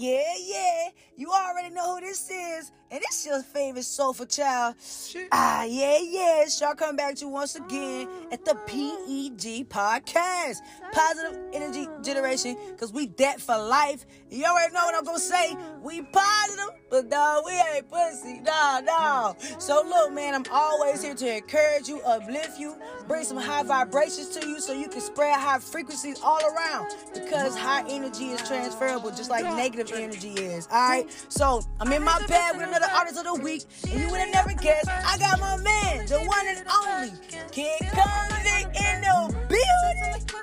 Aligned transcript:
Yeah, 0.00 0.22
yeah. 0.42 0.88
You 1.16 1.30
already 1.30 1.74
know 1.74 1.96
who 1.96 2.00
this 2.00 2.30
is. 2.30 2.72
And 2.92 3.00
it's 3.04 3.24
your 3.24 3.40
favorite 3.42 3.84
soulful 3.84 4.26
child. 4.26 4.74
Shit. 4.82 5.28
Ah, 5.30 5.62
yeah, 5.62 5.98
yeah. 6.02 6.42
It's 6.42 6.60
y'all 6.60 6.74
coming 6.74 6.96
back 6.96 7.14
to 7.16 7.26
you 7.26 7.28
once 7.28 7.54
again 7.54 8.08
at 8.32 8.44
the 8.44 8.54
PEG 8.66 9.68
podcast. 9.68 10.56
Positive 10.92 11.38
energy 11.52 11.86
generation. 12.02 12.56
Cause 12.78 12.92
we 12.92 13.06
that 13.18 13.40
for 13.40 13.56
life. 13.56 14.06
You 14.28 14.44
already 14.44 14.72
know 14.72 14.84
what 14.86 14.96
I'm 14.96 15.04
gonna 15.04 15.20
say. 15.20 15.56
We 15.82 16.02
positive, 16.02 16.74
but 16.90 17.06
no, 17.06 17.42
we 17.46 17.52
ain't 17.52 17.88
pussy. 17.88 18.40
No, 18.40 18.80
no. 18.82 19.36
So 19.60 19.84
look, 19.86 20.12
man, 20.12 20.34
I'm 20.34 20.44
always 20.50 21.02
here 21.02 21.14
to 21.14 21.36
encourage 21.36 21.86
you, 21.86 22.00
uplift 22.00 22.58
you, 22.58 22.76
bring 23.06 23.22
some 23.22 23.36
high 23.36 23.62
vibrations 23.62 24.30
to 24.30 24.48
you 24.48 24.60
so 24.60 24.72
you 24.72 24.88
can 24.88 25.00
spread 25.00 25.38
high 25.38 25.60
frequencies 25.60 26.20
all 26.24 26.40
around. 26.44 26.92
Because 27.14 27.56
high 27.56 27.88
energy 27.88 28.30
is 28.30 28.40
transferable, 28.48 29.10
just 29.10 29.30
like 29.30 29.44
negative 29.44 29.89
energy 29.92 30.30
is. 30.30 30.66
Alright? 30.68 31.10
So 31.28 31.62
I'm 31.80 31.92
in 31.92 32.02
my 32.04 32.18
bed 32.26 32.56
with 32.56 32.68
another 32.68 32.88
artist 32.94 33.18
of 33.18 33.24
the 33.24 33.34
week, 33.42 33.64
and 33.88 34.00
you 34.00 34.10
would 34.10 34.20
have 34.20 34.32
never 34.32 34.52
guessed. 34.54 34.88
I 34.88 35.18
got 35.18 35.40
my 35.40 35.56
man, 35.58 36.06
the 36.06 36.18
one 36.18 36.46
and 36.46 36.64
only 36.68 37.12
Kid 37.50 37.80
Convict 37.80 38.76
in 38.76 39.00
the 39.00 39.09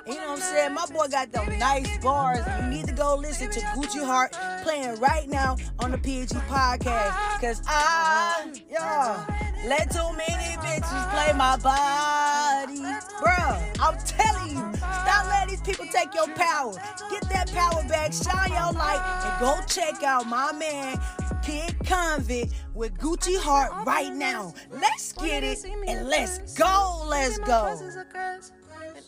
you 0.06 0.14
know 0.14 0.20
what 0.20 0.30
I'm 0.30 0.38
saying? 0.38 0.74
My 0.74 0.86
boy 0.86 1.08
got 1.08 1.32
them 1.32 1.58
nice 1.58 1.98
bars. 1.98 2.44
You 2.60 2.68
need 2.68 2.86
to 2.86 2.92
go 2.92 3.16
listen 3.16 3.50
to 3.50 3.60
Gucci 3.60 4.04
Heart 4.04 4.32
playing 4.62 4.98
right 5.00 5.28
now 5.28 5.56
on 5.78 5.90
the 5.90 5.98
PG 5.98 6.34
podcast. 6.48 7.40
Cause 7.40 7.62
I, 7.66 8.52
yeah, 8.70 9.24
let 9.66 9.90
too 9.90 10.10
many 10.16 10.56
bitches 10.56 11.10
play 11.10 11.32
my 11.36 11.56
body. 11.58 12.80
Bruh, 13.20 13.80
I'm 13.80 13.98
telling 14.04 14.50
you, 14.50 14.76
stop 14.76 15.26
letting 15.26 15.50
these 15.50 15.62
people 15.62 15.86
take 15.92 16.14
your 16.14 16.28
power. 16.34 16.74
Get 17.10 17.28
that 17.30 17.50
power 17.52 17.82
back, 17.88 18.12
shine 18.12 18.50
your 18.50 18.72
light, 18.72 19.02
and 19.24 19.40
go 19.40 19.60
check 19.66 20.02
out 20.02 20.26
my 20.26 20.52
man, 20.52 21.00
Kid 21.42 21.74
Convict 21.84 22.52
with 22.74 22.96
Gucci 22.98 23.38
Heart 23.38 23.86
right 23.86 24.12
now. 24.12 24.54
Let's 24.70 25.12
get 25.12 25.44
it 25.44 25.64
and 25.86 26.08
let's 26.08 26.54
go, 26.54 27.04
let's 27.08 27.38
go. 27.38 27.78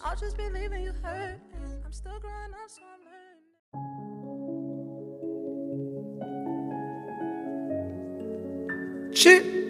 I'll 0.03 0.17
just 0.17 0.37
be 0.37 0.49
leaving 0.49 0.83
you 0.83 0.93
hurt. 1.03 1.41
I'm 1.85 1.93
still 1.93 2.19
growing 2.21 2.53
up, 2.53 2.69
so 2.69 2.83
I'm 2.93 3.01
learning. 3.05 3.21
Shit. 9.15 9.70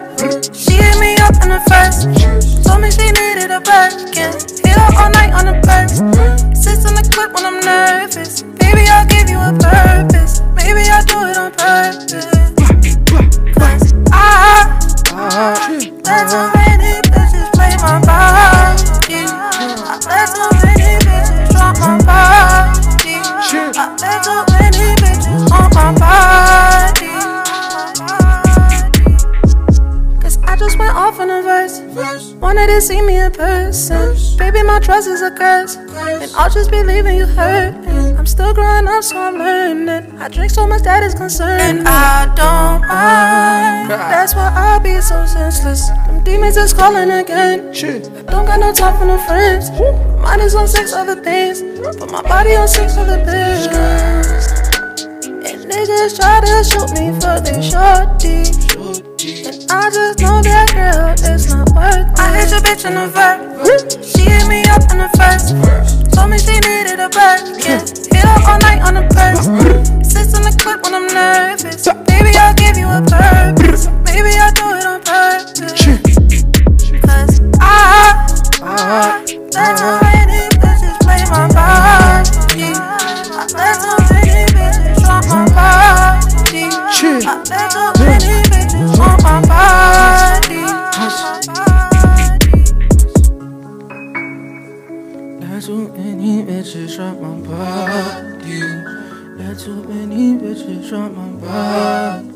hurting. 37.34 38.18
I'm 38.18 38.26
still 38.26 38.54
growing 38.54 38.88
up, 38.88 39.04
so 39.04 39.20
I'm 39.20 39.38
learning. 39.38 40.20
I 40.20 40.30
drink 40.30 40.52
so 40.52 40.66
much 40.66 40.84
that 40.84 41.04
is 41.04 41.14
concerned. 41.14 41.62
And 41.62 41.88
I 41.88 42.26
don't 42.36 42.82
mind. 42.88 43.90
That's 43.90 44.34
why 44.36 44.52
I'll 44.56 44.80
be 44.80 45.02
so 45.02 45.26
senseless. 45.26 45.90
Them 46.08 46.24
demons 46.24 46.58
is 46.58 46.74
calling 46.74 47.12
again. 47.12 47.74
Shit. 47.74 48.04
Don't 48.28 48.46
got 48.46 48.60
no 48.60 48.72
time 48.74 48.98
for 48.98 49.06
no 49.06 49.18
friends. 49.28 49.72
My 49.72 50.38
mind 50.38 50.42
is 50.42 50.56
on 50.56 50.68
six 50.68 50.94
other 50.94 51.22
things. 51.22 51.62
Put 52.00 52.12
my 52.12 52.22
body 52.22 52.56
on 52.56 52.68
six 52.68 52.96
other 52.98 53.18
things. 53.26 53.68
And 55.26 55.66
niggas 55.70 56.16
try 56.18 56.40
to 56.40 56.64
shoot 56.64 56.92
me 56.96 57.12
for 57.20 57.42
their 57.44 57.62
shorty. 57.62 58.48
And 59.48 59.72
I 59.72 59.90
just 59.90 60.20
know 60.20 60.42
that 60.42 60.72
girl 60.74 61.34
is 61.34 61.54
not 61.54 61.70
worth 61.76 61.96
it. 61.96 62.20
I 62.20 62.40
hit 62.40 62.52
your 62.52 62.62
bitch 62.62 62.86
in 62.86 62.96
the 62.96 63.08
verse. 63.08 64.16
She 64.16 64.22
hit 64.22 64.48
me 64.48 64.64
up 64.70 64.84
in 64.92 65.00
the 65.00 65.10
first. 65.18 66.03
Told 66.14 66.30
me 66.30 66.38
she 66.38 66.54
needed 66.60 67.00
a 67.00 67.10
Birkin. 67.10 67.82
Hit 68.14 68.24
her 68.24 68.40
all 68.48 68.60
night 68.60 68.82
on 68.86 68.94
the 68.96 69.06
purse. 69.14 69.46
Sits 70.08 70.34
in 70.38 70.44
the 70.44 70.56
clip 70.62 70.84
when 70.84 70.94
I'm 70.94 71.08
nervous. 71.08 71.88
Baby, 72.08 72.38
I'll 72.38 72.54
give 72.54 72.78
you 72.78 72.88
a 72.88 73.02
purpose. 73.02 73.88
Maybe 74.06 74.38
I'll 74.38 74.54
do 74.54 74.66
it 74.78 74.86
on 74.86 75.02
purpose. 75.02 75.84
Cause 77.02 77.42
I, 77.60 78.28
I 78.62 79.26
let 79.54 79.78
too 79.78 80.00
many 80.06 80.50
bitches 80.62 81.00
play 81.02 81.24
my 81.32 81.48
body. 81.54 81.63
Too 99.64 99.82
many 99.84 100.34
bitches 100.38 100.90
drop 100.90 101.14
my 101.14 101.30
body. 101.40 102.33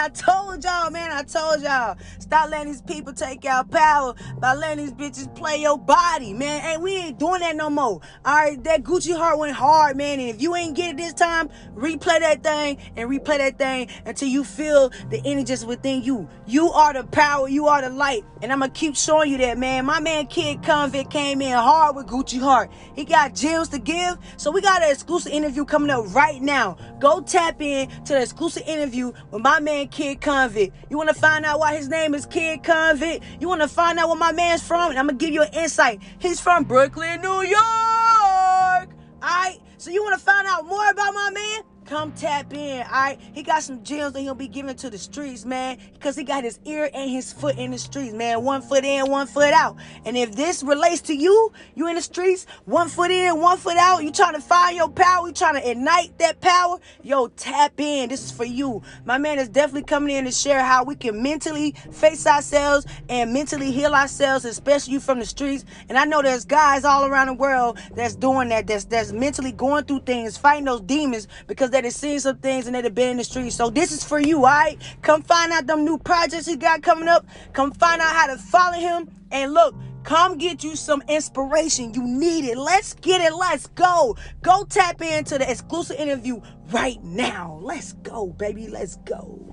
I 0.00 0.08
told 0.08 0.64
y'all, 0.64 0.90
man. 0.90 1.12
I 1.12 1.22
told 1.22 1.60
y'all. 1.60 1.96
Stop 2.18 2.50
letting 2.50 2.72
these 2.72 2.80
people 2.80 3.12
take 3.12 3.44
your 3.44 3.64
power 3.64 4.14
by 4.38 4.54
letting 4.54 4.86
these 4.86 4.94
bitches 4.94 5.34
play 5.34 5.60
your 5.60 5.78
body, 5.78 6.32
man. 6.32 6.62
And 6.64 6.82
we 6.82 6.96
ain't 6.96 7.18
doing 7.18 7.40
that 7.40 7.54
no 7.54 7.68
more. 7.68 8.00
All 8.24 8.34
right, 8.34 8.64
that 8.64 8.82
Gucci 8.82 9.14
heart 9.14 9.38
went 9.38 9.54
hard, 9.54 9.98
man. 9.98 10.18
And 10.20 10.30
if 10.30 10.40
you 10.40 10.54
ain't 10.56 10.74
get 10.74 10.92
it 10.92 10.96
this 10.96 11.12
time, 11.12 11.50
replay 11.74 12.20
that 12.20 12.42
thing 12.42 12.78
and 12.96 13.10
replay 13.10 13.38
that 13.38 13.58
thing 13.58 13.88
until 14.06 14.28
you 14.28 14.42
feel 14.42 14.88
the 15.10 15.20
energy 15.24 15.50
just 15.50 15.66
within 15.66 16.02
you. 16.02 16.28
You 16.46 16.70
are 16.70 16.92
the 16.92 17.04
power, 17.04 17.48
you 17.48 17.66
are 17.66 17.82
the 17.82 17.90
light. 17.90 18.24
And 18.40 18.52
I'm 18.52 18.60
gonna 18.60 18.70
keep 18.70 18.94
showing 18.94 19.32
you 19.32 19.38
that, 19.38 19.58
man. 19.58 19.84
My 19.84 19.98
man 19.98 20.28
Kid 20.28 20.62
Convict 20.62 21.10
came 21.10 21.42
in 21.42 21.52
hard 21.52 21.96
with 21.96 22.06
Gucci 22.06 22.40
Heart. 22.40 22.70
He 22.94 23.04
got 23.04 23.34
gems 23.34 23.68
to 23.70 23.78
give. 23.80 24.16
So 24.36 24.50
we 24.50 24.60
got 24.60 24.82
an 24.82 24.90
exclusive 24.90 25.32
interview 25.32 25.64
coming 25.64 25.90
up 25.90 26.14
right 26.14 26.40
now. 26.40 26.78
Go 27.00 27.20
tap 27.20 27.60
in 27.60 27.88
to 28.04 28.12
the 28.12 28.22
exclusive 28.22 28.62
interview 28.66 29.12
with 29.30 29.42
my 29.42 29.58
man 29.58 29.88
Kid 29.90 30.20
Convict. 30.20 30.74
You 30.88 30.96
wanna 30.96 31.14
find 31.14 31.44
out 31.44 31.58
why 31.58 31.76
his 31.76 31.88
name 31.88 32.14
is 32.14 32.26
Kid 32.26 32.62
Convict? 32.62 33.24
You 33.40 33.48
wanna 33.48 33.68
find 33.68 33.98
out 33.98 34.08
where 34.08 34.18
my 34.18 34.32
man's 34.32 34.62
from? 34.62 34.90
And 34.90 34.98
I'm 34.98 35.06
gonna 35.06 35.18
give 35.18 35.30
you 35.30 35.42
an 35.42 35.52
insight. 35.52 36.00
He's 36.18 36.40
from 36.40 36.64
Brooklyn, 36.64 37.20
New 37.20 37.42
York. 37.42 38.90
Alright? 39.22 39.60
So 39.78 39.90
you 39.90 40.02
wanna 40.02 40.18
find 40.18 40.46
out 40.46 40.66
more 40.66 40.88
about 40.90 41.14
my 41.14 41.30
man? 41.32 41.62
Come 41.90 42.12
tap 42.12 42.54
in, 42.54 42.82
all 42.82 42.92
right? 42.92 43.18
He 43.32 43.42
got 43.42 43.64
some 43.64 43.82
gems 43.82 44.12
that 44.12 44.20
he'll 44.20 44.36
be 44.36 44.46
giving 44.46 44.76
to 44.76 44.90
the 44.90 44.96
streets, 44.96 45.44
man, 45.44 45.76
because 45.92 46.14
he 46.14 46.22
got 46.22 46.44
his 46.44 46.60
ear 46.64 46.88
and 46.94 47.10
his 47.10 47.32
foot 47.32 47.58
in 47.58 47.72
the 47.72 47.78
streets, 47.78 48.14
man. 48.14 48.44
One 48.44 48.62
foot 48.62 48.84
in, 48.84 49.10
one 49.10 49.26
foot 49.26 49.52
out. 49.52 49.76
And 50.04 50.16
if 50.16 50.36
this 50.36 50.62
relates 50.62 51.00
to 51.00 51.16
you, 51.16 51.52
you 51.74 51.88
in 51.88 51.96
the 51.96 52.00
streets, 52.00 52.46
one 52.64 52.88
foot 52.88 53.10
in, 53.10 53.40
one 53.40 53.58
foot 53.58 53.76
out, 53.76 54.04
you 54.04 54.12
trying 54.12 54.34
to 54.34 54.40
find 54.40 54.76
your 54.76 54.88
power, 54.88 55.26
you 55.26 55.32
trying 55.32 55.54
to 55.54 55.68
ignite 55.68 56.16
that 56.18 56.40
power, 56.40 56.78
yo, 57.02 57.26
tap 57.26 57.72
in. 57.80 58.08
This 58.08 58.24
is 58.24 58.30
for 58.30 58.44
you. 58.44 58.82
My 59.04 59.18
man 59.18 59.40
is 59.40 59.48
definitely 59.48 59.82
coming 59.82 60.14
in 60.14 60.26
to 60.26 60.30
share 60.30 60.62
how 60.62 60.84
we 60.84 60.94
can 60.94 61.20
mentally 61.20 61.72
face 61.90 62.24
ourselves 62.24 62.86
and 63.08 63.32
mentally 63.32 63.72
heal 63.72 63.96
ourselves, 63.96 64.44
especially 64.44 64.92
you 64.92 65.00
from 65.00 65.18
the 65.18 65.26
streets. 65.26 65.64
And 65.88 65.98
I 65.98 66.04
know 66.04 66.22
there's 66.22 66.44
guys 66.44 66.84
all 66.84 67.04
around 67.04 67.26
the 67.26 67.34
world 67.34 67.80
that's 67.96 68.14
doing 68.14 68.50
that, 68.50 68.68
that's 68.68 68.84
that's 68.84 69.10
mentally 69.10 69.50
going 69.50 69.86
through 69.86 70.02
things, 70.02 70.36
fighting 70.36 70.66
those 70.66 70.82
demons 70.82 71.26
because 71.48 71.70
they 71.70 71.79
have 71.84 71.92
seen 71.94 72.20
some 72.20 72.38
things 72.38 72.66
and 72.66 72.74
they 72.74 72.82
have 72.82 72.94
been 72.94 73.10
in 73.10 73.16
the 73.16 73.24
streets. 73.24 73.56
So 73.56 73.70
this 73.70 73.92
is 73.92 74.04
for 74.04 74.20
you, 74.20 74.38
all 74.38 74.42
right? 74.44 74.78
Come 75.02 75.22
find 75.22 75.52
out 75.52 75.66
them 75.66 75.84
new 75.84 75.98
projects 75.98 76.46
he 76.46 76.56
got 76.56 76.82
coming 76.82 77.08
up. 77.08 77.26
Come 77.52 77.72
find 77.72 78.00
out 78.00 78.14
how 78.14 78.26
to 78.28 78.36
follow 78.36 78.78
him. 78.78 79.08
And 79.30 79.54
look, 79.54 79.74
come 80.02 80.38
get 80.38 80.64
you 80.64 80.76
some 80.76 81.02
inspiration. 81.08 81.94
You 81.94 82.02
need 82.02 82.44
it. 82.44 82.58
Let's 82.58 82.94
get 82.94 83.20
it. 83.20 83.34
Let's 83.34 83.66
go. 83.68 84.16
Go 84.42 84.64
tap 84.64 85.00
into 85.02 85.38
the 85.38 85.50
exclusive 85.50 85.96
interview 85.96 86.40
right 86.70 87.02
now. 87.02 87.58
Let's 87.62 87.92
go, 87.92 88.28
baby. 88.28 88.68
Let's 88.68 88.96
go. 88.96 89.49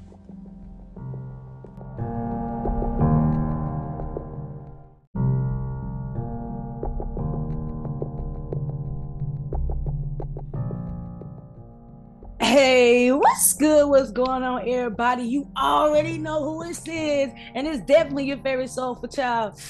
Hey, 12.59 13.11
what's 13.11 13.53
good? 13.53 13.87
What's 13.87 14.09
going 14.09 14.41
on, 14.41 14.67
everybody? 14.67 15.21
You 15.21 15.47
already 15.55 16.17
know 16.17 16.43
who 16.43 16.63
it 16.63 16.87
is, 16.87 17.29
and 17.53 17.67
it's 17.67 17.81
definitely 17.81 18.25
your 18.25 18.37
favorite 18.37 18.71
soulful 18.71 19.07
child. 19.07 19.61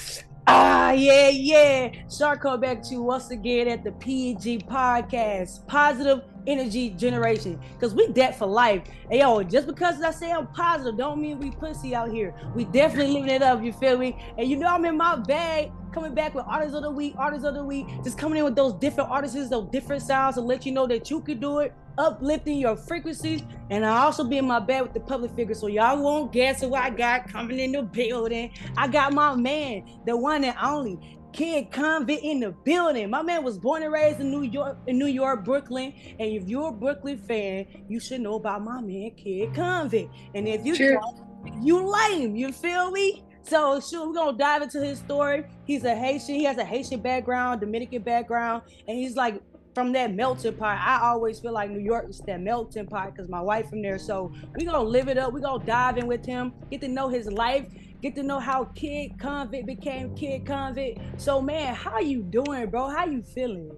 Ah, 0.46 0.92
yeah, 0.92 1.28
yeah. 1.28 1.90
Shark 2.10 2.40
come 2.40 2.60
back 2.60 2.82
to 2.84 2.94
you 2.94 3.02
once 3.02 3.30
again 3.30 3.68
at 3.68 3.84
the 3.84 3.92
PG 3.92 4.60
Podcast, 4.60 5.66
Positive 5.66 6.22
Energy 6.46 6.88
Generation, 6.88 7.60
because 7.74 7.94
we 7.94 8.08
debt 8.08 8.38
for 8.38 8.46
life. 8.46 8.84
Hey, 9.10 9.18
yo, 9.18 9.42
just 9.42 9.66
because 9.66 10.00
I 10.00 10.10
say 10.10 10.32
I'm 10.32 10.46
positive, 10.46 10.96
don't 10.96 11.20
mean 11.20 11.38
we 11.38 11.50
pussy 11.50 11.94
out 11.94 12.10
here. 12.10 12.34
We 12.54 12.64
definitely 12.64 13.12
living 13.12 13.28
it 13.28 13.42
up. 13.42 13.62
You 13.62 13.74
feel 13.74 13.98
me? 13.98 14.18
And 14.38 14.48
you 14.48 14.56
know 14.56 14.68
I'm 14.68 14.86
in 14.86 14.96
my 14.96 15.16
bag 15.16 15.72
coming 15.92 16.14
back 16.14 16.34
with 16.34 16.46
artists 16.48 16.74
of 16.74 16.84
the 16.84 16.90
week, 16.90 17.12
artists 17.18 17.44
of 17.44 17.52
the 17.52 17.62
week, 17.62 17.86
just 18.02 18.16
coming 18.16 18.38
in 18.38 18.44
with 18.44 18.56
those 18.56 18.72
different 18.72 19.10
artists, 19.10 19.50
those 19.50 19.68
different 19.70 20.00
sounds 20.00 20.36
to 20.36 20.40
let 20.40 20.64
you 20.64 20.72
know 20.72 20.86
that 20.86 21.10
you 21.10 21.20
could 21.20 21.38
do 21.38 21.58
it, 21.58 21.74
uplifting 21.98 22.58
your 22.58 22.76
frequencies. 22.76 23.42
And 23.70 23.84
I 23.84 23.98
also 23.98 24.24
be 24.24 24.38
in 24.38 24.46
my 24.46 24.60
bed 24.60 24.82
with 24.82 24.94
the 24.94 25.00
public 25.00 25.34
figure. 25.34 25.54
So 25.54 25.66
y'all 25.66 26.00
won't 26.00 26.32
guess 26.32 26.62
who 26.62 26.74
I 26.74 26.90
got 26.90 27.28
coming 27.28 27.58
in 27.58 27.72
the 27.72 27.82
building. 27.82 28.52
I 28.76 28.88
got 28.88 29.12
my 29.12 29.34
man, 29.34 29.84
the 30.06 30.16
one 30.16 30.44
and 30.44 30.56
only 30.62 31.18
Kid 31.32 31.70
Convict 31.70 32.22
in 32.22 32.40
the 32.40 32.50
building. 32.64 33.10
My 33.10 33.22
man 33.22 33.44
was 33.44 33.58
born 33.58 33.82
and 33.82 33.92
raised 33.92 34.20
in 34.20 34.30
New 34.30 34.42
York, 34.42 34.78
in 34.86 34.98
New 34.98 35.06
York, 35.06 35.44
Brooklyn. 35.44 35.92
And 36.18 36.32
if 36.32 36.48
you're 36.48 36.68
a 36.68 36.72
Brooklyn 36.72 37.18
fan, 37.18 37.66
you 37.88 38.00
should 38.00 38.22
know 38.22 38.34
about 38.34 38.64
my 38.64 38.80
man, 38.80 39.10
Kid 39.12 39.54
Convict. 39.54 40.12
And 40.34 40.48
if 40.48 40.64
you 40.64 40.76
don't, 40.76 41.20
you 41.62 41.86
lame. 41.86 42.34
You 42.34 42.52
feel 42.52 42.90
me? 42.90 43.24
So 43.42 43.80
sure, 43.80 44.08
we're 44.08 44.14
gonna 44.14 44.36
dive 44.36 44.62
into 44.62 44.84
his 44.84 44.98
story. 44.98 45.44
He's 45.64 45.84
a 45.84 45.94
Haitian, 45.94 46.34
he 46.34 46.44
has 46.44 46.58
a 46.58 46.64
Haitian 46.64 47.00
background, 47.00 47.60
Dominican 47.60 48.02
background, 48.02 48.62
and 48.86 48.98
he's 48.98 49.16
like 49.16 49.40
from 49.78 49.92
that 49.92 50.12
melting 50.12 50.54
pot. 50.54 50.76
I 50.84 51.08
always 51.08 51.38
feel 51.38 51.52
like 51.52 51.70
New 51.70 51.78
York 51.78 52.10
is 52.10 52.18
that 52.26 52.40
melting 52.40 52.86
pot 52.86 53.14
because 53.14 53.28
my 53.28 53.40
wife 53.40 53.70
from 53.70 53.80
there. 53.80 53.96
So 53.96 54.32
we 54.56 54.64
gonna 54.64 54.82
live 54.82 55.06
it 55.08 55.16
up. 55.16 55.32
We 55.32 55.40
gonna 55.40 55.64
dive 55.64 55.98
in 55.98 56.08
with 56.08 56.26
him, 56.26 56.52
get 56.68 56.80
to 56.80 56.88
know 56.88 57.08
his 57.08 57.30
life, 57.30 57.64
get 58.02 58.16
to 58.16 58.24
know 58.24 58.40
how 58.40 58.64
Kid 58.64 59.20
Convict 59.20 59.66
became 59.66 60.16
Kid 60.16 60.44
Convict. 60.44 60.98
So 61.16 61.40
man, 61.40 61.76
how 61.76 62.00
you 62.00 62.22
doing, 62.22 62.68
bro? 62.70 62.88
How 62.88 63.06
you 63.06 63.22
feeling? 63.22 63.70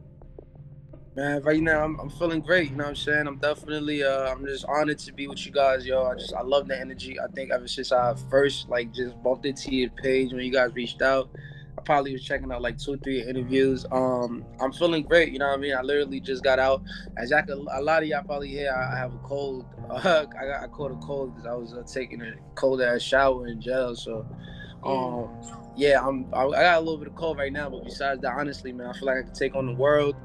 Man, 1.16 1.42
right 1.42 1.60
now 1.60 1.84
I'm, 1.84 2.00
I'm 2.00 2.08
feeling 2.08 2.40
great. 2.40 2.70
You 2.70 2.76
know 2.76 2.84
what 2.84 2.90
I'm 2.90 2.96
saying? 2.96 3.26
I'm 3.26 3.36
definitely 3.36 4.02
uh 4.02 4.32
I'm 4.32 4.46
just 4.46 4.64
honored 4.64 5.00
to 5.00 5.12
be 5.12 5.28
with 5.28 5.44
you 5.44 5.52
guys, 5.52 5.84
yo. 5.84 6.02
I 6.06 6.14
just 6.14 6.32
I 6.32 6.40
love 6.40 6.66
the 6.66 6.80
energy. 6.80 7.20
I 7.20 7.26
think 7.34 7.50
ever 7.52 7.68
since 7.68 7.92
I 7.92 8.14
first 8.30 8.70
like 8.70 8.90
just 8.94 9.22
bumped 9.22 9.44
into 9.44 9.74
your 9.74 9.90
page 9.90 10.32
when 10.32 10.42
you 10.46 10.50
guys 10.50 10.74
reached 10.74 11.02
out, 11.02 11.28
I 11.80 11.82
probably 11.82 12.12
was 12.12 12.22
checking 12.22 12.52
out 12.52 12.60
like 12.60 12.76
two, 12.76 12.98
three 12.98 13.22
interviews. 13.22 13.86
Um, 13.90 14.44
I'm 14.60 14.72
feeling 14.72 15.02
great. 15.02 15.32
You 15.32 15.38
know 15.38 15.48
what 15.48 15.58
I 15.58 15.60
mean? 15.60 15.74
I 15.74 15.80
literally 15.80 16.20
just 16.20 16.44
got 16.44 16.58
out. 16.58 16.82
As 17.16 17.30
y'all 17.30 17.42
can, 17.42 17.66
a 17.72 17.80
lot 17.80 18.02
of 18.02 18.08
y'all 18.08 18.22
probably 18.22 18.48
hear, 18.48 18.70
I, 18.70 18.96
I 18.96 18.98
have 18.98 19.14
a 19.14 19.18
cold. 19.18 19.64
Uh, 19.88 20.26
I 20.38 20.44
got 20.44 20.62
I 20.62 20.66
caught 20.68 20.92
a 20.92 20.96
cold 20.96 21.34
because 21.34 21.46
I 21.46 21.54
was 21.54 21.72
uh, 21.72 21.82
taking 21.90 22.20
a 22.20 22.34
cold 22.54 22.82
ass 22.82 23.00
shower 23.00 23.46
in 23.46 23.60
jail. 23.62 23.96
So, 23.96 24.26
um, 24.84 25.30
yeah, 25.74 26.06
I'm 26.06 26.26
I, 26.34 26.44
I 26.44 26.62
got 26.62 26.76
a 26.78 26.80
little 26.80 26.98
bit 26.98 27.08
of 27.08 27.14
cold 27.14 27.38
right 27.38 27.52
now. 27.52 27.70
But 27.70 27.84
besides 27.84 28.20
that, 28.22 28.34
honestly, 28.34 28.72
man, 28.72 28.88
I 28.88 28.92
feel 28.92 29.06
like 29.06 29.16
I 29.16 29.22
can 29.22 29.32
take 29.32 29.54
on 29.54 29.66
the 29.66 29.74
world. 29.74 30.16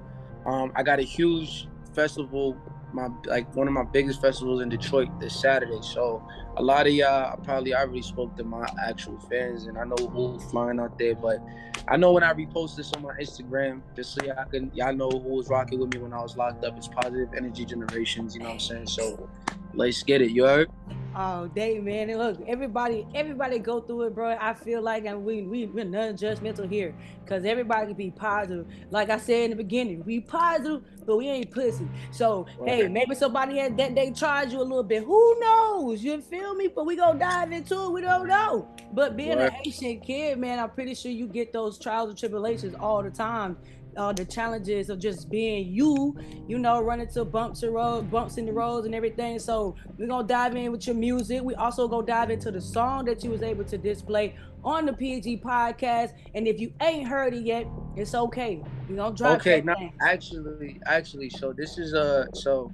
Um, 0.46 0.74
I 0.76 0.84
got 0.84 1.00
a 1.00 1.04
huge 1.04 1.68
festival, 1.94 2.58
my 2.94 3.08
like 3.26 3.56
one 3.56 3.68
of 3.68 3.74
my 3.74 3.86
biggest 3.86 4.20
festivals 4.20 4.62
in 4.62 4.68
Detroit 4.68 5.08
this 5.22 5.40
Saturday. 5.40 5.80
So 5.82 6.28
a 6.58 6.62
lot 6.64 6.88
of 6.88 6.94
y'all 6.94 7.34
I 7.34 7.36
probably 7.44 7.74
already 7.74 8.02
spoke 8.02 8.36
to 8.38 8.44
my 8.44 8.68
actual 8.86 9.20
fans, 9.30 9.66
and 9.66 9.78
I 9.78 9.84
know 9.84 10.08
who's 10.08 10.44
flying 10.46 10.80
out 10.80 10.98
there. 10.98 11.16
But 11.16 11.40
I 11.88 11.98
know 11.98 12.14
when 12.14 12.24
I 12.24 12.34
repost 12.34 12.76
this 12.76 12.94
on 12.94 13.04
my 13.04 13.14
Instagram, 13.20 13.82
just 13.96 14.14
so 14.14 14.26
y'all 14.26 14.46
can 14.46 14.72
y'all 14.74 14.94
know 14.94 15.10
who 15.10 15.30
was 15.30 15.50
rocking 15.50 15.80
with 15.80 15.94
me 15.94 16.00
when 16.00 16.14
I 16.14 16.22
was 16.22 16.38
locked 16.38 16.64
up. 16.64 16.78
It's 16.78 16.88
Positive 16.88 17.30
Energy 17.36 17.66
Generations. 17.66 18.36
You 18.36 18.42
know 18.42 18.48
what 18.48 18.54
I'm 18.54 18.60
saying? 18.60 18.88
So 18.88 19.30
let's 19.74 20.04
get 20.04 20.22
it. 20.22 20.32
You 20.32 20.46
heard? 20.46 20.70
Oh, 21.18 21.48
day, 21.48 21.80
man. 21.80 22.10
And 22.10 22.20
look, 22.20 22.42
everybody, 22.46 23.08
everybody 23.16 23.58
go 23.58 23.80
through 23.80 24.04
it, 24.04 24.16
bro. 24.16 24.36
I 24.38 24.54
feel 24.54 24.82
like 24.82 25.06
and 25.06 25.24
we 25.24 25.44
we 25.44 25.66
we're 25.66 25.86
non-judgmental 25.86 26.70
here. 26.70 26.94
Cause 27.26 27.46
everybody 27.46 27.88
can 27.88 27.96
be 27.96 28.12
positive. 28.12 28.68
Like 28.92 29.10
I 29.10 29.18
said 29.18 29.46
in 29.46 29.50
the 29.52 29.56
beginning, 29.56 30.04
we 30.06 30.20
positive, 30.20 30.84
but 31.06 31.18
we 31.18 31.30
ain't 31.30 31.52
pussy. 31.52 31.88
So 32.12 32.46
okay. 32.60 32.84
hey, 32.84 32.88
maybe 32.90 33.16
somebody 33.16 33.58
had 33.58 33.78
that 33.78 33.96
they 33.96 34.12
charge 34.12 34.52
you 34.52 34.60
a 34.60 34.62
little 34.62 34.84
bit. 34.84 35.04
Who 35.04 35.40
knows? 35.40 36.04
You 36.04 36.22
feel 36.22 36.54
me? 36.54 36.68
But 36.68 36.86
we 36.86 36.98
gonna 36.98 37.18
dive 37.18 37.52
into 37.52 37.86
it. 37.86 37.92
We 37.92 38.02
don't 38.02 38.28
know. 38.28 38.68
But 38.92 39.16
being 39.16 39.38
right. 39.38 39.48
a 39.48 39.52
Haitian 39.52 40.02
kid, 40.02 40.38
man, 40.38 40.60
I'm 40.60 40.70
pretty 40.70 40.96
sure 40.96 41.12
you 41.12 41.28
get 41.28 41.54
those 41.54 41.80
trials 41.80 42.10
and 42.10 42.18
tribulations 42.18 42.76
all 42.78 43.02
the 43.02 43.10
time 43.10 43.58
uh, 43.98 44.14
the 44.14 44.26
challenges 44.26 44.90
of 44.90 45.00
just 45.00 45.30
being 45.30 45.68
you, 45.68 46.18
you 46.48 46.58
know, 46.58 46.82
running 46.82 47.08
to 47.10 47.26
bumps 47.26 47.64
and 47.64 47.74
road, 47.74 48.10
bumps 48.12 48.38
in 48.38 48.46
the 48.46 48.54
roads 48.54 48.86
and 48.86 48.96
everything. 48.96 49.40
So 49.40 49.76
we're 49.98 50.08
gonna 50.08 50.28
dive 50.28 50.56
in 50.56 50.72
with 50.72 50.88
your 50.88 50.96
music. 50.96 51.42
We 51.42 51.56
also 51.56 51.88
go 51.88 52.02
dive 52.02 52.30
into 52.30 52.52
the 52.52 52.62
song 52.62 53.06
that 53.06 53.24
you 53.24 53.30
was 53.30 53.44
able 53.44 53.64
to 53.66 53.78
display 53.78 54.36
on 54.64 54.86
the 54.86 54.94
PG 54.94 55.42
podcast. 55.42 56.12
And 56.34 56.48
if 56.48 56.60
you 56.60 56.74
ain't 56.82 57.08
heard 57.08 57.34
it 57.34 57.44
yet, 57.46 57.68
it's 57.96 58.16
okay. 58.16 58.64
You 58.90 58.96
gonna 58.96 59.16
drop 59.16 59.40
Okay, 59.40 59.62
now 59.62 59.76
actually, 60.02 60.80
actually, 60.86 61.30
so 61.30 61.54
this 61.54 61.78
is 61.78 61.94
uh 61.94 62.26
so 62.34 62.72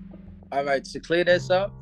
all 0.51 0.65
right, 0.65 0.83
to 0.83 1.00
clear 1.00 1.24
this 1.24 1.50
up, 1.50 1.74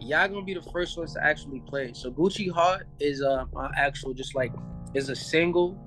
y'all 0.00 0.28
gonna 0.28 0.44
be 0.44 0.54
the 0.54 0.62
first 0.72 0.96
ones 0.96 1.14
to 1.14 1.24
actually 1.24 1.60
play. 1.66 1.92
So 1.94 2.10
Gucci 2.10 2.50
Heart 2.50 2.86
is 3.00 3.22
uh 3.22 3.44
my 3.52 3.70
actual 3.76 4.14
just 4.14 4.34
like 4.34 4.52
is 4.94 5.08
a 5.08 5.16
single 5.16 5.78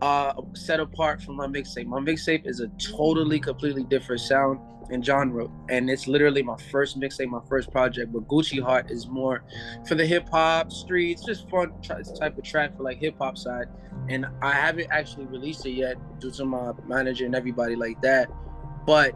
uh 0.00 0.32
set 0.54 0.80
apart 0.80 1.22
from 1.22 1.36
my 1.36 1.46
mixtape. 1.46 1.86
My 1.86 2.00
mixtape 2.00 2.46
is 2.46 2.60
a 2.60 2.68
totally 2.78 3.40
completely 3.40 3.84
different 3.84 4.20
sound 4.20 4.60
and 4.90 5.04
genre, 5.04 5.48
and 5.68 5.90
it's 5.90 6.06
literally 6.06 6.42
my 6.42 6.56
first 6.70 6.98
mixtape, 6.98 7.28
my 7.28 7.40
first 7.48 7.70
project. 7.70 8.12
But 8.12 8.26
Gucci 8.26 8.62
Heart 8.62 8.90
is 8.90 9.06
more 9.06 9.44
for 9.86 9.94
the 9.94 10.06
hip 10.06 10.28
hop 10.30 10.72
streets, 10.72 11.24
just 11.24 11.48
fun 11.50 11.72
type 11.82 12.38
of 12.38 12.44
track 12.44 12.76
for 12.76 12.82
like 12.82 12.98
hip 12.98 13.16
hop 13.20 13.36
side. 13.36 13.66
And 14.08 14.26
I 14.40 14.52
haven't 14.52 14.88
actually 14.90 15.26
released 15.26 15.66
it 15.66 15.72
yet 15.72 15.96
due 16.20 16.30
to 16.32 16.44
my 16.44 16.72
manager 16.86 17.26
and 17.26 17.34
everybody 17.34 17.76
like 17.76 18.00
that. 18.02 18.30
But 18.86 19.14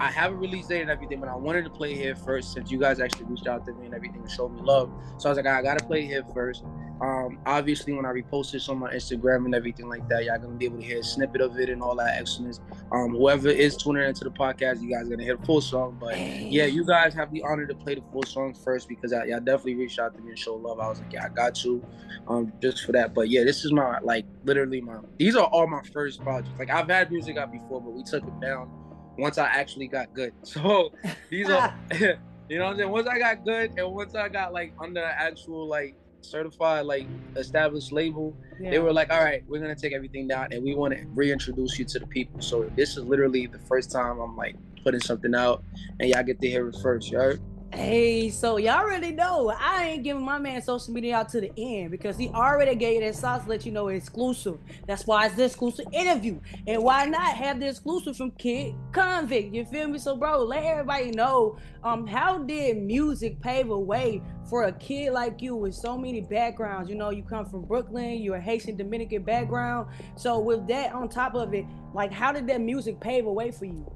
I 0.00 0.10
have 0.12 0.32
a 0.32 0.36
release 0.36 0.68
date 0.68 0.82
and 0.82 0.90
everything, 0.90 1.18
but 1.18 1.28
I 1.28 1.34
wanted 1.34 1.64
to 1.64 1.70
play 1.70 1.94
here 1.94 2.14
first 2.14 2.52
since 2.52 2.70
you 2.70 2.78
guys 2.78 3.00
actually 3.00 3.24
reached 3.24 3.48
out 3.48 3.64
to 3.66 3.72
me 3.74 3.86
and 3.86 3.94
everything 3.94 4.20
and 4.20 4.30
showed 4.30 4.54
me 4.54 4.60
love. 4.62 4.92
So 5.16 5.28
I 5.28 5.32
was 5.32 5.36
like, 5.36 5.46
I 5.46 5.60
gotta 5.62 5.84
play 5.84 6.06
here 6.06 6.22
first. 6.32 6.62
Um, 7.00 7.38
obviously, 7.46 7.92
when 7.92 8.04
I 8.04 8.10
repost 8.10 8.52
this 8.52 8.68
on 8.68 8.78
my 8.78 8.92
Instagram 8.92 9.44
and 9.44 9.54
everything 9.54 9.88
like 9.88 10.08
that, 10.08 10.24
y'all 10.24 10.38
gonna 10.38 10.54
be 10.54 10.64
able 10.64 10.78
to 10.78 10.84
hear 10.84 10.98
a 10.98 11.02
snippet 11.02 11.40
of 11.40 11.58
it 11.58 11.68
and 11.68 11.82
all 11.82 11.94
that 11.96 12.18
excellence. 12.18 12.60
Um, 12.90 13.10
whoever 13.10 13.48
is 13.48 13.76
tuning 13.76 14.02
into 14.02 14.24
the 14.24 14.30
podcast, 14.30 14.82
you 14.82 14.90
guys 14.90 15.08
gonna 15.08 15.22
hear 15.22 15.36
the 15.36 15.46
full 15.46 15.60
song. 15.60 15.96
But 16.00 16.18
yeah, 16.18 16.64
you 16.64 16.84
guys 16.84 17.14
have 17.14 17.32
the 17.32 17.42
honor 17.42 17.66
to 17.66 17.74
play 17.74 17.94
the 17.94 18.02
full 18.12 18.24
song 18.24 18.54
first 18.54 18.88
because 18.88 19.12
I, 19.12 19.24
y'all 19.26 19.40
definitely 19.40 19.76
reached 19.76 19.98
out 19.98 20.16
to 20.16 20.22
me 20.22 20.30
and 20.30 20.38
showed 20.38 20.60
love. 20.62 20.80
I 20.80 20.88
was 20.88 21.00
like, 21.00 21.12
yeah, 21.12 21.26
I 21.26 21.28
got 21.28 21.64
you, 21.64 21.84
um, 22.26 22.52
just 22.60 22.84
for 22.84 22.92
that. 22.92 23.14
But 23.14 23.28
yeah, 23.28 23.44
this 23.44 23.64
is 23.64 23.72
my 23.72 24.00
like 24.00 24.26
literally 24.44 24.80
my. 24.80 24.98
These 25.18 25.36
are 25.36 25.46
all 25.46 25.66
my 25.66 25.82
first 25.92 26.20
projects. 26.22 26.58
Like 26.58 26.70
I've 26.70 26.88
had 26.88 27.12
music 27.12 27.36
out 27.36 27.52
before, 27.52 27.80
but 27.80 27.92
we 27.92 28.02
took 28.02 28.24
it 28.24 28.40
down 28.40 28.70
once 29.18 29.38
I 29.38 29.46
actually 29.46 29.88
got 29.88 30.14
good. 30.14 30.32
So 30.42 30.92
these 31.30 31.48
are, 31.50 31.74
you 31.92 32.58
know 32.58 32.64
what 32.64 32.70
I'm 32.70 32.76
saying? 32.78 32.90
Once 32.90 33.06
I 33.06 33.18
got 33.18 33.44
good 33.44 33.72
and 33.76 33.92
once 33.92 34.14
I 34.14 34.28
got 34.28 34.52
like 34.52 34.72
under 34.80 35.04
actual 35.04 35.68
like 35.68 35.94
certified 36.20 36.86
like 36.86 37.06
established 37.36 37.92
label, 37.92 38.36
yeah. 38.60 38.70
they 38.70 38.78
were 38.78 38.92
like, 38.92 39.10
all 39.10 39.22
right, 39.22 39.42
we're 39.48 39.60
gonna 39.60 39.74
take 39.74 39.92
everything 39.92 40.28
down 40.28 40.52
and 40.52 40.62
we 40.62 40.74
want 40.74 40.94
to 40.94 41.04
reintroduce 41.14 41.78
you 41.78 41.84
to 41.86 41.98
the 41.98 42.06
people. 42.06 42.40
So 42.40 42.70
this 42.76 42.96
is 42.96 43.04
literally 43.04 43.46
the 43.46 43.58
first 43.60 43.90
time 43.90 44.20
I'm 44.20 44.36
like 44.36 44.56
putting 44.84 45.00
something 45.00 45.34
out, 45.34 45.62
and 46.00 46.08
y'all 46.08 46.22
get 46.22 46.40
to 46.40 46.48
hear 46.48 46.68
it 46.68 46.76
first. 46.82 47.12
Heard? 47.12 47.40
Hey, 47.70 48.30
so 48.30 48.56
y'all 48.56 48.78
already 48.78 49.10
know 49.12 49.54
I 49.56 49.84
ain't 49.84 50.02
giving 50.02 50.24
my 50.24 50.38
man 50.38 50.62
social 50.62 50.92
media 50.92 51.16
out 51.16 51.28
to 51.30 51.40
the 51.40 51.52
end 51.58 51.90
because 51.90 52.16
he 52.16 52.30
already 52.30 52.74
gave 52.74 53.02
that 53.02 53.14
sauce 53.14 53.46
let 53.46 53.66
you 53.66 53.72
know 53.72 53.88
exclusive. 53.88 54.58
That's 54.86 55.06
why 55.06 55.26
it's 55.26 55.34
the 55.34 55.44
exclusive 55.44 55.84
interview. 55.92 56.40
And 56.66 56.82
why 56.82 57.04
not 57.04 57.36
have 57.36 57.60
the 57.60 57.68
exclusive 57.68 58.16
from 58.16 58.30
Kid 58.32 58.74
Convict? 58.92 59.54
You 59.54 59.66
feel 59.66 59.86
me? 59.86 59.98
So 59.98 60.16
bro, 60.16 60.44
let 60.44 60.64
everybody 60.64 61.10
know 61.10 61.58
um 61.84 62.06
how 62.06 62.38
did 62.38 62.78
music 62.78 63.38
pave 63.42 63.68
a 63.68 63.78
way 63.78 64.22
for 64.48 64.64
a 64.64 64.72
kid 64.72 65.12
like 65.12 65.42
you 65.42 65.54
with 65.54 65.74
so 65.74 65.98
many 65.98 66.22
backgrounds? 66.22 66.88
You 66.88 66.96
know, 66.96 67.10
you 67.10 67.22
come 67.22 67.44
from 67.44 67.66
Brooklyn, 67.66 68.22
you're 68.22 68.36
a 68.36 68.40
Haitian 68.40 68.76
Dominican 68.76 69.24
background. 69.24 69.90
So 70.16 70.38
with 70.38 70.66
that 70.68 70.94
on 70.94 71.10
top 71.10 71.34
of 71.34 71.52
it, 71.52 71.66
like 71.92 72.12
how 72.12 72.32
did 72.32 72.46
that 72.46 72.62
music 72.62 72.98
pave 72.98 73.26
a 73.26 73.32
way 73.32 73.50
for 73.50 73.66
you? 73.66 73.86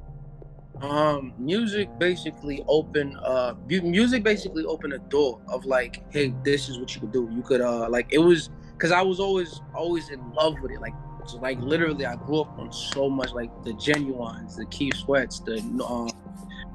Um 0.83 1.33
music 1.39 1.89
basically 1.99 2.65
open 2.67 3.17
uh 3.25 3.55
music 3.69 4.25
basically 4.25 4.65
opened 4.65 4.95
a 4.95 4.99
door 4.99 5.41
of 5.49 5.65
like 5.65 6.03
hey 6.11 6.35
this 6.43 6.69
is 6.69 6.79
what 6.79 6.93
you 6.95 7.01
could 7.01 7.13
do. 7.13 7.29
You 7.33 7.43
could 7.43 7.61
uh 7.61 7.89
like 7.89 8.09
it 8.11 8.19
was 8.19 8.51
because 8.83 8.91
i 8.91 9.01
was 9.01 9.21
always 9.21 9.61
always 9.75 10.11
in 10.11 10.21
love 10.33 10.59
with 10.61 10.73
it 10.73 10.81
like 10.81 10.95
so 11.25 11.39
like 11.39 11.57
literally 11.61 12.05
i 12.05 12.17
grew 12.17 12.41
up 12.41 12.59
on 12.59 12.73
so 12.73 13.09
much 13.09 13.33
like 13.33 13.51
the 13.63 13.73
Ginuwines 13.75 14.57
the 14.57 14.67
Keith 14.67 14.97
Sweats 14.97 15.39
the 15.39 15.59
um 15.89 16.11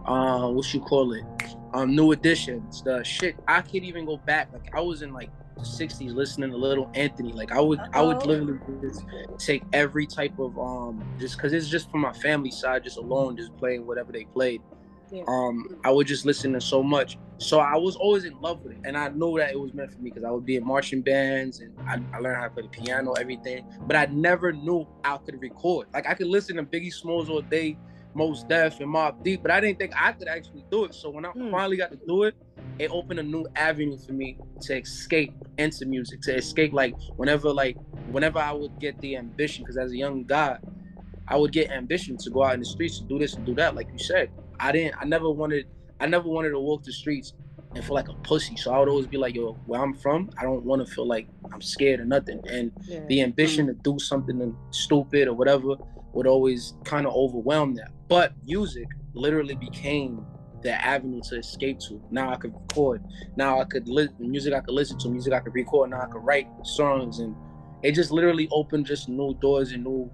uh 0.06 0.50
what 0.50 0.74
you 0.74 0.80
call 0.80 1.12
it 1.12 1.26
um 1.74 1.96
New 1.96 2.12
Editions 2.12 2.82
the 2.84 3.04
shit 3.04 3.36
i 3.48 3.62
can't 3.62 3.84
even 3.84 4.06
go 4.06 4.18
back. 4.18 4.50
Like 4.54 4.70
i 4.74 4.82
was 4.82 5.02
in 5.02 5.14
like 5.14 5.30
the 5.58 5.64
60s 5.64 6.14
listening 6.14 6.52
to 6.52 6.58
little 6.58 6.90
anthony. 6.94 7.34
Like 7.34 7.52
i 7.52 7.60
would 7.60 7.80
i 7.94 8.02
would 8.02 8.26
literally 8.26 8.60
just 8.82 9.04
take 9.38 9.64
every 9.74 10.06
type 10.06 10.38
of 10.40 10.58
um 10.58 11.04
just 11.20 11.38
because 11.38 11.54
it's 11.54 11.68
just 11.68 11.90
from 11.92 12.02
my 12.02 12.14
family 12.14 12.52
side 12.52 12.84
just 12.84 12.98
alone 12.98 13.38
just 13.38 13.56
playing 13.58 13.86
whatever 13.86 14.12
they 14.12 14.26
played. 14.26 14.62
Yeah. 15.10 15.24
um 15.30 15.66
i 15.86 15.90
would 15.90 16.06
just 16.06 16.26
listen 16.26 16.52
to 16.54 16.60
so 16.62 16.84
much. 16.84 17.18
So 17.40 17.60
i 17.60 17.76
was 17.78 17.96
always 17.96 18.24
in 18.26 18.40
love 18.42 18.62
with 18.64 18.74
it 18.74 18.80
and 18.84 18.98
i 18.98 19.08
know 19.10 19.38
that 19.38 19.52
it 19.52 19.60
was 19.60 19.74
meant 19.74 19.92
for 19.92 20.00
me 20.00 20.10
because 20.10 20.26
i 20.26 20.32
would 20.32 20.46
be 20.46 20.56
in 20.58 20.66
marching 20.66 21.02
bands 21.02 21.60
and 21.60 21.72
I, 21.88 22.00
I 22.14 22.20
learned 22.20 22.38
how 22.38 22.44
to 22.44 22.50
play 22.50 22.64
the 22.64 22.70
piano 22.70 23.14
everything 23.14 23.66
but 23.82 23.96
i 23.96 24.06
never 24.08 24.52
knew 24.52 24.86
i 25.04 25.18
could 25.18 25.40
record. 25.42 25.88
Like 25.94 26.08
i 26.10 26.14
could 26.14 26.28
listen 26.28 26.58
to 26.58 26.64
biggie 26.64 26.92
smalls 26.92 27.30
all 27.30 27.42
day 27.42 27.78
Mos 28.18 28.44
Def 28.50 28.80
and 28.80 28.94
Mobb 28.94 29.24
Deep, 29.24 29.42
but 29.44 29.52
I 29.52 29.60
didn't 29.62 29.78
think 29.78 29.92
I 30.00 30.12
could 30.12 30.28
actually 30.28 30.66
do 30.72 30.86
it. 30.86 30.94
So 30.96 31.10
when 31.12 31.24
I 31.26 31.30
Hmm. 31.30 31.52
finally 31.52 31.78
got 31.78 31.92
to 31.92 32.00
do 32.08 32.24
it, 32.24 32.34
it 32.80 32.90
opened 32.92 33.20
a 33.20 33.24
new 33.24 33.46
avenue 33.56 33.98
for 34.06 34.14
me 34.14 34.38
to 34.62 34.78
escape 34.78 35.34
into 35.58 35.86
music, 35.86 36.22
to 36.22 36.36
escape 36.36 36.74
like 36.74 36.96
whenever 37.18 37.52
like 37.54 37.78
whenever 38.08 38.40
I 38.40 38.54
would 38.54 38.72
get 38.80 39.00
the 39.02 39.16
ambition, 39.18 39.64
because 39.64 39.78
as 39.78 39.92
a 39.92 39.98
young 39.98 40.24
guy, 40.26 40.58
I 41.28 41.36
would 41.38 41.52
get 41.52 41.70
ambition 41.72 42.18
to 42.18 42.30
go 42.32 42.44
out 42.44 42.54
in 42.56 42.62
the 42.62 42.66
streets 42.66 43.00
to 43.00 43.06
do 43.06 43.20
this 43.20 43.36
and 43.36 43.46
do 43.46 43.54
that. 43.56 43.76
Like 43.76 43.88
you 43.92 44.00
said, 44.00 44.30
I 44.60 44.72
didn't. 44.72 44.96
I 45.00 45.06
never 45.06 45.30
wanted. 45.30 45.66
I 46.00 46.08
never 46.08 46.28
wanted 46.30 46.50
to 46.52 46.60
walk 46.60 46.84
the 46.84 46.92
streets 46.94 47.34
and 47.76 47.84
feel 47.84 47.96
like 47.96 48.08
a 48.10 48.14
pussy. 48.24 48.56
So 48.56 48.74
I 48.74 48.80
would 48.80 48.88
always 48.88 49.08
be 49.08 49.18
like, 49.18 49.36
yo, 49.36 49.60
where 49.66 49.82
I'm 49.82 49.94
from, 49.94 50.30
I 50.40 50.44
don't 50.44 50.64
want 50.64 50.86
to 50.86 50.92
feel 50.92 51.08
like 51.08 51.28
I'm 51.52 51.62
scared 51.62 52.00
or 52.00 52.06
nothing. 52.06 52.40
And 52.50 52.72
Yeah. 52.88 53.06
the 53.10 53.22
ambition 53.22 53.68
to 53.68 53.74
do 53.74 54.00
something 54.00 54.56
stupid 54.72 55.28
or 55.28 55.34
whatever 55.34 55.76
would 56.14 56.28
always 56.28 56.74
kind 56.86 57.06
of 57.06 57.14
overwhelm 57.14 57.76
that. 57.76 57.92
But 58.08 58.34
music 58.46 58.88
literally 59.14 59.56
became 59.56 60.26
the 60.62 60.74
avenue 60.74 61.22
to 61.30 61.38
escape 61.38 61.80
to. 61.80 62.02
Now 62.10 62.32
I 62.32 62.38
could 62.38 62.54
record. 62.54 63.04
Now 63.36 63.60
I 63.60 63.66
could 63.66 63.88
listen 63.88 64.16
music 64.20 64.54
I 64.54 64.62
could 64.62 64.74
listen 64.74 64.98
to, 65.00 65.10
music 65.10 65.34
I 65.34 65.40
could 65.40 65.54
record. 65.54 65.90
Now 65.90 66.02
I 66.02 66.08
could 66.08 66.24
write 66.24 66.48
songs 66.64 67.20
and 67.20 67.36
it 67.84 67.94
just 67.94 68.12
literally 68.12 68.48
opened 68.52 68.86
just 68.86 69.08
new 69.10 69.34
doors 69.36 69.72
and 69.72 69.84
new 69.84 70.12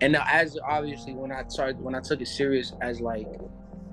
and 0.00 0.12
now 0.12 0.24
as 0.28 0.58
obviously 0.66 1.14
when 1.14 1.32
I 1.32 1.44
started 1.48 1.80
when 1.80 1.94
I 1.94 2.00
took 2.00 2.20
it 2.20 2.28
serious 2.28 2.72
as 2.82 3.00
like 3.00 3.26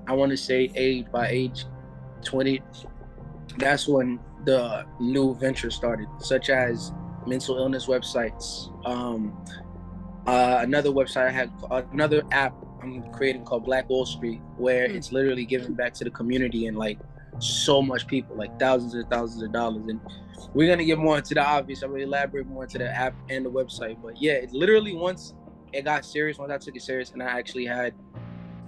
I 0.06 0.12
want 0.12 0.30
to 0.30 0.36
say 0.36 0.70
age 0.74 1.06
by 1.10 1.28
age 1.28 1.64
20 2.24 2.62
that's 3.58 3.88
when 3.88 4.20
the 4.44 4.84
new 5.00 5.34
ventures 5.36 5.74
started 5.74 6.06
such 6.18 6.50
as 6.50 6.92
mental 7.26 7.56
illness 7.56 7.86
websites 7.86 8.70
um 8.86 9.36
uh, 10.26 10.58
another 10.60 10.90
website 10.90 11.28
I 11.28 11.30
had 11.30 11.50
another 11.92 12.22
app 12.30 12.54
I'm 12.84 13.02
creating 13.12 13.44
called 13.44 13.64
Black 13.64 13.88
Wall 13.88 14.04
Street 14.06 14.40
where 14.56 14.88
Hmm. 14.88 14.96
it's 14.96 15.12
literally 15.12 15.44
giving 15.44 15.74
back 15.74 15.94
to 15.94 16.04
the 16.04 16.10
community 16.10 16.66
and 16.66 16.76
like 16.76 16.98
so 17.38 17.82
much 17.82 18.06
people 18.06 18.36
like 18.36 18.58
thousands 18.60 18.94
and 18.94 19.08
thousands 19.10 19.42
of 19.42 19.52
dollars. 19.52 19.82
And 19.88 20.00
we're 20.52 20.68
gonna 20.68 20.84
get 20.84 20.98
more 20.98 21.16
into 21.16 21.34
the 21.34 21.44
obvious. 21.44 21.82
I'm 21.82 21.90
gonna 21.90 22.04
elaborate 22.04 22.46
more 22.46 22.64
into 22.64 22.78
the 22.78 22.88
app 22.88 23.14
and 23.30 23.44
the 23.44 23.50
website. 23.50 23.96
But 24.02 24.20
yeah 24.20 24.32
it 24.34 24.52
literally 24.52 24.94
once 24.94 25.34
it 25.72 25.84
got 25.84 26.04
serious 26.04 26.38
once 26.38 26.52
I 26.52 26.58
took 26.58 26.76
it 26.76 26.82
serious 26.82 27.10
and 27.12 27.22
I 27.22 27.26
actually 27.26 27.66
had 27.66 27.94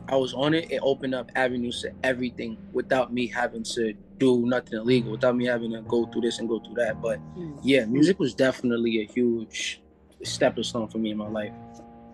I 0.09 0.17
was 0.17 0.35
on 0.35 0.55
it 0.55 0.71
it 0.71 0.81
opened 0.83 1.15
up 1.15 1.31
avenues 1.37 1.83
to 1.83 1.93
everything 2.03 2.57
without 2.73 3.13
me 3.13 3.27
having 3.27 3.63
to 3.75 3.93
do 4.19 4.47
nothing 4.47 4.79
illegal 4.79 5.13
without 5.13 5.37
me 5.37 5.45
having 5.45 5.73
to 5.73 5.83
go 5.83 6.07
through 6.07 6.23
this 6.23 6.39
and 6.39 6.49
go 6.49 6.59
through 6.59 6.75
that. 6.77 7.01
But 7.03 7.21
Mm. 7.37 7.59
yeah 7.63 7.85
music 7.85 8.19
was 8.19 8.35
definitely 8.35 9.03
a 9.03 9.05
huge 9.07 9.83
stepping 10.23 10.65
stone 10.65 10.89
for 10.89 10.99
me 10.99 11.11
in 11.11 11.19
my 11.19 11.29
life 11.29 11.53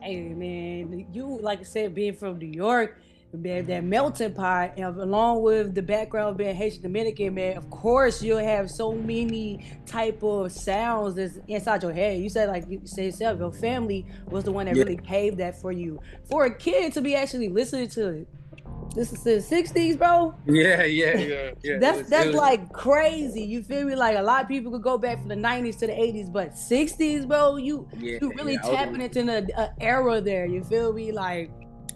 Hey 0.02 0.16
man, 0.34 1.06
you 1.12 1.38
like 1.40 1.60
I 1.60 1.62
said, 1.62 1.94
being 1.94 2.14
from 2.14 2.38
New 2.38 2.46
York, 2.46 2.98
man, 3.32 3.66
that 3.66 3.80
mm-hmm. 3.80 3.88
melting 3.88 4.34
pot, 4.34 4.72
and 4.76 4.96
along 4.98 5.42
with 5.42 5.76
the 5.76 5.82
background 5.82 6.30
of 6.30 6.36
being 6.36 6.56
Haitian 6.56 6.82
Dominican, 6.82 7.34
man, 7.34 7.56
of 7.56 7.70
course 7.70 8.20
you'll 8.20 8.38
have 8.38 8.68
so 8.68 8.92
many 8.92 9.64
type 9.86 10.20
of 10.24 10.50
sounds 10.50 11.14
that's 11.14 11.38
inside 11.46 11.84
your 11.84 11.92
head. 11.92 12.18
You 12.20 12.28
said 12.30 12.48
like 12.48 12.64
you 12.68 12.80
said 12.84 13.04
yourself, 13.04 13.38
your 13.38 13.52
family 13.52 14.04
was 14.26 14.42
the 14.42 14.50
one 14.50 14.66
that 14.66 14.74
Yeah. 14.74 14.82
really 14.82 14.96
paved 14.96 15.38
that 15.38 15.60
for 15.60 15.70
you. 15.70 16.00
For 16.24 16.46
a 16.46 16.54
kid 16.54 16.92
to 16.94 17.00
be 17.00 17.14
actually 17.14 17.48
listening 17.48 17.88
to 17.90 18.08
it. 18.08 18.28
This 18.94 19.12
is 19.12 19.22
the 19.22 19.40
'60s, 19.40 19.96
bro. 19.98 20.34
Yeah, 20.46 20.82
yeah, 20.84 21.16
yeah, 21.18 21.50
yeah. 21.62 21.78
That's 21.78 21.98
was- 21.98 22.10
that's 22.10 22.26
was- 22.26 22.36
like 22.36 22.72
crazy. 22.72 23.42
You 23.42 23.62
feel 23.62 23.84
me? 23.86 23.94
Like 23.94 24.16
a 24.18 24.22
lot 24.22 24.42
of 24.42 24.48
people 24.48 24.70
could 24.72 24.82
go 24.82 24.98
back 24.98 25.18
from 25.18 25.28
the 25.28 25.34
'90s 25.36 25.76
to 25.78 25.86
the 25.86 25.92
'80s, 25.94 26.30
but 26.32 26.50
'60s, 26.52 27.26
bro, 27.26 27.56
you 27.56 27.88
yeah, 27.98 28.18
you 28.20 28.32
really 28.36 28.54
yeah, 28.54 28.70
tapping 28.70 29.00
into 29.00 29.22
the 29.22 29.58
uh, 29.58 29.68
era 29.80 30.20
there. 30.20 30.46
You 30.46 30.62
feel 30.64 30.92
me? 30.92 31.10
Like 31.12 31.50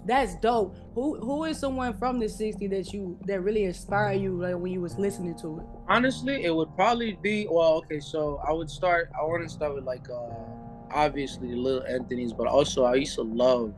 that's 0.07 0.37
dope. 0.37 0.77
Who 0.95 1.19
who 1.21 1.45
is 1.45 1.59
someone 1.59 1.93
from 1.99 2.19
the 2.19 2.27
'60s 2.27 2.71
that 2.71 2.93
you 2.95 3.19
that 3.27 3.43
really 3.43 3.65
inspired 3.65 4.21
you 4.21 4.41
like 4.41 4.57
when 4.57 4.73
you 4.73 4.81
was 4.81 4.97
listening 4.99 5.37
to 5.41 5.59
it? 5.61 5.67
Honestly, 5.89 6.45
it 6.45 6.55
would 6.55 6.75
probably 6.75 7.19
be 7.21 7.47
well. 7.51 7.75
Okay, 7.79 8.01
so 8.01 8.41
I 8.47 8.53
would 8.53 8.71
start. 8.71 9.11
I 9.19 9.23
want 9.25 9.43
to 9.43 9.49
start 9.49 9.75
with 9.75 9.85
like 9.85 10.09
uh 10.09 10.31
obviously 10.93 11.55
Little 11.55 11.83
Anthony's, 11.87 12.33
but 12.33 12.47
also 12.47 12.85
I 12.85 12.95
used 12.95 13.17
to 13.17 13.23
love. 13.23 13.75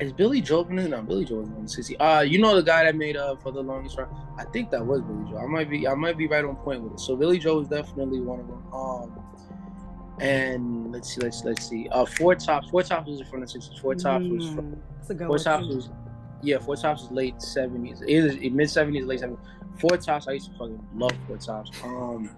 Is 0.00 0.12
Billy 0.12 0.40
Joel? 0.40 0.66
No, 0.66 0.86
no, 0.86 1.02
Billy 1.02 1.24
Joel 1.24 1.40
was 1.40 1.50
on 1.50 1.62
the 1.64 1.68
60. 1.68 1.96
Uh, 1.98 2.20
you 2.20 2.38
know 2.38 2.54
the 2.54 2.62
guy 2.62 2.84
that 2.84 2.94
made 2.96 3.16
uh 3.16 3.36
for 3.36 3.52
the 3.52 3.62
longest 3.62 3.98
run. 3.98 4.08
I 4.38 4.44
think 4.44 4.70
that 4.70 4.84
was 4.84 5.00
Billy 5.02 5.30
Joel. 5.30 5.40
I 5.40 5.46
might 5.46 5.68
be, 5.70 5.86
I 5.88 5.94
might 5.94 6.16
be 6.16 6.26
right 6.26 6.44
on 6.44 6.56
point 6.56 6.82
with 6.82 6.92
it. 6.94 7.00
So 7.00 7.16
Billy 7.16 7.38
Joel 7.38 7.60
is 7.62 7.68
definitely 7.68 8.20
one 8.20 8.40
of 8.40 8.46
them. 8.46 8.62
Um, 8.72 9.24
and 10.20 10.92
let's 10.92 11.14
see, 11.14 11.20
let's 11.20 11.44
let's 11.44 11.68
see. 11.68 11.88
Uh, 11.90 12.04
Four 12.04 12.34
Tops. 12.34 12.70
Four 12.70 12.82
Tops 12.82 13.08
was 13.08 13.22
from 13.28 13.40
the 13.40 13.46
60s. 13.46 13.80
Four 13.80 13.94
Tops 13.94 14.24
was 14.26 14.48
from 14.48 14.72
Mm, 14.72 14.78
That's 14.96 15.10
a 15.10 15.14
good 15.14 15.26
Four 15.26 15.36
one. 15.36 15.44
Tops 15.44 15.66
was, 15.66 15.90
yeah, 16.42 16.58
Four 16.58 16.76
Tops 16.76 17.02
was 17.02 17.10
late 17.12 17.40
seventies, 17.40 18.02
either 18.06 18.34
mid 18.50 18.68
seventies, 18.70 19.04
late 19.04 19.20
seventies. 19.20 19.44
Four 19.80 19.96
Tops, 19.96 20.26
I 20.26 20.32
used 20.32 20.50
to 20.50 20.58
fucking 20.58 20.84
love 20.94 21.12
Four 21.26 21.38
Tops. 21.38 21.70
Um, 21.84 22.30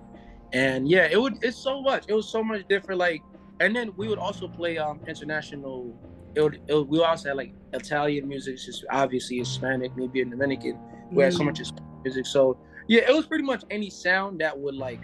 and 0.52 0.88
yeah, 0.88 1.08
it 1.10 1.20
would, 1.20 1.38
it's 1.42 1.56
so 1.56 1.80
much. 1.80 2.04
It 2.08 2.12
was 2.14 2.28
so 2.28 2.42
much 2.42 2.66
different. 2.68 2.98
Like, 2.98 3.22
and 3.60 3.74
then 3.74 3.92
we 3.96 4.08
would 4.08 4.18
also 4.18 4.46
play 4.48 4.76
um 4.78 5.00
international. 5.06 5.98
It 6.34 6.42
would, 6.42 6.60
it 6.68 6.74
would 6.74 6.88
we 6.88 7.02
also 7.02 7.28
had 7.30 7.36
like 7.36 7.52
Italian 7.72 8.28
music, 8.28 8.56
just 8.56 8.84
obviously 8.90 9.38
Hispanic, 9.38 9.92
maybe 9.96 10.20
a 10.20 10.24
Dominican. 10.24 10.78
We 11.10 11.24
had 11.24 11.32
so 11.32 11.40
Mm. 11.40 11.46
much 11.46 11.60
music. 12.04 12.26
So 12.26 12.56
yeah, 12.88 13.02
it 13.08 13.14
was 13.14 13.26
pretty 13.26 13.44
much 13.44 13.64
any 13.70 13.90
sound 13.90 14.40
that 14.40 14.58
would 14.58 14.74
like 14.74 15.00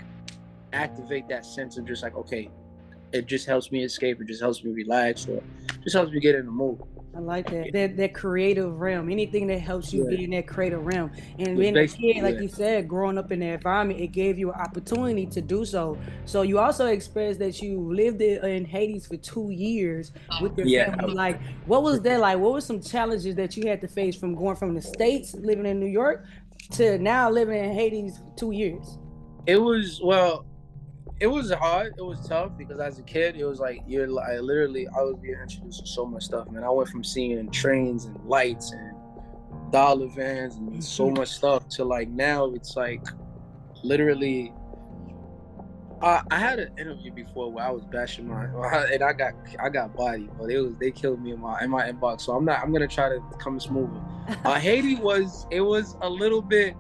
activate 0.72 1.28
that 1.28 1.44
sense 1.44 1.76
of 1.78 1.84
just 1.86 2.02
like 2.02 2.14
okay, 2.16 2.50
it 3.12 3.26
just 3.26 3.46
helps 3.46 3.70
me 3.72 3.82
escape. 3.84 4.20
It 4.20 4.26
just 4.28 4.40
helps 4.40 4.62
me 4.64 4.70
relax, 4.72 5.26
or 5.26 5.42
just 5.82 5.94
helps 5.96 6.12
me 6.12 6.20
get 6.20 6.34
in 6.34 6.46
the 6.46 6.52
mood. 6.52 6.78
I 7.16 7.20
like 7.20 7.48
that. 7.50 7.72
That 7.72 7.96
that 7.96 8.14
creative 8.14 8.78
realm. 8.78 9.08
Anything 9.10 9.46
that 9.46 9.60
helps 9.60 9.92
you 9.92 10.04
Yeah. 10.04 10.16
be 10.16 10.24
in 10.24 10.30
that 10.32 10.46
creative 10.46 10.84
realm. 10.84 11.10
And 11.38 11.58
It's 11.58 11.58
being 11.58 11.76
a 11.76 11.86
kid, 12.14 12.22
like 12.22 12.40
you 12.40 12.48
said, 12.48 12.86
growing 12.86 13.16
up 13.16 13.32
in 13.32 13.40
that 13.40 13.54
environment, 13.54 14.00
it 14.00 14.08
gave 14.08 14.38
you 14.38 14.50
an 14.50 14.60
opportunity 14.60 15.24
to 15.26 15.40
do 15.40 15.64
so. 15.64 15.98
So 16.26 16.42
you 16.42 16.58
also 16.58 16.86
expressed 16.86 17.38
that 17.38 17.62
you 17.62 17.80
lived 17.80 18.20
in, 18.20 18.44
in 18.44 18.64
Haiti 18.66 19.00
for 19.00 19.16
two 19.16 19.50
years 19.50 20.12
with 20.42 20.58
your 20.58 20.66
Yeah. 20.66 20.94
family. 20.94 21.14
Like, 21.14 21.40
what 21.64 21.82
was 21.82 22.02
that 22.02 22.20
like? 22.20 22.38
What 22.38 22.52
were 22.52 22.60
some 22.60 22.80
challenges 22.82 23.34
that 23.36 23.56
you 23.56 23.66
had 23.68 23.80
to 23.80 23.88
face 23.88 24.14
from 24.16 24.34
going 24.34 24.56
from 24.56 24.74
the 24.74 24.82
States, 24.82 25.34
living 25.34 25.64
in 25.64 25.80
New 25.80 25.86
York, 25.86 26.26
to 26.72 26.98
now 26.98 27.30
living 27.30 27.64
in 27.64 27.72
Haiti 27.72 28.10
for 28.10 28.36
two 28.36 28.50
years? 28.50 28.98
It 29.46 29.56
was 29.56 30.00
well, 30.04 30.44
it 31.20 31.26
was 31.26 31.50
hard. 31.52 31.94
It 31.98 32.02
was 32.02 32.26
tough 32.28 32.52
because 32.58 32.78
as 32.80 32.98
a 32.98 33.02
kid, 33.02 33.36
it 33.36 33.44
was 33.44 33.58
like 33.60 33.82
you're 33.86 34.06
like 34.08 34.40
literally 34.40 34.86
I 34.88 35.00
was 35.02 35.16
being 35.20 35.36
introduced 35.40 35.80
to 35.80 35.86
so 35.86 36.04
much 36.06 36.24
stuff, 36.24 36.50
man. 36.50 36.64
I 36.64 36.70
went 36.70 36.88
from 36.88 37.04
seeing 37.04 37.50
trains 37.50 38.04
and 38.04 38.18
lights 38.24 38.72
and 38.72 38.94
dollar 39.72 40.06
vans 40.08 40.56
and 40.56 40.82
so 40.82 41.10
much 41.10 41.28
stuff 41.28 41.68
to 41.68 41.84
like 41.84 42.08
now 42.08 42.46
it's 42.54 42.76
like 42.76 43.04
literally 43.82 44.52
Uh, 46.02 46.20
I 46.30 46.38
had 46.38 46.58
an 46.58 46.70
interview 46.78 47.10
before 47.12 47.50
where 47.50 47.64
I 47.64 47.70
was 47.70 47.84
bashing 47.86 48.28
my 48.28 48.44
and 48.92 49.02
I 49.02 49.12
got 49.12 49.32
I 49.58 49.68
got 49.70 49.96
body, 49.96 50.28
but 50.38 50.50
it 50.50 50.60
was 50.60 50.76
they 50.78 50.90
killed 50.90 51.22
me 51.22 51.32
in 51.32 51.40
my 51.40 51.60
in 51.62 51.70
my 51.70 51.90
inbox. 51.90 52.22
So 52.22 52.32
I'm 52.34 52.44
not 52.44 52.62
I'm 52.62 52.72
gonna 52.72 52.86
try 52.86 53.08
to 53.08 53.20
come 53.38 53.58
smoother. 53.60 54.00
Uh, 54.44 54.54
Haiti 54.54 54.96
was 54.96 55.46
it 55.50 55.60
was 55.60 55.96
a 56.02 56.08
little 56.08 56.42
bit. 56.42 56.76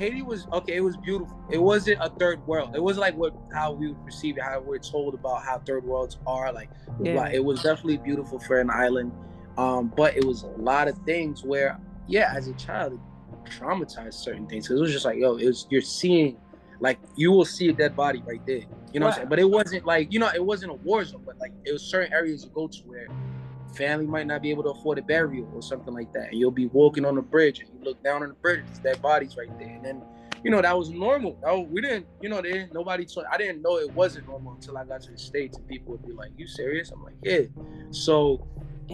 Haiti 0.00 0.22
was 0.22 0.46
okay. 0.50 0.76
It 0.76 0.80
was 0.80 0.96
beautiful. 0.96 1.38
It 1.50 1.58
wasn't 1.58 1.98
a 2.00 2.08
third 2.08 2.44
world. 2.46 2.74
It 2.74 2.82
wasn't 2.82 3.02
like 3.02 3.16
what 3.18 3.34
how 3.52 3.72
we 3.72 3.88
would 3.88 4.02
perceive 4.02 4.38
it, 4.38 4.42
how 4.42 4.58
we're 4.60 4.78
told 4.78 5.12
about 5.12 5.42
how 5.42 5.58
third 5.58 5.84
worlds 5.84 6.18
are. 6.26 6.50
Like, 6.50 6.70
Yeah. 6.98 7.16
like, 7.16 7.34
it 7.34 7.44
was 7.44 7.62
definitely 7.62 7.98
beautiful 7.98 8.38
for 8.38 8.58
an 8.60 8.70
island, 8.70 9.12
um, 9.58 9.92
but 9.94 10.16
it 10.16 10.24
was 10.24 10.44
a 10.44 10.48
lot 10.58 10.88
of 10.88 10.96
things 11.04 11.44
where, 11.44 11.78
yeah, 12.06 12.32
as 12.34 12.48
a 12.48 12.54
child, 12.54 12.94
it 12.94 13.00
traumatized 13.44 14.14
certain 14.14 14.46
things. 14.46 14.66
'Cause 14.68 14.78
it 14.78 14.80
was 14.80 14.92
just 14.92 15.04
like, 15.04 15.18
yo, 15.18 15.36
it 15.36 15.46
was 15.46 15.66
you're 15.68 15.82
seeing, 15.82 16.38
like, 16.80 16.98
you 17.16 17.30
will 17.30 17.44
see 17.44 17.68
a 17.68 17.72
dead 17.74 17.94
body 17.94 18.22
right 18.26 18.40
there. 18.46 18.62
You 18.92 19.00
know 19.00 19.06
what 19.06 19.12
I'm 19.12 19.16
saying? 19.18 19.28
But 19.28 19.38
it 19.38 19.50
wasn't 19.50 19.84
like, 19.84 20.10
you 20.10 20.18
know, 20.18 20.30
it 20.34 20.42
wasn't 20.44 20.72
a 20.72 20.76
war 20.76 21.04
zone, 21.04 21.22
but 21.26 21.38
like 21.38 21.52
it 21.66 21.72
was 21.72 21.82
certain 21.82 22.10
areas 22.10 22.42
you 22.42 22.50
go 22.54 22.68
to 22.68 22.78
where 22.86 23.06
family 23.74 24.06
might 24.06 24.26
not 24.26 24.42
be 24.42 24.50
able 24.50 24.62
to 24.64 24.70
afford 24.70 24.98
a 24.98 25.02
burial 25.02 25.48
or 25.54 25.62
something 25.62 25.94
like 25.94 26.12
that. 26.12 26.28
And 26.30 26.38
you'll 26.38 26.50
be 26.50 26.66
walking 26.66 27.04
on 27.04 27.14
the 27.16 27.22
bridge 27.22 27.60
and 27.60 27.68
you 27.72 27.84
look 27.84 28.02
down 28.02 28.22
on 28.22 28.28
the 28.28 28.34
bridge, 28.34 28.64
there's 28.66 28.78
dead 28.78 29.02
bodies 29.02 29.36
right 29.36 29.48
there. 29.58 29.68
And 29.68 29.84
then, 29.84 30.02
you 30.42 30.50
know, 30.50 30.62
that 30.62 30.76
was 30.76 30.90
normal. 30.90 31.38
Oh, 31.44 31.60
we 31.60 31.80
didn't, 31.80 32.06
you 32.20 32.28
know, 32.28 32.40
they 32.42 32.52
didn't, 32.52 32.72
nobody 32.74 33.04
told, 33.04 33.26
I 33.30 33.36
didn't 33.36 33.62
know 33.62 33.78
it 33.78 33.92
wasn't 33.92 34.26
normal 34.26 34.54
until 34.54 34.78
I 34.78 34.84
got 34.84 35.02
to 35.02 35.12
the 35.12 35.18
States 35.18 35.56
and 35.56 35.66
people 35.66 35.92
would 35.92 36.06
be 36.06 36.12
like, 36.12 36.30
you 36.36 36.46
serious? 36.46 36.90
I'm 36.90 37.02
like, 37.02 37.16
yeah. 37.22 37.40
So, 37.90 38.46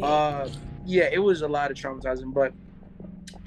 uh, 0.02 0.48
yeah, 0.84 1.08
it 1.12 1.18
was 1.18 1.42
a 1.42 1.48
lot 1.48 1.70
of 1.70 1.76
traumatizing, 1.76 2.32
but 2.32 2.52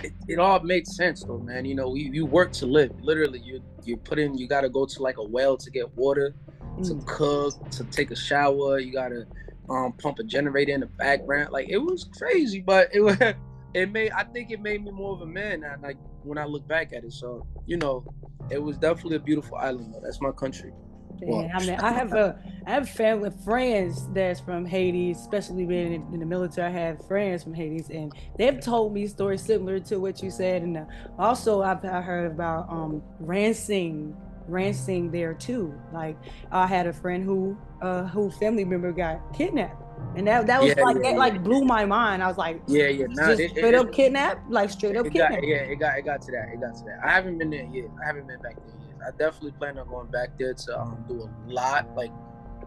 it, 0.04 0.14
it 0.28 0.40
all 0.40 0.60
makes 0.62 0.96
sense 0.96 1.24
though, 1.24 1.40
man. 1.40 1.66
You 1.66 1.76
know, 1.76 1.96
you, 1.96 2.12
you 2.12 2.26
work 2.26 2.52
to 2.54 2.66
live. 2.66 2.92
Literally, 3.02 3.40
you 3.40 3.62
you 3.84 3.98
put 3.98 4.20
in. 4.20 4.38
You 4.38 4.48
got 4.48 4.62
to 4.62 4.70
go 4.70 4.86
to 4.86 5.02
like 5.02 5.18
a 5.18 5.24
well 5.24 5.58
to 5.58 5.72
get 5.72 5.96
water, 5.98 6.36
to 6.84 6.94
Mm. 6.96 7.06
cook, 7.06 7.70
to 7.72 7.84
take 7.86 8.12
a 8.12 8.16
shower. 8.16 8.80
You 8.80 8.94
got 8.94 9.10
to 9.10 9.26
um, 9.70 9.94
pump 9.94 10.20
a 10.20 10.24
generator 10.24 10.74
in 10.74 10.82
the 10.82 10.88
background. 10.88 11.52
Like 11.52 11.70
it 11.70 11.78
was 11.78 12.10
crazy, 12.18 12.62
but 12.62 12.90
it 12.94 13.02
was. 13.02 13.18
It 13.76 13.92
made. 13.92 14.12
I 14.14 14.24
think 14.24 14.50
it 14.50 14.62
made 14.62 14.84
me 14.84 14.90
more 14.90 15.14
of 15.14 15.22
a 15.22 15.28
man. 15.28 15.64
Like 15.84 15.98
when 16.24 16.40
I 16.40 16.46
look 16.46 16.68
back 16.68 16.92
at 16.92 17.04
it. 17.04 17.14
So 17.14 17.46
you 17.68 17.78
know, 17.78 18.04
it 18.50 18.58
was 18.58 18.80
definitely 18.80 19.18
a 19.18 19.20
beautiful 19.20 19.58
island. 19.58 19.94
Though. 19.94 20.00
That's 20.02 20.20
my 20.22 20.32
country. 20.32 20.74
Yeah, 21.22 21.50
I 21.54 21.60
mean, 21.60 21.80
I 21.80 21.92
have 21.92 22.14
a, 22.14 22.40
I 22.66 22.72
have 22.72 22.90
family 22.90 23.30
friends 23.44 24.08
that's 24.14 24.40
from 24.40 24.66
Haiti, 24.66 25.12
especially 25.12 25.66
being 25.66 25.94
in, 25.94 26.14
in 26.14 26.20
the 26.20 26.26
military. 26.26 26.68
I 26.68 26.72
have 26.72 27.06
friends 27.08 27.44
from 27.44 27.54
Haiti, 27.54 27.84
and 27.94 28.14
they've 28.38 28.60
told 28.60 28.94
me 28.94 29.06
stories 29.08 29.42
similar 29.42 29.80
to 29.82 29.98
what 29.98 30.24
you 30.24 30.32
said. 30.32 30.62
And 30.62 30.78
uh, 30.78 30.86
also, 31.18 31.62
I've 31.62 31.84
I 31.84 32.02
heard 32.02 32.32
about 32.32 32.70
um 32.70 33.04
rancing, 33.20 34.16
rancing 34.50 35.12
there 35.12 35.34
too. 35.34 35.74
Like 35.94 36.18
I 36.52 36.68
had 36.68 36.88
a 36.88 36.94
friend 36.94 37.24
who, 37.24 37.58
uh, 37.82 38.04
who 38.08 38.30
family 38.32 38.66
member 38.66 38.92
got 38.92 39.34
kidnapped, 39.34 39.82
and 40.16 40.28
that 40.28 40.48
that 40.48 40.62
was 40.62 40.74
Yeah, 40.76 40.84
like 40.84 40.96
yeah, 40.98 41.12
that 41.12 41.18
like 41.18 41.44
blew 41.44 41.64
my 41.66 41.86
mind. 41.86 42.24
I 42.24 42.28
was 42.28 42.38
like, 42.38 42.62
Yeah, 42.68 42.88
yeah. 42.88 43.06
Nah, 43.10 43.28
just 43.30 43.40
it- 43.42 43.52
straight 43.52 43.74
it- 43.74 43.80
up 43.80 43.92
kidnapped, 43.92 44.50
like 44.50 44.70
straight 44.70 44.98
up 44.98 45.06
kidnapped. 45.06 45.44
yeah, 45.44 45.58
it 45.58 45.76
got 45.80 45.98
it 45.98 46.04
got 46.06 46.22
to 46.24 46.32
that. 46.32 46.50
It 46.54 46.60
got 46.60 46.76
to 46.76 46.84
that. 46.86 47.00
I 47.04 47.10
haven't 47.12 47.38
been 47.38 47.50
there 47.50 47.66
yet. 47.72 47.86
I 48.02 48.06
haven't 48.08 48.28
been 48.28 48.42
back 48.42 48.56
there 48.56 48.76
yet. 48.88 49.08
I 49.08 49.12
definitely 49.18 49.52
plan 49.54 49.78
on 49.78 49.88
going 49.88 50.08
back 50.08 50.38
there 50.38 50.54
to 50.54 50.80
um, 50.80 51.04
do 51.08 51.22
a 51.24 51.30
lot. 51.52 51.96
Like, 51.96 52.12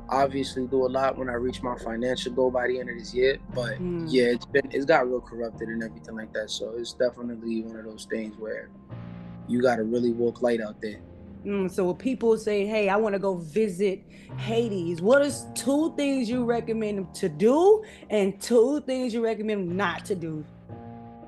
obviously, 0.08 0.66
do 0.66 0.86
a 0.86 0.88
lot 0.88 1.18
when 1.18 1.28
I 1.28 1.34
reach 1.34 1.62
my 1.62 1.76
financial 1.78 2.32
goal 2.32 2.50
by 2.50 2.68
the 2.68 2.80
end 2.80 2.88
of 2.90 2.98
this 2.98 3.14
year. 3.14 3.38
But 3.54 3.78
Mm. 3.80 4.06
yeah, 4.08 4.24
it's 4.24 4.46
been 4.46 4.68
it's 4.70 4.84
got 4.86 5.08
real 5.08 5.20
corrupted 5.20 5.68
and 5.68 5.82
everything 5.82 6.16
like 6.16 6.32
that. 6.32 6.48
So 6.50 6.72
it's 6.76 6.92
definitely 6.94 7.62
one 7.62 7.76
of 7.76 7.84
those 7.84 8.06
things 8.10 8.36
where 8.38 8.70
you 9.48 9.60
got 9.60 9.76
to 9.76 9.82
really 9.82 10.12
walk 10.12 10.40
light 10.40 10.60
out 10.60 10.80
there. 10.80 11.00
Mm, 11.44 11.70
so 11.70 11.86
when 11.86 11.96
people 11.96 12.36
say, 12.36 12.66
"Hey, 12.66 12.88
I 12.88 12.96
want 12.96 13.14
to 13.14 13.18
go 13.18 13.34
visit 13.34 14.04
Haiti," 14.36 14.94
what 14.96 15.22
is 15.22 15.46
two 15.54 15.92
things 15.96 16.30
you 16.30 16.44
recommend 16.44 16.98
them 16.98 17.08
to 17.14 17.28
do, 17.28 17.82
and 18.10 18.40
two 18.40 18.80
things 18.82 19.12
you 19.12 19.24
recommend 19.24 19.70
them 19.70 19.76
not 19.76 20.04
to 20.06 20.14
do? 20.14 20.44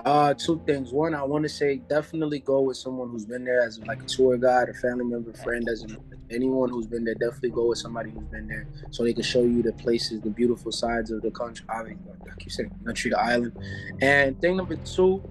Uh, 0.04 0.35
two 0.35 0.61
things. 0.66 0.92
One, 0.92 1.14
I 1.14 1.23
want 1.23 1.44
to 1.44 1.49
say 1.49 1.76
definitely 1.76 2.38
go 2.40 2.61
with 2.61 2.76
someone 2.76 3.09
who's 3.09 3.25
been 3.25 3.42
there 3.42 3.62
as 3.62 3.80
like 3.87 4.02
a 4.02 4.06
tour 4.06 4.37
guide, 4.37 4.68
a 4.68 4.75
family 4.75 5.06
member, 5.06 5.33
friend, 5.33 5.66
as 5.66 5.87
anyone 6.30 6.68
who's 6.68 6.87
been 6.87 7.04
there. 7.04 7.14
Definitely 7.14 7.50
go 7.50 7.68
with 7.68 7.78
somebody 7.78 8.11
who's 8.11 8.26
been 8.26 8.47
there 8.47 8.68
so 8.90 9.02
they 9.02 9.14
can 9.14 9.23
show 9.23 9.40
you 9.40 9.62
the 9.62 9.73
places, 9.73 10.21
the 10.21 10.28
beautiful 10.28 10.73
sides 10.73 11.11
of 11.11 11.23
the 11.23 11.30
country. 11.30 11.64
Obviously, 11.71 12.04
like 12.28 12.44
you 12.44 12.50
said, 12.50 12.71
country, 12.85 13.12
the 13.12 13.18
island. 13.18 13.56
And 14.02 14.38
thing 14.42 14.59
number 14.59 14.76
two, 14.76 15.23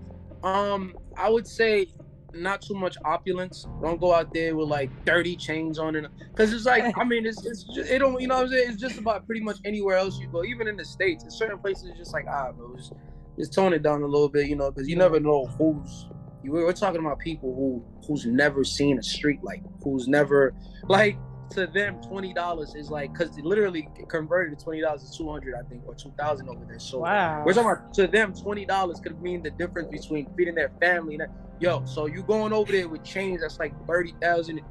um, 0.44 0.96
I 1.16 1.30
would 1.30 1.46
say 1.46 1.88
not 2.34 2.62
too 2.62 2.74
much 2.74 2.98
opulence. 3.06 3.68
Don't 3.82 4.00
go 4.00 4.14
out 4.14 4.34
there 4.34 4.56
with 4.56 4.68
like 4.68 4.90
dirty 5.06 5.36
chains 5.36 5.80
on 5.80 5.96
it, 5.96 6.06
because 6.30 6.54
it's 6.54 6.66
like 6.66 6.98
I 6.98 7.04
mean, 7.04 7.26
it's 7.26 7.46
it's 7.46 7.64
just, 7.64 7.90
it 7.90 8.00
don't 8.00 8.20
you 8.20 8.28
know 8.28 8.36
what 8.36 8.46
I'm 8.46 8.50
saying. 8.50 8.70
It's 8.72 8.82
just 8.82 8.98
about 8.98 9.26
pretty 9.26 9.42
much 9.42 9.58
anywhere 9.66 9.98
else 9.98 10.20
you 10.20 10.28
go, 10.28 10.44
even 10.44 10.68
in 10.68 10.78
the 10.78 10.86
states. 10.86 11.24
In 11.24 11.32
certain 11.32 11.60
places, 11.60 11.90
it's 11.90 11.98
just 11.98 12.14
like 12.14 12.26
ah, 12.30 12.52
bro, 12.52 12.76
just, 12.76 12.94
just 13.38 13.54
tone 13.54 13.74
it 13.74 13.84
down 13.84 14.02
a 14.02 14.08
little 14.08 14.30
bit, 14.30 14.48
you 14.48 14.56
know, 14.56 14.72
because 14.72 14.88
you 14.90 14.96
never 14.96 15.20
know 15.20 15.46
who's. 15.58 16.08
We're 16.46 16.74
talking 16.74 17.00
about 17.00 17.20
people 17.20 17.56
who 17.56 17.86
who's 18.06 18.26
never 18.26 18.66
seen 18.66 19.00
a 19.00 19.04
street 19.04 19.42
like 19.44 19.64
who's 19.82 20.10
never 20.10 20.54
like 20.90 21.18
to 21.54 21.68
them 21.68 22.00
twenty 22.02 22.34
dollars 22.34 22.76
is 22.76 22.90
like 22.90 23.14
because 23.14 23.38
literally 23.40 23.90
converted 24.10 24.58
to 24.58 24.64
twenty 24.64 24.82
dollars 24.82 25.04
is 25.04 25.16
two 25.16 25.30
hundred, 25.32 25.56
I 25.56 25.68
think, 25.68 25.84
or 25.86 25.96
two 25.96 26.14
thousand 26.18 26.50
over 26.50 26.66
there. 26.66 26.80
So 26.80 27.00
Wow. 27.00 27.44
we're 27.46 27.54
talking 27.54 27.72
about 27.72 27.94
to 27.96 28.08
them 28.08 28.34
twenty 28.34 28.66
dollars 28.66 29.00
could 29.00 29.22
mean 29.22 29.44
the 29.44 29.52
difference 29.52 29.90
between 29.90 30.28
feeding 30.36 30.56
their 30.56 30.72
family. 30.82 31.16
And 31.16 31.28
yo, 31.60 31.84
so 31.86 32.06
you 32.08 32.24
going 32.24 32.54
over 32.54 32.72
there 32.72 32.88
with 32.88 33.04
change 33.04 33.42
that's 33.42 33.60
like 33.60 33.74
thirty 33.88 34.14
thousand. 34.22 34.62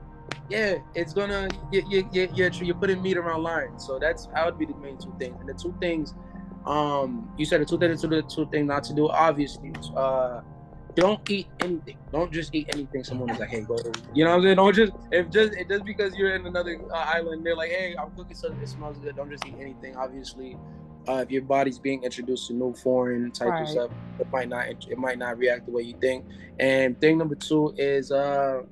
Yeah, 0.48 0.76
it's 0.94 1.12
gonna 1.12 1.48
you 1.70 1.82
you 1.88 2.08
you 2.12 2.28
you're, 2.34 2.50
you're 2.52 2.74
putting 2.74 3.02
meat 3.02 3.16
around 3.16 3.42
lines. 3.42 3.86
So 3.86 3.98
that's 3.98 4.26
that 4.26 4.44
would 4.44 4.58
be 4.58 4.66
the 4.66 4.74
main 4.74 4.98
two 4.98 5.14
things. 5.18 5.36
And 5.40 5.48
the 5.48 5.54
two 5.54 5.74
things, 5.80 6.14
um, 6.66 7.32
you 7.36 7.44
said 7.44 7.60
the 7.60 7.64
two 7.64 7.78
things 7.78 8.00
to 8.02 8.08
the 8.08 8.22
two 8.22 8.46
things 8.46 8.66
not 8.66 8.84
to 8.84 8.94
do. 8.94 9.08
Obviously, 9.08 9.72
uh, 9.96 10.40
don't 10.94 11.28
eat 11.30 11.46
anything. 11.60 11.96
Don't 12.12 12.32
just 12.32 12.54
eat 12.54 12.68
anything. 12.72 13.04
Someone 13.04 13.30
is 13.30 13.38
like, 13.38 13.48
hey, 13.48 13.62
go. 13.62 13.76
You 14.14 14.24
know 14.24 14.30
what 14.30 14.36
I'm 14.36 14.42
saying? 14.42 14.56
Don't 14.56 14.74
just 14.74 14.92
if 15.10 15.30
just 15.30 15.54
it 15.54 15.68
just 15.68 15.84
because 15.84 16.14
you're 16.14 16.34
in 16.34 16.46
another 16.46 16.80
uh, 16.92 16.94
island, 16.96 17.44
they're 17.44 17.56
like, 17.56 17.70
hey, 17.70 17.94
I'm 17.98 18.10
cooking 18.10 18.36
something 18.36 18.60
that 18.60 18.68
smells 18.68 18.98
good. 18.98 19.16
Don't 19.16 19.30
just 19.30 19.46
eat 19.46 19.54
anything. 19.58 19.96
Obviously, 19.96 20.56
uh, 21.08 21.14
if 21.24 21.30
your 21.30 21.42
body's 21.42 21.78
being 21.78 22.02
introduced 22.04 22.48
to 22.48 22.54
new 22.54 22.74
foreign 22.74 23.30
type 23.32 23.48
Right. 23.48 23.62
of 23.62 23.68
stuff, 23.68 23.90
it 24.20 24.30
might 24.30 24.48
not 24.48 24.66
it 24.68 24.98
might 24.98 25.18
not 25.18 25.38
react 25.38 25.66
the 25.66 25.72
way 25.72 25.82
you 25.82 25.94
think. 26.00 26.24
And 26.60 27.00
thing 27.00 27.18
number 27.18 27.34
two 27.34 27.74
is 27.78 28.12
uh, 28.12 28.62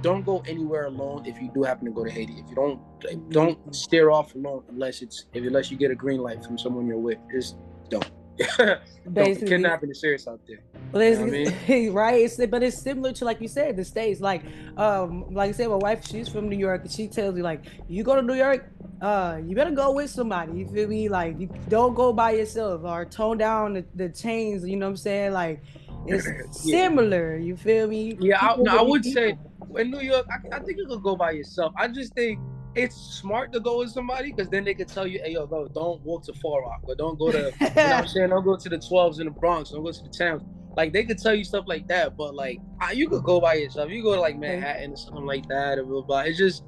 don't 0.00 0.24
go 0.24 0.42
anywhere 0.46 0.84
alone 0.86 1.26
if 1.26 1.40
you 1.40 1.50
do 1.52 1.64
happen 1.64 1.86
to 1.86 1.90
go 1.90 2.04
to 2.04 2.10
Haiti. 2.10 2.34
If 2.34 2.48
you 2.48 2.54
don't 2.54 2.80
like, 3.04 3.28
don't 3.30 3.74
steer 3.74 4.10
off 4.10 4.34
alone 4.34 4.62
unless 4.68 5.02
it's 5.02 5.26
if 5.34 5.44
unless 5.44 5.70
you 5.70 5.76
get 5.76 5.90
a 5.90 5.94
green 5.96 6.20
light 6.20 6.44
from 6.44 6.56
someone 6.56 6.86
you're 6.86 6.98
with. 6.98 7.18
Just 7.32 7.56
don't. 7.90 8.08
Basically, 9.12 9.48
Kidnapping 9.48 9.90
is 9.90 10.00
serious 10.00 10.28
out 10.28 10.40
there. 10.46 10.60
Well, 10.92 11.02
it's, 11.02 11.20
You 11.20 11.86
know 11.86 11.92
what 11.92 11.94
right. 12.02 12.20
It's, 12.22 12.36
but 12.46 12.62
it's 12.62 12.78
similar 12.78 13.12
to 13.12 13.24
like 13.24 13.40
you 13.40 13.48
said, 13.48 13.76
the 13.76 13.84
states. 13.84 14.20
Like, 14.20 14.42
um, 14.76 15.32
like 15.32 15.50
I 15.50 15.52
said, 15.52 15.68
my 15.68 15.76
wife, 15.76 16.06
she's 16.06 16.28
from 16.28 16.48
New 16.48 16.58
York, 16.58 16.82
and 16.82 16.90
she 16.90 17.08
tells 17.08 17.34
me 17.34 17.42
like, 17.42 17.64
you 17.88 18.04
go 18.04 18.16
to 18.16 18.22
New 18.22 18.34
York, 18.34 18.70
uh, 19.00 19.38
you 19.44 19.56
better 19.56 19.70
go 19.70 19.92
with 19.92 20.10
somebody. 20.10 20.58
You 20.58 20.68
feel 20.68 20.88
me? 20.88 21.08
Like, 21.08 21.38
you 21.40 21.48
don't 21.68 21.94
go 21.94 22.12
by 22.12 22.32
yourself 22.32 22.82
or 22.84 23.04
tone 23.04 23.38
down 23.38 23.74
the, 23.74 23.84
the 23.94 24.08
chains. 24.08 24.66
You 24.66 24.76
know 24.76 24.86
what 24.86 24.90
I'm 24.90 24.96
saying? 24.96 25.32
Like, 25.32 25.62
it's 26.06 26.28
similar. 26.62 27.36
You 27.36 27.56
feel 27.56 27.88
me? 27.88 28.16
Yeah, 28.20 28.38
I, 28.40 28.56
no, 28.56 28.78
I 28.78 28.82
would 28.82 29.02
be 29.02 29.12
say 29.12 29.38
in 29.76 29.90
New 29.90 30.00
York, 30.00 30.26
I, 30.30 30.56
I 30.56 30.60
think 30.60 30.78
you 30.78 30.86
could 30.86 31.02
go 31.02 31.16
by 31.16 31.32
yourself. 31.32 31.72
I 31.76 31.88
just 31.88 32.14
think 32.14 32.40
it's 32.74 32.94
smart 32.96 33.52
to 33.52 33.60
go 33.60 33.78
with 33.78 33.90
somebody 33.90 34.30
because 34.32 34.48
then 34.48 34.64
they 34.64 34.74
could 34.74 34.88
tell 34.88 35.06
you, 35.06 35.20
hey, 35.24 35.32
yo, 35.32 35.46
bro, 35.46 35.68
don't 35.68 36.00
walk 36.02 36.24
to 36.24 36.32
Far 36.34 36.62
Rock 36.62 36.80
or 36.84 36.94
don't 36.94 37.18
go 37.18 37.30
to, 37.32 37.38
you 37.38 37.42
know 37.42 37.52
what 37.74 37.78
I'm 37.78 38.06
saying? 38.08 38.30
Don't 38.30 38.44
go 38.44 38.56
to 38.56 38.68
the 38.68 38.78
12s 38.78 39.18
in 39.20 39.26
the 39.26 39.30
Bronx. 39.32 39.70
Don't 39.70 39.82
go 39.84 39.90
to 39.92 40.02
the 40.02 40.08
towns. 40.08 40.42
Like, 40.76 40.92
they 40.92 41.04
could 41.04 41.18
tell 41.18 41.34
you 41.34 41.42
stuff 41.44 41.64
like 41.66 41.88
that, 41.88 42.16
but 42.16 42.34
like, 42.34 42.60
you 42.94 43.08
could 43.08 43.24
go 43.24 43.40
by 43.40 43.54
yourself. 43.54 43.90
You 43.90 44.02
go 44.02 44.14
to 44.14 44.20
like 44.20 44.38
Manhattan 44.38 44.92
or 44.92 44.96
something 44.96 45.24
like 45.26 45.48
that 45.48 45.78
or 45.78 45.84
blah, 45.84 46.02
blah. 46.02 46.20
It's 46.20 46.38
just, 46.38 46.62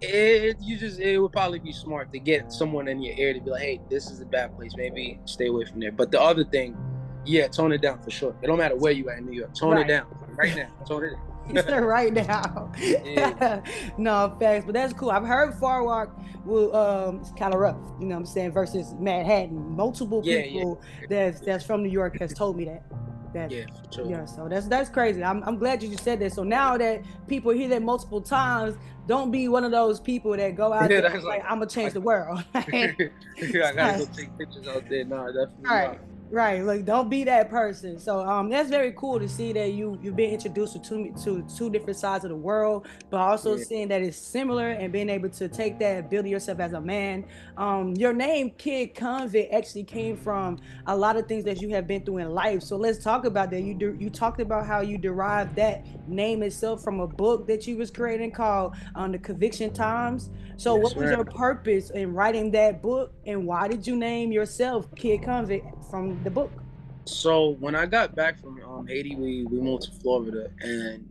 it, 0.00 0.56
you 0.60 0.76
just, 0.78 1.00
it 1.00 1.18
would 1.18 1.32
probably 1.32 1.58
be 1.58 1.72
smart 1.72 2.12
to 2.12 2.18
get 2.20 2.52
someone 2.52 2.86
in 2.86 3.02
your 3.02 3.14
ear 3.16 3.32
to 3.34 3.40
be 3.40 3.50
like, 3.50 3.62
hey, 3.62 3.80
this 3.90 4.10
is 4.10 4.20
a 4.20 4.26
bad 4.26 4.54
place. 4.56 4.72
Maybe 4.76 5.18
stay 5.24 5.46
away 5.48 5.64
from 5.64 5.80
there. 5.80 5.90
But 5.90 6.12
the 6.12 6.20
other 6.20 6.44
thing, 6.44 6.76
yeah, 7.24 7.48
tone 7.48 7.72
it 7.72 7.80
down 7.82 8.00
for 8.02 8.10
sure. 8.10 8.36
It 8.42 8.46
don't 8.46 8.58
matter 8.58 8.76
where 8.76 8.92
you 8.92 9.08
at 9.10 9.18
in 9.18 9.26
New 9.26 9.36
York. 9.36 9.54
Tone 9.54 9.72
Right. 9.72 9.84
it 9.86 9.88
down 9.88 10.06
right 10.36 10.54
now. 10.54 10.68
Tone 10.86 11.04
it 11.04 11.10
down. 11.10 11.35
Right 11.52 12.12
now. 12.12 12.72
Yeah. 12.78 13.60
no 13.98 14.36
facts, 14.40 14.64
but 14.64 14.74
that's 14.74 14.92
cool. 14.92 15.10
I've 15.10 15.24
heard 15.24 15.54
Far 15.54 15.86
Rock 15.86 16.18
will 16.44 16.74
um 16.74 17.20
it's 17.20 17.32
kind 17.32 17.54
of 17.54 17.60
rough, 17.60 17.76
you 18.00 18.06
know 18.06 18.14
what 18.14 18.20
I'm 18.20 18.26
saying, 18.26 18.52
versus 18.52 18.94
Manhattan. 18.98 19.74
Multiple 19.76 20.22
Yeah, 20.24 20.38
yeah. 20.38 20.42
people 20.44 20.80
that's 21.08 21.40
that's 21.40 21.64
from 21.64 21.82
New 21.82 21.90
York 21.90 22.18
has 22.20 22.32
told 22.32 22.56
me 22.56 22.64
that. 22.66 22.82
That 23.34 23.50
Yeah, 23.50 23.64
sure. 23.92 24.06
yeah, 24.08 24.24
so 24.24 24.48
that's 24.48 24.66
that's 24.66 24.88
crazy. 24.88 25.22
I'm, 25.22 25.42
I'm 25.44 25.58
glad 25.58 25.82
you 25.82 25.88
just 25.90 26.04
said 26.04 26.20
that. 26.20 26.32
So 26.32 26.42
now 26.42 26.76
that 26.78 27.02
people 27.26 27.52
hear 27.52 27.68
that 27.68 27.82
multiple 27.82 28.20
times, 28.20 28.76
don't 29.06 29.30
be 29.30 29.48
one 29.48 29.62
of 29.64 29.70
those 29.72 30.00
people 30.00 30.36
that 30.36 30.54
go 30.56 30.72
out 30.72 30.90
Yeah, 30.90 31.00
there 31.02 31.10
like, 31.14 31.22
like- 31.24 31.42
I'm 31.44 31.58
gonna 31.58 31.66
change 31.66 31.92
the 31.92 32.00
world. 32.10 32.42
yeah, 32.54 32.62
I 32.72 33.72
gotta 33.74 33.98
go 33.98 34.06
take 34.16 34.36
pictures 34.38 34.66
out 34.68 34.88
there. 34.88 35.04
No, 35.04 35.26
definitely 35.26 35.68
All 35.68 35.74
right. 35.76 35.92
not. 35.92 36.00
Right, 36.28 36.60
like 36.64 36.84
don't 36.84 37.08
be 37.08 37.22
that 37.24 37.48
person. 37.50 38.00
So 38.00 38.18
um, 38.26 38.50
that's 38.50 38.68
very 38.68 38.92
cool 38.98 39.20
to 39.20 39.28
see 39.28 39.52
that 39.52 39.70
you 39.74 39.96
you've 40.02 40.16
been 40.16 40.32
introduced 40.32 40.72
to 40.72 40.80
two 40.80 41.12
to 41.22 41.44
two 41.44 41.70
different 41.70 42.00
sides 42.00 42.24
of 42.24 42.30
the 42.30 42.36
world, 42.36 42.84
but 43.10 43.18
also 43.20 43.56
Yeah. 43.56 43.64
seeing 43.64 43.88
that 43.88 44.02
it's 44.02 44.18
similar 44.18 44.70
and 44.70 44.92
being 44.92 45.08
able 45.08 45.28
to 45.30 45.48
take 45.48 45.78
that 45.78 45.98
and 45.98 46.08
build 46.10 46.26
yourself 46.26 46.58
as 46.58 46.72
a 46.72 46.80
man. 46.80 47.26
Um, 47.56 47.94
your 47.94 48.12
name 48.12 48.50
Kid 48.58 48.96
Convict 48.96 49.54
actually 49.54 49.84
came 49.84 50.16
from 50.16 50.58
a 50.86 50.96
lot 50.96 51.16
of 51.16 51.28
things 51.28 51.44
that 51.44 51.60
you 51.60 51.68
have 51.70 51.86
been 51.86 52.02
through 52.02 52.18
in 52.18 52.30
life. 52.30 52.62
So 52.64 52.76
let's 52.76 52.98
talk 53.04 53.24
about 53.24 53.52
that. 53.52 53.62
You 53.62 53.74
do 53.74 53.94
you 53.96 54.10
talked 54.10 54.40
about 54.40 54.66
how 54.66 54.80
you 54.80 54.98
derived 54.98 55.54
that 55.56 55.82
name 56.08 56.42
itself 56.42 56.82
from 56.82 56.98
a 56.98 57.06
book 57.06 57.46
that 57.46 57.68
you 57.68 57.76
was 57.76 57.92
creating 57.92 58.32
called 58.32 58.74
um, 58.96 59.12
the 59.12 59.18
Conviction 59.20 59.72
Times. 59.72 60.30
So 60.56 60.74
Yes, 60.74 60.76
what 60.76 60.96
was 60.96 61.10
your 61.10 61.24
purpose 61.24 61.90
in 61.90 62.12
writing 62.14 62.50
that 62.52 62.82
book, 62.82 63.12
and 63.24 63.46
why 63.46 63.68
did 63.68 63.86
you 63.86 63.94
name 63.96 64.32
yourself 64.32 64.86
Kid 64.96 65.22
Convict 65.22 65.66
from 65.88 66.15
the 66.24 66.30
book? 66.30 66.52
So 67.04 67.50
when 67.60 67.74
I 67.74 67.86
got 67.86 68.16
back 68.16 68.40
from 68.40 68.60
um, 68.62 68.86
Haiti, 68.86 69.14
we 69.14 69.44
we 69.44 69.60
moved 69.60 69.84
to 69.84 69.92
Florida, 69.92 70.50
and 70.60 71.08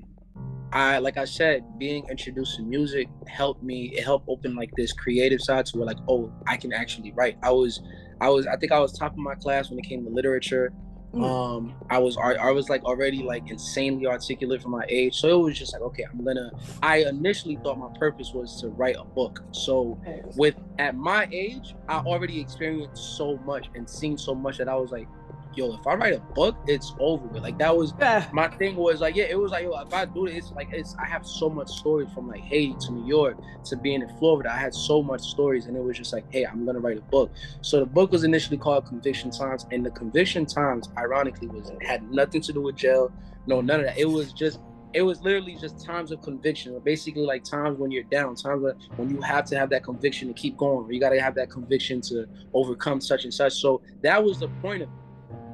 I 0.74 0.98
like 1.00 1.18
I 1.18 1.26
said, 1.26 1.64
being 1.80 2.06
introduced 2.10 2.58
to 2.58 2.64
music 2.64 3.08
helped 3.28 3.64
me. 3.64 3.94
It 3.96 4.04
helped 4.04 4.28
open 4.28 4.56
like 4.56 4.72
this 4.76 4.92
creative 4.92 5.42
side 5.42 5.66
to 5.68 5.78
where 5.78 5.88
like, 5.88 6.00
oh, 6.10 6.32
I 6.48 6.58
can 6.58 6.74
actually 6.74 7.14
write. 7.14 7.38
I 7.42 7.52
was, 7.52 7.82
I 8.20 8.30
was, 8.30 8.46
I 8.46 8.58
think 8.58 8.74
I 8.74 8.80
was 8.80 8.92
top 8.92 9.14
of 9.14 9.18
my 9.18 9.36
class 9.36 9.70
when 9.70 9.80
it 9.80 9.86
came 9.86 10.04
to 10.04 10.10
literature. 10.10 10.74
Mm. 11.16 11.24
Um, 11.24 11.74
I 11.90 11.98
was, 11.98 12.18
I, 12.18 12.34
I 12.34 12.52
was 12.52 12.68
like 12.70 12.84
already 12.84 13.24
like 13.24 13.50
insanely 13.50 14.06
articulate 14.06 14.62
for 14.62 14.68
my 14.68 14.86
age. 14.90 15.16
So 15.16 15.30
it 15.30 15.42
was 15.42 15.58
just 15.58 15.72
like, 15.74 15.82
okay, 15.82 16.04
I'm 16.12 16.24
gonna. 16.24 16.52
I 16.84 17.04
initially 17.04 17.58
thought 17.64 17.80
my 17.80 17.90
purpose 17.98 18.34
was 18.34 18.60
to 18.62 18.68
write 18.70 18.98
a 19.00 19.06
book. 19.06 19.42
So 19.52 19.98
with 20.36 20.56
at 20.78 20.96
my 20.96 21.28
age, 21.32 21.74
I 21.88 22.00
already 22.00 22.40
experienced 22.42 23.18
so 23.18 23.38
much 23.46 23.70
and 23.76 23.90
seen 23.90 24.18
so 24.18 24.36
much 24.36 24.58
that 24.58 24.68
I 24.68 24.76
was 24.76 24.92
like, 24.92 25.08
yo, 25.56 25.74
if 25.74 25.86
I 25.88 25.96
write 25.96 26.14
a 26.14 26.20
book, 26.34 26.56
it's 26.68 26.94
over 27.00 27.26
with. 27.28 27.44
Like 27.44 27.58
that 27.60 27.76
was 27.76 27.94
Yeah. 28.00 28.28
my 28.34 28.48
thing 28.48 28.76
was 28.76 29.02
like, 29.02 29.16
yeah, 29.16 29.26
it 29.26 29.40
was 29.40 29.52
like, 29.52 29.64
yo, 29.64 29.78
if 29.80 29.94
I 29.94 30.06
do 30.06 30.28
this, 30.28 30.52
like 30.52 30.70
it's 30.72 30.96
I 30.98 31.06
have 31.06 31.26
so 31.26 31.50
much 31.50 31.70
stories 31.70 32.10
from 32.14 32.28
like 32.28 32.42
Haiti 32.42 32.76
to 32.82 32.92
New 32.92 33.06
York 33.08 33.38
to 33.66 33.76
being 33.78 34.02
in 34.02 34.10
Florida. 34.18 34.52
I 34.54 34.58
had 34.58 34.74
so 34.74 35.02
much 35.02 35.22
stories 35.22 35.66
and 35.66 35.76
it 35.76 35.84
was 35.84 35.98
just 35.98 36.14
like, 36.14 36.26
hey, 36.32 36.46
I'm 36.46 36.66
gonna 36.66 36.80
write 36.80 36.98
a 36.98 37.02
book. 37.02 37.32
So 37.62 37.80
the 37.80 37.86
book 37.86 38.12
was 38.12 38.24
initially 38.24 38.58
called 38.58 38.86
Conviction 38.86 39.32
Times, 39.32 39.66
and 39.72 39.86
the 39.86 39.92
Conviction 39.92 40.46
Times, 40.46 40.90
ironically, 40.98 41.48
was 41.48 41.72
had 41.82 42.10
nothing 42.12 42.42
to 42.42 42.54
do 42.54 42.62
with 42.62 42.76
jail, 42.76 43.12
no, 43.48 43.62
none 43.62 43.80
of 43.80 43.86
that. 43.88 43.98
It 43.98 44.06
was 44.06 44.34
just 44.34 44.60
it 44.94 45.02
was 45.02 45.22
literally 45.22 45.58
just 45.60 45.84
times 45.86 46.10
of 46.14 46.22
conviction, 46.22 46.80
basically 46.86 47.24
like 47.24 47.44
times 47.44 47.78
when 47.78 47.92
you're 47.92 48.04
down, 48.04 48.34
times 48.34 48.64
when- 48.96 49.10
you 49.10 49.20
have 49.20 49.44
to 49.44 49.58
have 49.58 49.70
that 49.70 49.84
conviction 49.84 50.30
to 50.30 50.34
keep 50.34 50.56
going, 50.56 50.86
or 50.86 50.92
you 50.94 51.02
got 51.02 51.10
to 51.10 51.20
have 51.20 51.36
that 51.36 51.50
conviction 51.50 52.00
to 52.00 52.26
overcome 52.54 53.02
such 53.02 53.26
and 53.26 53.34
such. 53.34 53.52
So 53.56 53.82
that 54.04 54.24
was 54.24 54.40
the 54.40 54.48
point 54.48 54.84
of 54.84 54.88
it. 54.88 54.96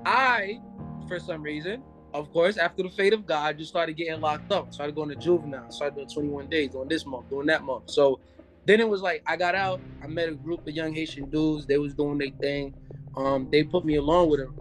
I, 0.05 0.59
for 1.07 1.19
some 1.19 1.43
reason, 1.43 1.83
of 2.13 2.31
course, 2.33 2.57
after 2.57 2.83
the 2.83 2.89
fate 2.89 3.13
of 3.13 3.25
God, 3.25 3.57
just 3.57 3.69
started 3.69 3.95
getting 3.95 4.19
locked 4.19 4.51
up. 4.51 4.73
Started 4.73 4.95
going 4.95 5.09
to 5.09 5.15
juvenile. 5.15 5.71
Started 5.71 5.95
doing 5.95 6.09
21 6.09 6.47
days, 6.49 6.71
doing 6.71 6.89
this 6.89 7.05
month, 7.05 7.29
doing 7.29 7.47
that 7.47 7.63
month. 7.63 7.89
So 7.89 8.19
then 8.65 8.79
it 8.79 8.87
was 8.87 9.01
like 9.01 9.23
I 9.25 9.37
got 9.37 9.55
out. 9.55 9.79
I 10.03 10.07
met 10.07 10.29
a 10.29 10.33
group 10.33 10.67
of 10.67 10.73
young 10.73 10.93
Haitian 10.93 11.29
dudes. 11.29 11.65
They 11.65 11.77
was 11.77 11.93
doing 11.93 12.17
their 12.17 12.31
thing. 12.39 12.73
Um, 13.15 13.47
they 13.51 13.63
put 13.63 13.85
me 13.85 13.95
along 13.95 14.29
with 14.29 14.39
them, 14.39 14.59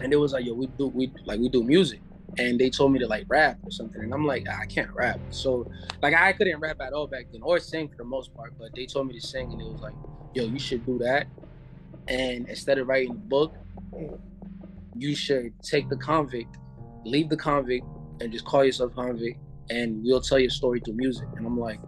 and 0.00 0.12
it 0.12 0.16
was 0.16 0.32
like, 0.32 0.44
yo, 0.44 0.54
we 0.54 0.66
do 0.66 0.88
we 0.88 1.12
like 1.24 1.40
we 1.40 1.48
do 1.48 1.62
music. 1.62 2.00
And 2.36 2.60
they 2.60 2.70
told 2.70 2.92
me 2.92 3.00
to 3.00 3.06
like 3.06 3.24
rap 3.28 3.58
or 3.64 3.70
something, 3.70 4.00
and 4.00 4.14
I'm 4.14 4.24
like, 4.24 4.48
I 4.48 4.66
can't 4.66 4.90
rap. 4.92 5.18
So 5.30 5.70
like 6.02 6.14
I 6.14 6.32
couldn't 6.32 6.60
rap 6.60 6.80
at 6.80 6.92
all 6.92 7.06
back 7.06 7.26
then, 7.32 7.42
or 7.42 7.58
sing 7.58 7.88
for 7.88 7.96
the 7.96 8.04
most 8.04 8.34
part. 8.34 8.54
But 8.58 8.74
they 8.74 8.86
told 8.86 9.08
me 9.08 9.14
to 9.14 9.26
sing, 9.26 9.52
and 9.52 9.60
it 9.60 9.66
was 9.66 9.80
like, 9.80 9.94
yo, 10.34 10.44
you 10.44 10.58
should 10.58 10.86
do 10.86 10.98
that. 10.98 11.26
And 12.06 12.48
instead 12.48 12.78
of 12.78 12.86
writing 12.86 13.10
a 13.10 13.14
book, 13.14 13.54
you 14.96 15.14
should 15.14 15.52
take 15.62 15.88
the 15.88 15.96
convict, 15.96 16.56
leave 17.04 17.28
the 17.28 17.36
convict, 17.36 17.86
and 18.20 18.32
just 18.32 18.44
call 18.44 18.64
yourself 18.64 18.94
convict, 18.94 19.38
and 19.70 20.02
we'll 20.02 20.20
tell 20.20 20.38
your 20.38 20.50
story 20.50 20.80
through 20.84 20.94
music. 20.94 21.28
And 21.36 21.46
I'm 21.46 21.58
like, 21.58 21.80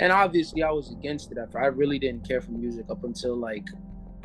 and 0.00 0.12
obviously 0.12 0.62
I 0.62 0.70
was 0.70 0.90
against 0.90 1.32
it 1.32 1.38
after. 1.38 1.60
I 1.60 1.66
really 1.66 1.98
didn't 1.98 2.26
care 2.26 2.40
for 2.40 2.52
music 2.52 2.86
up 2.90 3.04
until 3.04 3.36
like, 3.36 3.66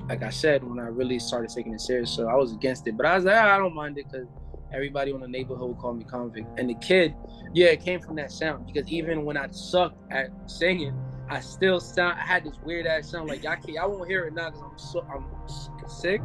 like 0.09 0.23
I 0.23 0.29
said, 0.29 0.63
when 0.63 0.79
I 0.79 0.87
really 0.87 1.19
started 1.19 1.51
taking 1.55 1.73
it 1.73 1.81
serious. 1.81 2.11
So 2.11 2.27
I 2.27 2.35
was 2.35 2.53
against 2.53 2.87
it, 2.87 2.97
but 2.97 3.05
I 3.05 3.15
was 3.15 3.25
like, 3.25 3.35
"Ah, 3.35 3.55
I 3.55 3.57
don't 3.57 3.75
mind 3.75 3.97
it 3.97 4.07
because 4.11 4.27
everybody 4.73 5.11
in 5.11 5.19
the 5.19 5.27
neighborhood 5.27 5.69
would 5.69 5.77
call 5.77 5.93
me 5.93 6.03
convict. 6.05 6.47
And 6.57 6.69
the 6.69 6.75
kid, 6.75 7.15
yeah, 7.53 7.67
it 7.67 7.83
came 7.83 7.99
from 7.99 8.15
that 8.15 8.31
sound 8.31 8.65
because 8.65 8.89
even 8.89 9.25
when 9.25 9.37
I 9.37 9.49
sucked 9.51 10.11
at 10.11 10.29
singing, 10.47 10.97
I 11.29 11.39
still 11.39 11.79
sound. 11.79 12.19
I 12.19 12.25
had 12.25 12.43
this 12.43 12.57
weird 12.63 12.85
ass 12.85 13.09
sound. 13.09 13.29
Like 13.29 13.43
y'all, 13.43 13.55
can't, 13.55 13.69
y'all 13.69 13.89
won't 13.89 14.09
hear 14.09 14.25
it 14.25 14.33
now 14.33 14.49
because 14.49 14.63
I'm 14.63 14.77
so 14.77 15.07
I'm 15.13 15.89
sick. 15.89 16.21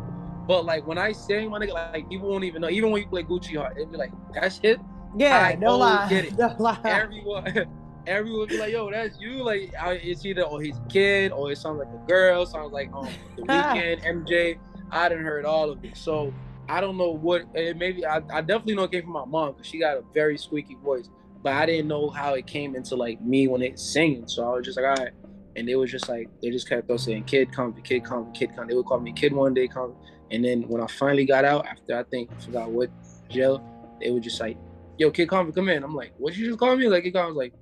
But 0.47 0.65
like 0.65 0.87
when 0.87 0.99
I 0.99 1.13
sing, 1.13 1.51
my 1.51 1.59
nigga, 1.59 1.73
like 1.73 2.09
people 2.09 2.29
won't 2.29 2.45
even 2.45 2.63
know. 2.63 2.71
Even 2.71 2.91
when 2.91 3.03
you 3.03 3.09
play 3.09 3.25
Gucci 3.25 3.57
Heart, 3.57 3.75
they'd 3.77 3.91
be 3.91 3.97
like, 3.97 4.13
"That's 4.33 4.61
it." 4.63 4.81
Yeah, 5.17 5.37
I 5.37 5.55
no 5.57 5.77
lie. 5.77 6.09
get 6.09 6.25
it. 6.27 6.35
No 6.39 6.55
lie. 6.59 6.79
Everyone, 6.85 7.67
everyone 8.07 8.49
be 8.49 8.57
like, 8.57 8.73
"Yo, 8.73 8.91
that's 8.91 9.19
you." 9.21 9.43
Like 9.43 9.73
I, 9.81 9.93
it's 9.95 10.25
either 10.25 10.45
oh 10.47 10.59
he's 10.59 10.77
a 10.79 10.89
kid 10.89 11.33
or 11.33 11.51
it 11.51 11.59
sounds 11.59 11.79
like 11.79 11.89
a 11.89 12.07
girl. 12.07 12.47
Sounds 12.47 12.73
like 12.73 12.93
um 12.93 13.09
the 13.37 13.43
Weeknd 13.49 14.05
MJ. 14.07 14.59
I 14.91 15.09
didn't 15.09 15.25
heard 15.25 15.45
all 15.45 15.71
of 15.71 15.85
it, 15.85 15.97
so 15.97 16.33
I 16.69 16.81
don't 16.81 16.97
know 16.97 17.11
what. 17.11 17.43
It 17.55 17.77
maybe 17.77 18.07
I, 18.07 18.19
I 18.33 18.41
definitely 18.41 18.77
know 18.77 18.85
it 18.85 18.93
came 18.93 19.03
from 19.03 19.13
my 19.13 19.25
mom 19.25 19.53
because 19.53 19.67
she 19.67 19.81
got 19.81 19.97
a 19.97 20.03
very 20.15 20.39
squeaky 20.39 20.77
voice, 20.77 21.09
but 21.43 21.55
I 21.55 21.67
didn't 21.67 21.89
know 21.89 22.09
how 22.11 22.35
it 22.35 22.47
came 22.47 22.77
into 22.77 22.95
like 22.95 23.21
me 23.21 23.49
when 23.49 23.63
it's 23.63 23.83
singing. 23.83 24.29
So 24.29 24.49
I 24.49 24.55
was 24.57 24.65
just 24.65 24.79
like, 24.79 24.87
all 24.87 25.05
right. 25.05 25.13
And 25.57 25.67
they 25.67 25.75
was 25.75 25.91
just 25.91 26.09
like 26.09 26.29
they 26.43 26.51
just 26.51 26.69
kept 26.69 26.89
on 26.91 26.99
saying 26.99 27.25
kid 27.25 27.51
come, 27.53 27.73
kid 27.83 28.05
come, 28.05 28.33
kid 28.33 28.55
come. 28.55 28.69
They 28.69 28.75
would 28.75 28.87
call 28.87 29.01
me 29.01 29.13
kid 29.13 29.33
one 29.33 29.55
day 29.55 29.67
come. 29.67 29.95
And 30.31 30.45
then 30.45 30.63
when 30.69 30.81
I 30.83 30.87
finally 30.87 31.25
got 31.25 31.45
out, 31.45 31.67
after 31.67 31.97
I 31.97 32.03
think 32.05 32.31
I 32.37 32.41
forgot 32.43 32.71
what 32.71 32.91
jail, 33.29 33.63
they 34.01 34.11
were 34.11 34.21
just 34.21 34.41
like, 34.41 34.57
"Yo, 34.99 35.11
Kid 35.11 35.29
Convict, 35.29 35.55
come 35.57 35.69
in." 35.69 35.83
I'm 35.85 35.95
like, 35.95 36.13
"What 36.19 36.37
you 36.37 36.47
just 36.47 36.59
call 36.59 36.77
me?" 36.77 36.89
Like 36.89 37.05
Kid 37.05 37.15
was 37.15 37.37
like, 37.37 37.53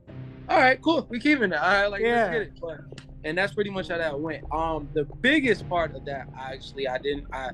"All 0.49 0.59
right, 0.59 0.81
cool, 0.81 1.07
we 1.11 1.21
keeping 1.21 1.53
it. 1.53 1.57
All 1.57 1.69
right, 1.69 1.87
like 1.87 2.03
Yeah. 2.03 2.25
let's 2.25 2.33
get 2.33 2.43
it." 2.43 2.61
But, 2.61 2.81
and 3.25 3.37
that's 3.39 3.55
pretty 3.55 3.71
much 3.71 3.89
how 3.89 3.99
that 3.99 4.19
went. 4.19 4.45
Um, 4.53 4.89
the 4.95 5.05
biggest 5.21 5.69
part 5.69 5.95
of 5.95 6.05
that, 6.07 6.29
I 6.39 6.53
actually, 6.53 6.87
I 6.89 6.99
didn't, 6.99 7.27
I, 7.33 7.51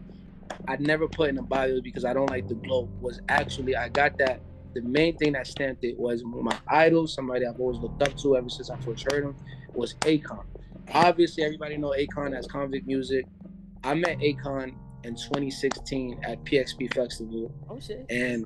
I 0.66 0.77
never 0.77 1.07
put 1.09 1.29
in 1.29 1.37
the 1.37 1.42
bio 1.42 1.81
because 1.81 2.05
I 2.05 2.12
don't 2.12 2.29
like 2.31 2.49
the 2.49 2.55
glow. 2.55 2.88
Was 3.01 3.20
actually 3.29 3.77
I 3.77 3.88
got 3.88 4.18
that. 4.18 4.40
The 4.75 4.83
main 4.83 5.16
thing 5.16 5.33
that 5.33 5.49
stamped 5.49 5.83
it 5.85 5.99
was 5.99 6.23
my 6.25 6.57
idol, 6.68 7.09
somebody 7.09 7.44
I've 7.44 7.59
always 7.59 7.79
looked 7.79 8.01
up 8.03 8.16
to 8.18 8.37
ever 8.37 8.49
since 8.49 8.70
I 8.70 8.77
first 8.79 9.05
heard 9.11 9.25
him, 9.25 9.35
was 9.75 9.94
Akon. 10.03 10.44
Obviously, 10.94 11.42
everybody 11.42 11.77
know 11.77 11.92
Akon 11.99 12.37
as 12.37 12.46
convict 12.46 12.87
music. 12.87 13.27
I 13.83 13.94
met 13.94 14.18
Akon 14.18 14.75
in 15.04 15.14
2016 15.14 16.20
at 16.24 16.42
PXP 16.44 16.94
Festival, 16.94 17.52
Oh 17.68 17.78
shit. 17.80 18.06
and 18.10 18.44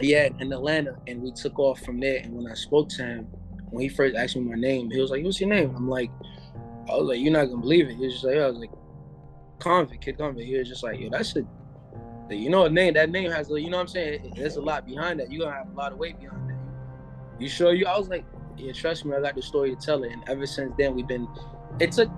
yeah, 0.00 0.28
in 0.40 0.52
Atlanta, 0.52 0.96
and 1.06 1.22
we 1.22 1.32
took 1.32 1.58
off 1.58 1.80
from 1.80 2.00
there. 2.00 2.20
And 2.22 2.34
when 2.34 2.50
I 2.50 2.54
spoke 2.54 2.88
to 2.90 3.04
him, 3.04 3.24
when 3.70 3.82
he 3.82 3.88
first 3.88 4.16
asked 4.16 4.36
me 4.36 4.42
my 4.42 4.54
name, 4.56 4.90
he 4.90 5.00
was 5.00 5.10
like, 5.10 5.24
"What's 5.24 5.40
your 5.40 5.48
name?" 5.50 5.74
I'm 5.76 5.88
like, 5.88 6.10
"I 6.90 6.96
was 6.96 7.08
like, 7.08 7.20
you're 7.20 7.32
not 7.32 7.46
gonna 7.46 7.60
believe 7.60 7.88
it." 7.88 7.94
He 7.96 8.04
was 8.04 8.14
just 8.14 8.24
like, 8.24 8.36
"I 8.36 8.46
was 8.46 8.58
like, 8.58 8.70
convict, 9.58 10.04
kid 10.04 10.18
convict." 10.18 10.46
He 10.46 10.56
was 10.56 10.68
just 10.68 10.82
like, 10.82 11.00
"Yo, 11.00 11.08
that's 11.10 11.34
a, 11.36 11.44
you 12.34 12.50
know, 12.50 12.64
a 12.66 12.70
name. 12.70 12.94
That 12.94 13.10
name 13.10 13.30
has, 13.30 13.50
a, 13.50 13.60
you 13.60 13.70
know, 13.70 13.76
what 13.78 13.82
I'm 13.82 13.88
saying, 13.88 14.32
there's 14.36 14.56
a 14.56 14.62
lot 14.62 14.86
behind 14.86 15.20
that. 15.20 15.30
You're 15.32 15.46
gonna 15.46 15.56
have 15.56 15.72
a 15.72 15.76
lot 15.76 15.92
of 15.92 15.98
weight 15.98 16.18
behind 16.20 16.50
that. 16.50 16.58
You 17.38 17.48
sure 17.48 17.72
you?" 17.74 17.86
I 17.86 17.98
was 17.98 18.08
like, 18.08 18.24
"Yeah, 18.56 18.72
trust 18.72 19.04
me, 19.04 19.16
I 19.16 19.20
got 19.20 19.34
the 19.34 19.42
story 19.42 19.74
to 19.74 19.80
tell 19.80 20.02
it." 20.04 20.12
And 20.12 20.22
ever 20.28 20.46
since 20.46 20.72
then, 20.78 20.94
we've 20.94 21.06
been. 21.08 21.26
It 21.80 21.92
took. 21.92 22.10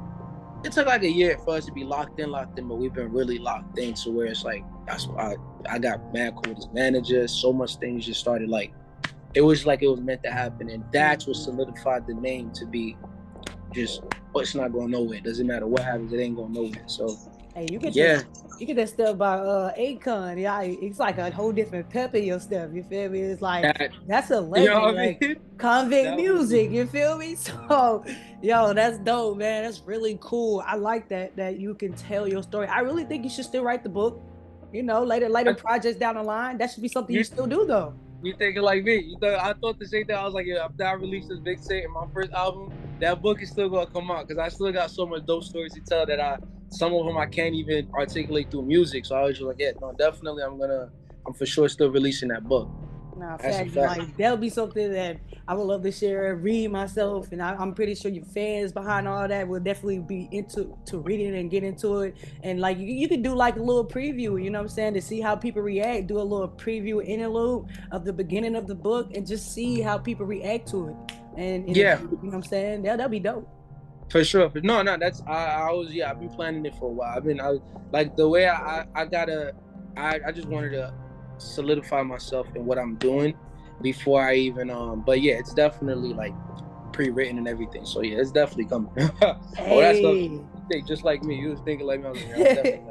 It 0.65 0.73
took 0.73 0.87
like 0.87 1.03
a 1.03 1.11
year 1.11 1.39
for 1.45 1.57
us 1.57 1.67
to 1.67 1.73
be 1.73 1.85
locked 1.85 2.19
in, 2.19 2.31
locked 2.31 2.59
in, 2.59 2.67
but 2.67 2.77
we've 2.77 2.93
been 2.93 3.13
really 3.13 3.39
locked 3.39 3.79
in 3.79 3.95
to 3.95 4.11
where 4.11 4.27
it's 4.27 4.45
like 4.45 4.65
that's 4.87 5.07
why 5.07 5.35
I, 5.69 5.75
I 5.75 5.79
got 5.79 6.13
mad 6.13 6.35
cool 6.35 6.55
with 6.55 6.57
his 6.57 6.69
manager. 6.73 7.29
So 7.29 7.53
much 7.53 7.77
things 7.77 8.07
just 8.07 8.21
started 8.21 8.49
like 8.49 8.73
it 9.35 9.43
was 9.43 9.67
like 9.67 9.83
it 9.83 9.89
was 9.89 10.01
meant 10.01 10.23
to 10.25 10.31
happen, 10.31 10.69
and 10.71 10.85
that's 10.93 11.27
what 11.27 11.37
solidified 11.37 12.07
the 12.07 12.15
name 12.15 12.51
to 12.53 12.67
be 12.67 12.97
just. 13.73 14.03
Oh, 14.35 14.41
it's 14.41 14.55
not 14.55 14.73
going 14.73 14.91
nowhere. 14.91 15.19
It 15.19 15.25
Doesn't 15.25 15.47
matter 15.47 15.67
what 15.67 15.83
happens, 15.83 16.13
it 16.13 16.19
ain't 16.19 16.37
going 16.37 16.53
nowhere. 16.53 16.85
So 16.87 17.17
Hey, 17.59 17.67
you 17.73 17.81
get 17.81 17.97
yeah, 17.97 18.23
you 18.61 18.67
get 18.67 18.77
that 18.77 18.89
stuff 18.89 19.19
by 19.19 19.35
uh 19.35 19.75
Akon. 19.75 20.41
Yeah, 20.41 20.61
it's 20.61 21.01
like 21.01 21.19
a 21.19 21.29
whole 21.33 21.51
different 21.51 21.91
pep 21.91 22.15
in 22.15 22.23
your 22.23 22.39
stuff. 22.39 22.71
You 22.73 22.85
feel 22.85 23.09
me? 23.11 23.21
It's 23.21 23.43
like 23.43 23.63
that, 23.65 23.91
that's 24.07 24.31
a 24.31 24.35
you 24.35 24.41
legend. 24.43 24.75
know 24.75 24.91
like, 24.91 25.21
mean? 25.21 25.37
convict 25.59 26.15
music. 26.15 26.71
You 26.79 26.87
feel 26.87 27.19
me? 27.19 27.35
So, 27.69 28.05
yo, 28.41 28.73
that's 28.75 28.99
dope, 28.99 29.39
man. 29.39 29.65
That's 29.65 29.81
really 29.81 30.19
cool. 30.21 30.63
I 30.65 30.77
like 30.77 31.09
that 31.09 31.35
that 31.37 31.59
you 31.59 31.75
can 31.75 31.95
tell 31.95 32.29
your 32.29 32.45
story. 32.45 32.69
I 32.69 32.81
really 32.81 33.05
think 33.05 33.25
you 33.25 33.31
should 33.31 33.45
still 33.45 33.65
write 33.65 33.83
the 33.83 33.89
book. 33.89 34.23
You 34.73 34.85
know, 34.85 35.03
later 35.03 35.29
later 35.29 35.51
I- 35.51 35.55
projects 35.55 35.99
down 35.99 36.15
the 36.15 36.23
line. 36.23 36.59
That 36.59 36.71
should 36.71 36.83
be 36.83 36.89
something 36.89 37.13
you, 37.13 37.21
You- 37.21 37.25
still 37.25 37.49
do 37.49 37.67
though. 37.67 37.93
You 38.23 38.35
thinking 38.39 38.63
like 38.63 38.85
me? 38.85 38.99
You 38.99 39.17
thought 39.21 39.41
I 39.41 39.53
thought 39.55 39.81
the 39.81 39.87
same 39.87 40.07
thing. 40.07 40.15
I 40.15 40.25
was 40.25 40.35
like, 40.35 40.47
yeah, 40.47 40.65
after 40.65 40.85
I 40.85 40.93
released 40.93 41.29
this 41.29 41.41
big 41.41 41.59
set 41.59 41.83
in 41.83 41.91
my 41.93 42.07
first 42.15 42.31
album, 42.33 42.73
that 43.01 43.21
book 43.21 43.43
is 43.43 43.51
still 43.51 43.69
gonna 43.69 43.91
come 43.91 44.11
out 44.13 44.29
because 44.29 44.39
I 44.41 44.49
still 44.49 44.71
got 44.71 44.93
so 44.93 45.07
much 45.07 45.27
dope 45.27 45.43
stories 45.43 45.75
to 45.75 45.81
tell 45.81 46.07
that 46.07 46.21
I 46.21 46.39
some 46.71 46.95
of 46.95 47.07
them 47.07 47.17
I 47.17 47.27
can't 47.27 47.55
even 47.55 47.89
articulate 47.95 48.51
through 48.51 48.63
music. 48.63 49.07
So 49.07 49.17
I 49.17 49.23
was 49.23 49.39
just 49.39 49.47
like, 49.47 49.57
yeah, 49.59 49.73
no, 49.81 49.93
definitely, 49.93 50.43
I'm 50.43 50.59
gonna, 50.59 50.91
I'm 51.27 51.35
for 51.35 51.47
sure 51.47 51.69
still 51.69 51.91
releasing 51.91 52.29
that 52.29 52.49
book. 52.49 52.69
Nah, 53.17 53.37
fact, 53.37 53.71
fact. 53.71 53.99
like 53.99 54.17
that'll 54.17 54.37
be 54.37 54.49
something 54.49 54.93
that 54.93 55.17
I 55.49 55.55
would 55.55 55.65
love 55.65 55.83
to 55.83 55.91
share, 55.91 56.37
read 56.37 56.71
myself, 56.71 57.33
and 57.33 57.43
I, 57.43 57.55
I'm 57.55 57.75
pretty 57.75 57.97
sure 57.97 58.13
your 58.13 58.25
fans 58.27 58.71
behind 58.71 59.09
all 59.09 59.27
that 59.27 59.49
will 59.49 59.59
definitely 59.59 59.99
be 59.99 60.29
into 60.31 60.77
to 60.87 60.99
reading 60.99 61.35
and 61.35 61.51
get 61.51 61.65
into 61.65 62.03
it. 62.03 62.17
And 62.45 62.61
like 62.61 62.79
you, 62.79 62.87
you 62.87 63.09
could 63.09 63.25
do 63.25 63.35
like 63.35 63.57
a 63.57 63.63
little 63.63 63.85
preview, 63.85 64.41
you 64.43 64.51
know 64.51 64.61
what 64.61 64.65
I'm 64.65 64.69
saying, 64.69 64.95
to 64.95 65.03
see 65.03 65.21
how 65.21 65.35
people 65.35 65.63
react. 65.63 66.07
Do 66.07 66.21
a 66.21 66.23
little 66.23 66.49
preview 66.49 67.05
interlude 67.05 67.67
of 67.91 68.05
the 68.05 68.13
beginning 68.13 68.55
of 68.55 68.69
the 68.69 68.75
book, 68.77 69.11
and 69.17 69.27
just 69.27 69.53
see 69.53 69.81
how 69.81 69.99
people 69.99 70.25
react 70.25 70.69
to 70.69 70.89
it. 70.91 70.97
And, 71.37 71.67
and 71.67 71.77
Yeah. 71.77 71.99
you 72.01 72.09
know 72.09 72.19
what 72.21 72.35
I'm 72.35 72.43
saying, 72.45 72.83
that 72.83 72.99
that'd 72.99 73.11
be 73.11 73.19
dope. 73.19 73.49
For 74.09 74.25
sure. 74.25 74.51
No, 74.63 74.83
no, 74.83 74.97
that's 74.97 75.23
I, 75.27 75.69
I 75.69 75.73
was 75.73 75.93
yeah, 75.93 76.11
I've 76.11 76.21
been 76.21 76.31
planning 76.31 76.65
it 76.65 76.75
for 76.77 76.87
a 76.87 76.93
while. 76.93 77.15
I've 77.17 77.25
been 77.25 77.41
I 77.41 77.59
like 77.93 78.17
the 78.17 78.29
way 78.29 78.49
I 78.49 78.87
I, 78.95 79.05
gotta 79.05 79.53
I, 79.97 80.21
I 80.27 80.33
just 80.33 80.49
wanted 80.49 80.71
to 80.71 80.93
solidify 81.37 82.03
myself 82.03 82.47
in 82.55 82.65
what 82.65 82.79
I'm 82.79 82.97
doing 82.97 83.37
before 83.81 84.23
I 84.23 84.35
even 84.35 84.71
um 84.71 85.03
but 85.03 85.21
yeah, 85.21 85.35
it's 85.35 85.55
definitely 85.55 86.15
like 86.15 86.35
pre-written 86.93 87.39
and 87.39 87.47
everything. 87.47 87.85
So 87.85 88.03
yeah, 88.03 88.19
it's 88.19 88.33
definitely 88.33 88.65
coming. 88.65 88.91
oh, 89.23 89.81
that's 89.81 90.01
the 90.69 90.75
Hey. 90.75 90.81
thing, 90.81 90.87
just 90.87 91.05
like 91.05 91.23
me. 91.23 91.37
You 91.37 91.51
was 91.51 91.61
thinking 91.61 91.87
like 91.87 92.01
me. 92.03 92.09
Like. 92.37 92.83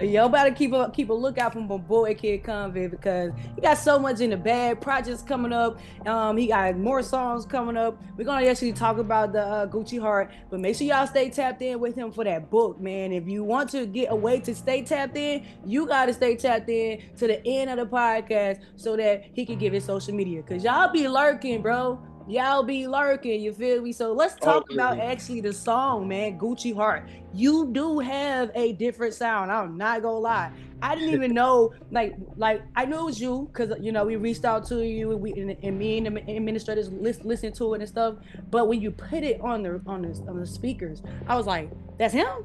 Y'all 0.00 0.28
better 0.30 0.50
keep 0.54 0.72
a 0.72 0.90
keep 0.90 1.10
a 1.10 1.12
lookout 1.12 1.52
for 1.52 1.60
my 1.60 1.76
boy 1.76 2.14
Kid 2.14 2.44
Convict 2.44 2.90
because 2.90 3.32
he 3.54 3.60
got 3.60 3.78
so 3.78 3.98
much 3.98 4.20
in 4.20 4.30
the 4.30 4.36
bag. 4.36 4.80
Projects 4.80 5.22
coming 5.22 5.52
up. 5.52 5.78
Um, 6.06 6.36
he 6.36 6.48
got 6.48 6.76
more 6.76 7.02
songs 7.02 7.46
coming 7.46 7.76
up. 7.76 8.00
We're 8.16 8.24
gonna 8.24 8.46
actually 8.46 8.72
talk 8.72 8.98
about 8.98 9.32
the 9.32 9.42
uh, 9.42 9.66
Gucci 9.66 10.00
Heart, 10.00 10.30
but 10.50 10.60
make 10.60 10.76
sure 10.76 10.86
y'all 10.86 11.06
stay 11.06 11.30
tapped 11.30 11.62
in 11.62 11.80
with 11.80 11.94
him 11.94 12.12
for 12.12 12.24
that 12.24 12.50
book, 12.50 12.80
man. 12.80 13.12
If 13.12 13.28
you 13.28 13.44
want 13.44 13.70
to 13.70 13.86
get 13.86 14.10
a 14.10 14.16
way 14.16 14.40
to 14.40 14.54
stay 14.54 14.82
tapped 14.82 15.16
in, 15.16 15.44
you 15.64 15.86
gotta 15.86 16.12
stay 16.14 16.36
tapped 16.36 16.68
in 16.68 17.02
to 17.18 17.26
the 17.26 17.44
end 17.46 17.70
of 17.70 17.76
the 17.78 17.86
podcast 17.86 18.60
so 18.76 18.96
that 18.96 19.24
he 19.34 19.44
can 19.46 19.58
give 19.58 19.72
his 19.72 19.84
social 19.84 20.14
media. 20.14 20.42
Cause 20.42 20.64
y'all 20.64 20.90
be 20.92 21.08
lurking, 21.08 21.62
bro. 21.62 22.00
Y'all 22.28 22.64
be 22.64 22.88
lurking, 22.88 23.40
you 23.40 23.52
feel 23.52 23.80
me? 23.82 23.92
So 23.92 24.12
let's 24.12 24.34
talk 24.34 24.70
about 24.72 24.98
actually 24.98 25.40
the 25.40 25.52
song, 25.52 26.08
man. 26.08 26.38
Gucci 26.38 26.74
Heart. 26.74 27.08
You 27.32 27.68
do 27.70 28.00
have 28.00 28.50
a 28.56 28.72
different 28.72 29.14
sound. 29.14 29.52
I'm 29.52 29.76
not 29.76 30.02
gonna 30.02 30.18
lie. 30.18 30.50
I 30.82 30.96
didn't 30.96 31.14
even 31.14 31.34
know, 31.40 31.72
like, 31.92 32.16
like 32.36 32.62
I 32.74 32.84
knew 32.84 32.98
it 32.98 33.04
was 33.04 33.20
you 33.20 33.48
because 33.52 33.72
you 33.80 33.92
know 33.92 34.04
we 34.04 34.16
reached 34.16 34.44
out 34.44 34.66
to 34.66 34.84
you, 34.84 35.12
and 35.12 35.20
we 35.20 35.32
and, 35.34 35.56
and 35.62 35.78
me 35.78 35.98
and 35.98 36.16
the 36.16 36.34
administrators 36.34 36.90
lis- 36.90 37.24
listened 37.24 37.54
to 37.56 37.74
it 37.74 37.80
and 37.80 37.88
stuff. 37.88 38.16
But 38.50 38.66
when 38.66 38.80
you 38.80 38.90
put 38.90 39.22
it 39.22 39.40
on 39.40 39.62
the 39.62 39.80
on 39.86 40.02
the 40.02 40.20
on 40.28 40.40
the 40.40 40.46
speakers, 40.46 41.02
I 41.28 41.36
was 41.36 41.46
like, 41.46 41.70
"That's 41.96 42.12
him." 42.12 42.44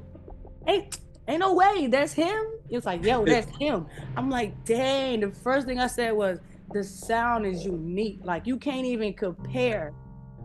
Ain't 0.67 0.99
ain't 1.27 1.39
no 1.39 1.53
way 1.53 1.87
that's 1.87 2.13
him. 2.13 2.43
It's 2.69 2.85
like, 2.85 3.03
yo, 3.03 3.25
that's 3.25 3.49
him. 3.57 3.87
I'm 4.15 4.29
like, 4.29 4.63
dang. 4.65 5.21
The 5.21 5.31
first 5.31 5.65
thing 5.67 5.79
I 5.79 5.87
said 5.87 6.13
was, 6.13 6.39
the 6.73 6.83
sound 6.83 7.45
is 7.45 7.65
unique. 7.65 8.19
Like 8.23 8.47
you 8.47 8.57
can't 8.57 8.85
even 8.85 9.13
compare. 9.13 9.93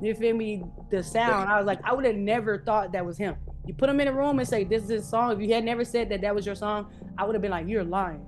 You 0.03 0.15
feel 0.15 0.37
me? 0.37 0.63
The 0.91 1.03
sound. 1.03 1.49
I 1.49 1.57
was 1.57 1.67
like, 1.67 1.81
I 1.85 1.95
would 1.95 2.05
have 2.05 2.17
never 2.17 2.63
thought 2.63 2.93
that 2.93 3.05
was 3.05 3.17
him. 3.17 3.37
You 3.67 3.75
put 3.75 3.89
him 3.89 3.99
in 4.01 4.07
a 4.07 4.13
room 4.13 4.39
and 4.39 4.49
say, 4.49 4.63
"This 4.63 4.85
is 4.85 4.89
his 4.89 5.09
song." 5.09 5.33
If 5.33 5.41
you 5.41 5.53
had 5.53 5.65
never 5.65 5.85
said 5.85 6.09
that 6.11 6.21
that 6.21 6.35
was 6.35 6.47
your 6.47 6.55
song, 6.55 6.93
I 7.19 7.25
would 7.25 7.35
have 7.35 7.43
been 7.43 7.51
like, 7.51 7.67
"You're 7.67 7.83
lying." 7.83 8.25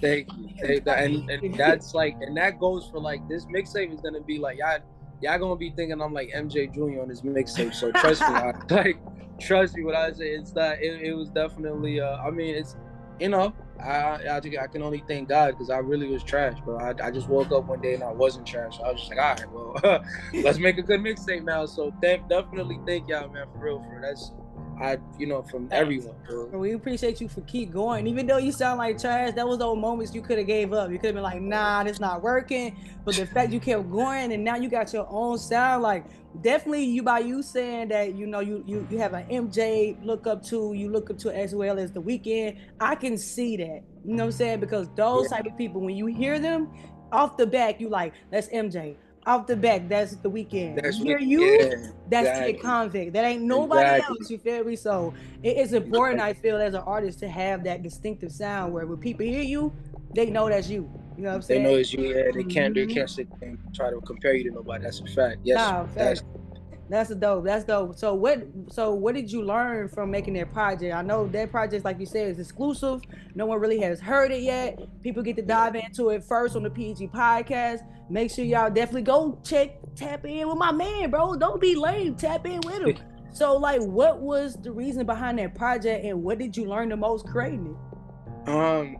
Thank 0.00 0.32
you. 0.36 0.48
Thank 0.60 0.84
that. 0.84 1.04
And, 1.04 1.30
and 1.30 1.54
that's 1.58 1.94
like, 1.94 2.16
and 2.20 2.36
that 2.36 2.58
goes 2.58 2.88
for 2.90 2.98
like 2.98 3.26
this 3.28 3.44
mixtape 3.46 3.94
is 3.94 4.00
gonna 4.00 4.20
be 4.20 4.38
like 4.38 4.58
y'all, 4.58 4.78
y'all 5.20 5.38
gonna 5.38 5.54
be 5.54 5.70
thinking 5.70 6.00
I'm 6.00 6.12
like 6.12 6.32
MJ 6.34 6.74
Jr. 6.74 7.02
on 7.02 7.08
this 7.08 7.20
mixtape. 7.20 7.72
So 7.72 7.92
trust 7.92 8.20
me, 8.22 8.26
I, 8.26 8.52
like 8.70 8.98
trust 9.38 9.76
me. 9.76 9.84
What 9.84 9.94
I 9.94 10.10
say, 10.12 10.30
it's 10.30 10.50
that 10.52 10.82
it, 10.82 11.02
it 11.02 11.14
was 11.14 11.30
definitely. 11.30 12.00
Uh, 12.00 12.16
I 12.16 12.30
mean, 12.30 12.56
it's 12.56 12.74
you 13.20 13.28
know, 13.28 13.54
I 13.80 14.18
I, 14.28 14.36
I 14.38 14.66
can 14.68 14.82
only 14.82 15.04
thank 15.08 15.28
God 15.28 15.52
because 15.52 15.70
I 15.70 15.78
really 15.78 16.08
was 16.10 16.24
trash, 16.24 16.60
bro. 16.64 16.78
I, 16.78 16.94
I 17.02 17.10
just 17.10 17.28
woke 17.28 17.52
up 17.52 17.66
one 17.66 17.80
day 17.80 17.94
and 17.94 18.04
I 18.04 18.12
wasn't 18.12 18.46
trash. 18.46 18.78
So 18.78 18.84
I 18.84 18.92
was 18.92 19.00
just 19.02 19.10
like, 19.10 19.20
all 19.20 19.36
right, 19.36 19.50
well, 19.84 20.04
let's 20.44 20.58
make 20.58 20.78
a 20.78 20.82
good 20.82 21.00
mixtape 21.00 21.44
now. 21.44 21.66
So 21.66 21.92
de- 22.02 22.22
definitely 22.28 22.80
thank 22.86 23.08
y'all, 23.08 23.28
man, 23.30 23.46
for 23.52 23.58
real. 23.64 23.80
For 23.80 24.00
that's. 24.02 24.32
I, 24.80 24.98
you 25.18 25.26
know, 25.26 25.42
from 25.42 25.68
everyone. 25.70 26.14
Bro. 26.26 26.46
we 26.58 26.72
appreciate 26.72 27.20
you 27.20 27.28
for 27.28 27.42
keep 27.42 27.70
going, 27.70 28.06
even 28.06 28.26
though 28.26 28.38
you 28.38 28.50
sound 28.50 28.78
like 28.78 28.98
trash. 28.98 29.34
That 29.34 29.46
was 29.46 29.58
those 29.58 29.76
moments 29.76 30.14
you 30.14 30.22
could 30.22 30.38
have 30.38 30.46
gave 30.46 30.72
up. 30.72 30.90
You 30.90 30.98
could 30.98 31.08
have 31.08 31.14
been 31.14 31.22
like, 31.22 31.40
"Nah, 31.42 31.84
this 31.84 32.00
not 32.00 32.22
working." 32.22 32.76
But 33.04 33.16
the 33.16 33.26
fact 33.26 33.52
you 33.52 33.60
kept 33.60 33.90
going, 33.90 34.32
and 34.32 34.42
now 34.42 34.56
you 34.56 34.68
got 34.70 34.92
your 34.92 35.06
own 35.10 35.38
sound, 35.38 35.82
like 35.82 36.06
definitely 36.40 36.84
you 36.84 37.02
by 37.02 37.18
you 37.18 37.42
saying 37.42 37.88
that 37.88 38.14
you 38.14 38.26
know 38.26 38.40
you 38.40 38.62
you 38.66 38.86
you 38.90 38.98
have 38.98 39.12
an 39.12 39.24
MJ 39.30 39.98
look 40.02 40.26
up 40.26 40.42
to, 40.46 40.72
you 40.72 40.90
look 40.90 41.10
up 41.10 41.18
to 41.18 41.30
as 41.36 41.54
well 41.54 41.78
as 41.78 41.92
the 41.92 42.00
Weeknd. 42.00 42.58
I 42.80 42.94
can 42.94 43.18
see 43.18 43.56
that. 43.58 43.82
You 44.04 44.14
know 44.14 44.24
what 44.24 44.26
I'm 44.26 44.32
saying? 44.32 44.60
Because 44.60 44.88
those 44.96 45.30
Yeah. 45.30 45.36
type 45.38 45.46
of 45.46 45.56
people, 45.58 45.82
when 45.82 45.94
you 45.96 46.06
hear 46.06 46.38
them 46.38 46.68
off 47.12 47.36
the 47.36 47.46
back, 47.46 47.80
you 47.80 47.88
like 47.90 48.14
that's 48.30 48.48
MJ. 48.48 48.96
Off 49.26 49.46
the 49.46 49.54
back, 49.56 49.86
that's 49.88 50.16
the 50.16 50.30
Weeknd. 50.30 50.80
That's 50.82 50.98
you 50.98 51.04
hear 51.04 51.18
what- 51.18 51.26
you. 51.26 51.42
yeah, 51.42 51.68
That's 52.08 52.28
exactly. 52.28 52.52
Kid 52.54 52.62
Convict. 52.62 53.12
That 53.12 53.24
ain't 53.26 53.42
nobody 53.42 53.82
Exactly. 53.82 54.16
else. 54.20 54.30
You 54.30 54.38
feel 54.38 54.64
me? 54.64 54.76
So 54.76 55.12
it 55.42 55.56
is 55.58 55.72
important, 55.74 56.22
I 56.22 56.32
feel, 56.32 56.56
as 56.56 56.72
an 56.74 56.80
artist 56.86 57.18
to 57.20 57.28
have 57.28 57.62
that 57.64 57.82
distinctive 57.82 58.32
sound 58.32 58.72
where 58.72 58.86
when 58.86 58.98
people 58.98 59.26
hear 59.26 59.42
you, 59.42 59.72
they 60.14 60.30
know 60.30 60.48
that's 60.48 60.70
you. 60.70 60.90
You 61.18 61.24
know 61.24 61.28
what 61.30 61.34
I'm 61.36 61.42
saying? 61.42 61.62
They 61.64 61.70
know 61.70 61.76
it's 61.78 61.92
you. 61.92 62.02
Yeah, 62.04 62.30
they 62.34 62.44
can't. 62.44 62.74
They 62.74 62.86
Mhm. 62.86 62.94
can't 62.94 63.10
sit 63.10 63.28
and 63.42 63.58
try 63.74 63.90
to 63.90 64.00
compare 64.00 64.32
you 64.34 64.44
to 64.48 64.54
nobody. 64.54 64.84
That's 64.84 65.00
a 65.00 65.04
fact. 65.06 65.40
Yes, 65.44 65.58
Nah, 65.58 65.82
that's 65.94 66.20
fact. 66.20 66.29
That's 66.90 67.10
a 67.10 67.14
dope. 67.14 67.44
That's 67.44 67.64
dope. 67.64 67.96
So 67.96 68.14
what? 68.14 68.42
So 68.68 68.92
what 68.92 69.14
did 69.14 69.30
you 69.30 69.44
learn 69.44 69.88
from 69.88 70.10
making 70.10 70.34
that 70.34 70.52
project? 70.52 70.92
I 70.92 71.02
know 71.02 71.28
that 71.28 71.52
project, 71.52 71.84
like 71.84 72.00
you 72.00 72.06
said, 72.06 72.28
is 72.28 72.40
exclusive. 72.40 73.00
No 73.36 73.46
one 73.46 73.60
really 73.60 73.78
has 73.80 74.00
heard 74.00 74.32
it 74.32 74.42
yet. 74.42 74.76
People 75.00 75.22
get 75.22 75.36
to 75.36 75.42
dive 75.42 75.76
into 75.76 76.10
it 76.10 76.24
first 76.24 76.56
on 76.56 76.64
the 76.64 76.70
PG 76.70 77.06
podcast. 77.08 77.82
Make 78.10 78.32
sure 78.32 78.44
y'all 78.44 78.70
definitely 78.70 79.02
go 79.02 79.40
check, 79.44 79.76
tap 79.94 80.24
in 80.26 80.48
with 80.48 80.58
my 80.58 80.72
man, 80.72 81.10
bro. 81.10 81.36
Don't 81.36 81.60
be 81.60 81.76
lame. 81.76 82.16
Tap 82.16 82.44
in 82.44 82.60
with 82.64 82.82
him. 82.82 82.96
So 83.32 83.56
like, 83.56 83.80
what 83.80 84.18
was 84.18 84.56
the 84.56 84.72
reason 84.72 85.06
behind 85.06 85.38
that 85.38 85.54
project, 85.54 86.04
and 86.04 86.20
what 86.20 86.38
did 86.38 86.56
you 86.56 86.64
learn 86.64 86.88
the 86.88 86.96
most 86.96 87.24
creating 87.28 87.76
it? 88.44 88.50
um. 88.50 88.96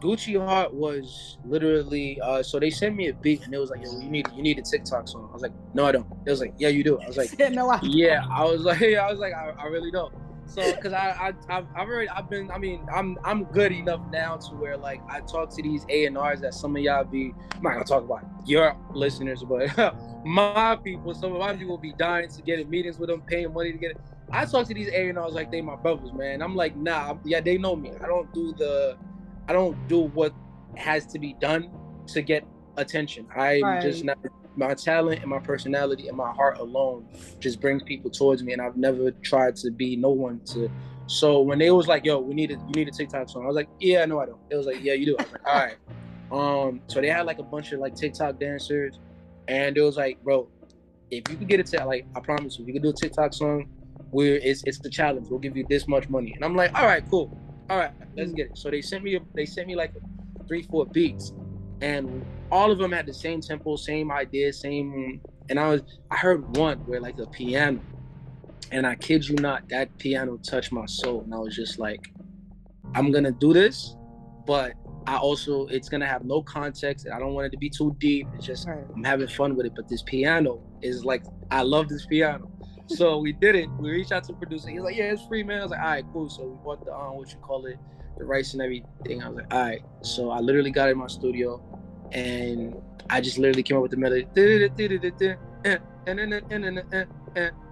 Gucci 0.00 0.38
Heart 0.38 0.74
was 0.74 1.38
literally 1.44 2.20
uh 2.20 2.42
so 2.42 2.60
they 2.60 2.70
sent 2.70 2.94
me 2.94 3.08
a 3.08 3.14
beat 3.14 3.42
and 3.42 3.52
it 3.52 3.58
was 3.58 3.70
like 3.70 3.82
yo 3.84 3.98
you 3.98 4.08
need 4.08 4.26
you 4.34 4.42
need 4.42 4.58
a 4.58 4.62
TikTok 4.62 5.08
song. 5.08 5.28
I 5.30 5.32
was 5.32 5.42
like 5.42 5.52
no 5.74 5.86
I 5.86 5.92
don't. 5.92 6.06
It 6.26 6.30
was 6.30 6.40
like 6.40 6.54
yeah 6.58 6.68
you 6.68 6.84
do. 6.84 7.00
I 7.00 7.06
was 7.06 7.16
like 7.16 7.36
no, 7.52 7.68
I, 7.70 7.80
yeah 7.82 8.24
I 8.30 8.44
was 8.44 8.62
like 8.62 8.82
I 8.82 9.10
was 9.10 9.18
like 9.18 9.34
I, 9.34 9.50
I 9.58 9.64
really 9.66 9.90
don't. 9.90 10.14
So 10.46 10.74
because 10.74 10.92
I 10.92 11.10
I 11.10 11.28
I've, 11.48 11.66
I've 11.74 11.88
already 11.88 12.08
I've 12.08 12.30
been 12.30 12.50
I 12.50 12.58
mean 12.58 12.86
I'm 12.92 13.18
I'm 13.24 13.44
good 13.44 13.70
enough 13.70 14.00
now 14.10 14.36
to 14.36 14.54
where 14.54 14.76
like 14.76 15.00
I 15.08 15.20
talk 15.20 15.50
to 15.56 15.62
these 15.62 15.84
A 15.90 16.06
and 16.06 16.16
R's 16.16 16.40
that 16.40 16.54
some 16.54 16.74
of 16.74 16.82
y'all 16.82 17.04
be 17.04 17.34
I'm 17.54 17.62
not 17.62 17.72
gonna 17.74 17.84
talk 17.84 18.04
about 18.04 18.24
your 18.46 18.76
listeners 18.94 19.44
but 19.44 19.94
my 20.24 20.78
people 20.82 21.12
some 21.14 21.32
of 21.32 21.38
my 21.38 21.54
people 21.54 21.76
be 21.76 21.92
dying 21.92 22.28
to 22.30 22.42
get 22.42 22.60
in 22.60 22.70
meetings 22.70 22.98
with 22.98 23.10
them 23.10 23.20
paying 23.22 23.52
money 23.52 23.72
to 23.72 23.78
get 23.78 23.90
it. 23.92 24.00
I 24.30 24.44
talk 24.46 24.66
to 24.68 24.74
these 24.74 24.88
A 24.88 25.08
and 25.08 25.18
R's 25.18 25.34
like 25.34 25.50
they 25.50 25.60
my 25.60 25.76
brothers 25.76 26.12
man. 26.12 26.40
I'm 26.40 26.56
like 26.56 26.76
nah 26.76 27.16
yeah 27.24 27.40
they 27.40 27.58
know 27.58 27.76
me. 27.76 27.92
I 28.02 28.06
don't 28.06 28.32
do 28.32 28.54
the 28.54 28.96
I 29.48 29.52
don't 29.52 29.88
do 29.88 30.00
what 30.00 30.32
has 30.76 31.06
to 31.06 31.18
be 31.18 31.34
done 31.40 31.70
to 32.08 32.22
get 32.22 32.46
attention. 32.76 33.26
I'm 33.34 33.80
just 33.82 34.04
not 34.04 34.18
my 34.56 34.74
talent 34.74 35.20
and 35.20 35.30
my 35.30 35.38
personality 35.38 36.08
and 36.08 36.16
my 36.16 36.30
heart 36.32 36.58
alone 36.58 37.06
just 37.38 37.60
brings 37.60 37.82
people 37.84 38.10
towards 38.10 38.42
me 38.42 38.52
and 38.52 38.60
I've 38.60 38.76
never 38.76 39.12
tried 39.22 39.54
to 39.56 39.70
be 39.70 39.96
no 39.96 40.10
one 40.10 40.40
to 40.46 40.68
so 41.06 41.40
when 41.40 41.58
they 41.58 41.70
was 41.70 41.86
like, 41.86 42.04
yo, 42.04 42.18
we 42.18 42.34
need 42.34 42.50
a 42.50 42.54
you 42.54 42.72
need 42.74 42.88
a 42.88 42.90
TikTok 42.90 43.30
song, 43.30 43.44
I 43.44 43.46
was 43.46 43.56
like, 43.56 43.68
Yeah, 43.80 44.04
no, 44.04 44.20
I 44.20 44.26
don't. 44.26 44.38
It 44.50 44.56
was 44.56 44.66
like, 44.66 44.82
Yeah, 44.82 44.92
you 44.92 45.06
do. 45.06 45.16
I 45.18 45.22
was 45.22 45.32
like, 45.32 45.46
all 45.46 45.54
right. 45.54 45.76
Um, 46.30 46.82
so 46.88 47.00
they 47.00 47.08
had 47.08 47.24
like 47.24 47.38
a 47.38 47.42
bunch 47.42 47.72
of 47.72 47.80
like 47.80 47.94
TikTok 47.94 48.38
dancers 48.38 48.98
and 49.48 49.78
it 49.78 49.80
was 49.80 49.96
like, 49.96 50.22
bro, 50.22 50.48
if 51.10 51.22
you 51.30 51.36
could 51.36 51.48
get 51.48 51.60
it 51.60 51.66
to 51.66 51.84
like 51.86 52.06
I 52.14 52.20
promise 52.20 52.58
you, 52.58 52.64
if 52.64 52.68
you 52.68 52.74
could 52.74 52.82
do 52.82 52.90
a 52.90 52.92
TikTok 52.92 53.32
song, 53.32 53.68
where 54.10 54.34
it's 54.34 54.62
it's 54.64 54.78
the 54.78 54.90
challenge. 54.90 55.28
We'll 55.30 55.40
give 55.40 55.56
you 55.56 55.64
this 55.68 55.88
much 55.88 56.08
money. 56.10 56.32
And 56.34 56.44
I'm 56.44 56.54
like, 56.54 56.78
all 56.78 56.86
right, 56.86 57.02
cool. 57.08 57.38
All 57.70 57.76
right, 57.78 57.92
let's 58.16 58.32
get 58.32 58.46
it. 58.46 58.58
So 58.58 58.70
they 58.70 58.80
sent 58.80 59.04
me 59.04 59.18
they 59.34 59.44
sent 59.44 59.66
me 59.66 59.76
like 59.76 59.92
three, 60.46 60.62
four 60.62 60.86
beats, 60.86 61.32
and 61.82 62.24
all 62.50 62.70
of 62.70 62.78
them 62.78 62.92
had 62.92 63.06
the 63.06 63.12
same 63.14 63.40
tempo, 63.40 63.76
same 63.76 64.10
idea, 64.10 64.52
same. 64.52 65.20
And 65.50 65.58
I 65.58 65.68
was 65.68 65.82
I 66.10 66.16
heard 66.16 66.56
one 66.56 66.78
where 66.86 67.00
like 67.00 67.18
a 67.18 67.26
piano, 67.26 67.80
and 68.70 68.86
I 68.86 68.94
kid 68.94 69.28
you 69.28 69.36
not, 69.36 69.68
that 69.68 69.96
piano 69.98 70.38
touched 70.38 70.72
my 70.72 70.86
soul, 70.86 71.22
and 71.22 71.34
I 71.34 71.38
was 71.38 71.54
just 71.54 71.78
like, 71.78 72.00
I'm 72.94 73.12
gonna 73.12 73.32
do 73.32 73.52
this, 73.52 73.96
but 74.46 74.72
I 75.06 75.16
also 75.16 75.66
it's 75.66 75.88
gonna 75.88 76.06
have 76.06 76.24
no 76.24 76.42
context. 76.42 77.06
and 77.06 77.14
I 77.14 77.18
don't 77.18 77.34
want 77.34 77.46
it 77.46 77.50
to 77.50 77.58
be 77.58 77.70
too 77.70 77.94
deep. 77.98 78.28
It's 78.34 78.46
just 78.46 78.66
Right. 78.66 78.84
I'm 78.94 79.04
having 79.04 79.28
fun 79.28 79.56
with 79.56 79.66
it. 79.66 79.72
But 79.76 79.88
this 79.88 80.02
piano 80.02 80.62
is 80.82 81.04
like 81.04 81.22
I 81.50 81.62
love 81.62 81.88
this 81.88 82.06
piano. 82.06 82.50
So 82.88 83.18
we 83.18 83.32
did 83.32 83.54
it. 83.54 83.68
We 83.78 83.90
reached 83.90 84.12
out 84.12 84.24
to 84.24 84.32
the 84.32 84.38
producer. 84.38 84.70
He's 84.70 84.80
like, 84.80 84.96
"Yeah, 84.96 85.12
it's 85.12 85.24
free, 85.26 85.42
man." 85.42 85.60
I 85.60 85.62
was 85.62 85.70
like, 85.70 85.80
"All 85.80 85.86
right, 85.86 86.04
cool." 86.12 86.28
So 86.28 86.46
we 86.46 86.56
bought 86.64 86.84
the 86.84 86.94
um, 86.94 87.16
what 87.16 87.30
you 87.30 87.38
call 87.38 87.66
it, 87.66 87.78
the 88.16 88.24
rights 88.24 88.54
and 88.54 88.62
everything. 88.62 89.22
I 89.22 89.28
was 89.28 89.36
like, 89.36 89.52
"All 89.52 89.60
right." 89.60 89.82
So 90.02 90.30
I 90.30 90.40
literally 90.40 90.70
got 90.70 90.88
in 90.88 90.98
my 90.98 91.06
studio, 91.06 91.62
and 92.12 92.74
I 93.10 93.20
just 93.20 93.38
literally 93.38 93.62
came 93.62 93.76
up 93.76 93.82
with 93.82 93.90
the 93.90 93.96
melody. 93.96 94.26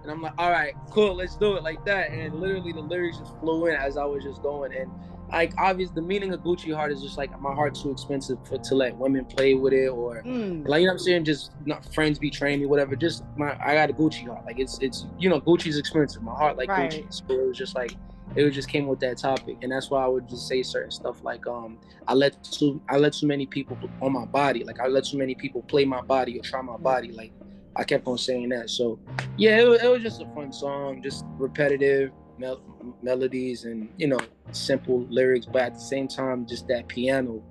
And 0.07 0.11
I'm 0.11 0.21
like, 0.21 0.33
all 0.37 0.51
right, 0.51 0.73
cool, 0.91 1.15
let's 1.15 1.35
do 1.35 1.55
it 1.57 1.63
like 1.63 1.83
that. 1.85 2.11
And 2.11 2.35
literally 2.35 2.71
the 2.71 2.81
lyrics 2.81 3.17
just 3.17 3.37
flew 3.39 3.67
in 3.67 3.75
as 3.75 3.97
I 3.97 4.05
was 4.05 4.23
just 4.23 4.41
going. 4.41 4.73
And 4.73 4.91
like 5.31 5.53
obvious 5.57 5.89
the 5.91 6.01
meaning 6.01 6.33
of 6.33 6.41
Gucci 6.41 6.73
heart 6.73 6.91
is 6.91 7.01
just 7.01 7.17
like 7.17 7.37
my 7.41 7.53
heart's 7.53 7.81
too 7.81 7.91
expensive 7.91 8.37
for 8.47 8.57
to 8.57 8.75
let 8.75 8.95
women 8.95 9.25
play 9.25 9.53
with 9.53 9.73
it 9.73 9.87
or 9.87 10.23
Mm. 10.23 10.67
like 10.67 10.81
you 10.81 10.87
know 10.87 10.93
what 10.93 10.99
I'm 10.99 10.99
saying, 10.99 11.25
just 11.25 11.51
not 11.65 11.93
friends 11.93 12.17
betraying 12.19 12.59
me, 12.59 12.65
whatever. 12.65 12.95
Just 12.95 13.23
my 13.35 13.57
I 13.63 13.73
got 13.75 13.89
a 13.89 13.93
Gucci 13.93 14.27
heart. 14.27 14.45
Like 14.45 14.59
it's 14.59 14.79
it's 14.79 15.05
you 15.17 15.29
know, 15.29 15.39
Gucci's 15.41 15.77
expensive. 15.77 16.21
My 16.23 16.33
heart 16.33 16.57
like 16.57 16.69
Right. 16.69 16.89
Gucci. 16.91 17.13
So 17.13 17.23
it 17.39 17.47
was 17.47 17.57
just 17.57 17.75
like 17.75 17.95
it 18.35 18.43
was 18.43 18.53
just 18.53 18.69
came 18.69 18.87
with 18.87 18.99
that 18.99 19.17
topic. 19.17 19.57
And 19.63 19.71
that's 19.71 19.89
why 19.89 20.03
I 20.03 20.07
would 20.07 20.27
just 20.29 20.47
say 20.47 20.61
certain 20.63 20.91
stuff 20.91 21.23
like 21.23 21.45
um 21.47 21.79
I 22.07 22.13
let 22.13 22.41
too 22.43 22.81
I 22.89 22.97
let 22.97 23.13
too 23.13 23.27
many 23.27 23.45
people 23.45 23.77
on 24.01 24.13
my 24.13 24.25
body. 24.25 24.63
Like 24.63 24.79
I 24.79 24.87
let 24.87 25.05
too 25.05 25.17
many 25.17 25.35
people 25.35 25.61
play 25.63 25.85
my 25.85 26.01
body 26.01 26.39
or 26.39 26.43
try 26.43 26.61
my 26.61 26.77
body. 26.77 27.11
Like 27.11 27.33
I 27.75 27.83
kept 27.83 28.07
on 28.07 28.17
saying 28.17 28.49
that. 28.49 28.69
So 28.69 28.99
yeah, 29.37 29.57
it 29.59 29.83
it 29.83 29.89
was 29.89 30.01
just 30.01 30.21
a 30.21 30.25
fun 30.33 30.51
song, 30.53 31.01
just 31.01 31.25
repetitive 31.37 32.11
mel- 32.37 32.61
melodies 33.01 33.65
and 33.65 33.89
you 33.97 34.07
know 34.07 34.19
simple 34.51 35.05
lyrics, 35.09 35.45
but 35.45 35.61
at 35.61 35.73
the 35.75 35.79
same 35.79 36.07
time, 36.07 36.45
just 36.45 36.67
that 36.67 36.87
piano. 36.87 37.43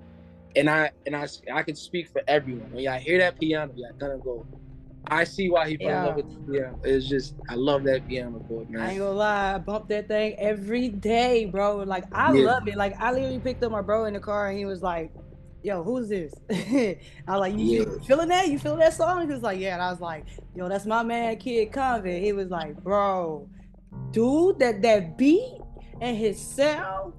And 0.55 0.69
I 0.69 0.91
and 1.05 1.15
I 1.15 1.27
I 1.53 1.63
can 1.63 1.75
speak 1.75 2.09
for 2.09 2.21
everyone. 2.27 2.71
When 2.71 2.83
y'all 2.83 2.99
hear 2.99 3.19
that 3.19 3.39
piano, 3.39 3.71
y'all 3.75 3.91
gonna 3.99 4.17
go. 4.17 4.45
I 5.09 5.23
see 5.23 5.49
why 5.49 5.69
he 5.69 5.77
fell 5.77 5.87
in 5.87 5.93
Yeah. 5.93 6.03
love 6.03 6.15
with 6.17 6.51
piano. 6.51 6.79
It's 6.83 7.07
just 7.07 7.35
I 7.49 7.55
love 7.55 7.83
that 7.85 8.07
piano 8.07 8.39
boy, 8.39 8.63
I 8.63 8.71
man. 8.71 8.89
ain't 8.89 8.99
gonna 8.99 9.11
lie, 9.11 9.53
I 9.53 9.57
bump 9.59 9.87
that 9.89 10.07
thing 10.09 10.35
every 10.37 10.89
day, 10.89 11.45
bro. 11.45 11.77
Like 11.77 12.05
I 12.11 12.33
Yeah. 12.33 12.45
love 12.45 12.67
it. 12.67 12.75
Like 12.75 12.95
I 12.99 13.11
literally 13.11 13.39
picked 13.39 13.63
up 13.63 13.71
my 13.71 13.81
bro 13.81 14.05
in 14.05 14.13
the 14.15 14.19
car 14.19 14.49
and 14.49 14.57
he 14.57 14.65
was 14.65 14.81
like, 14.81 15.13
"Yo, 15.61 15.83
who's 15.83 16.09
this?" 16.09 16.33
I 16.51 16.97
was 17.27 17.39
like, 17.39 17.53
you, 17.53 17.59
you 17.59 17.79
Yeah. 17.79 18.05
feeling 18.05 18.29
that? 18.29 18.47
You 18.49 18.59
feeling 18.59 18.79
that 18.79 18.93
song?" 18.93 19.21
He 19.27 19.33
was 19.33 19.43
like, 19.43 19.59
"Yeah." 19.59 19.75
And 19.75 19.81
I 19.83 19.91
was 19.91 20.01
like, 20.01 20.25
"Yo, 20.55 20.67
that's 20.67 20.85
my 20.85 21.03
man, 21.03 21.37
Kid 21.37 21.71
Convict." 21.71 22.25
He 22.25 22.33
was 22.33 22.49
like, 22.49 22.75
"Bro, 22.83 23.47
dude, 24.11 24.59
that 24.59 24.81
that 24.81 25.17
beat 25.17 25.59
and 26.01 26.15
his 26.17 26.39
sound, 26.39 27.13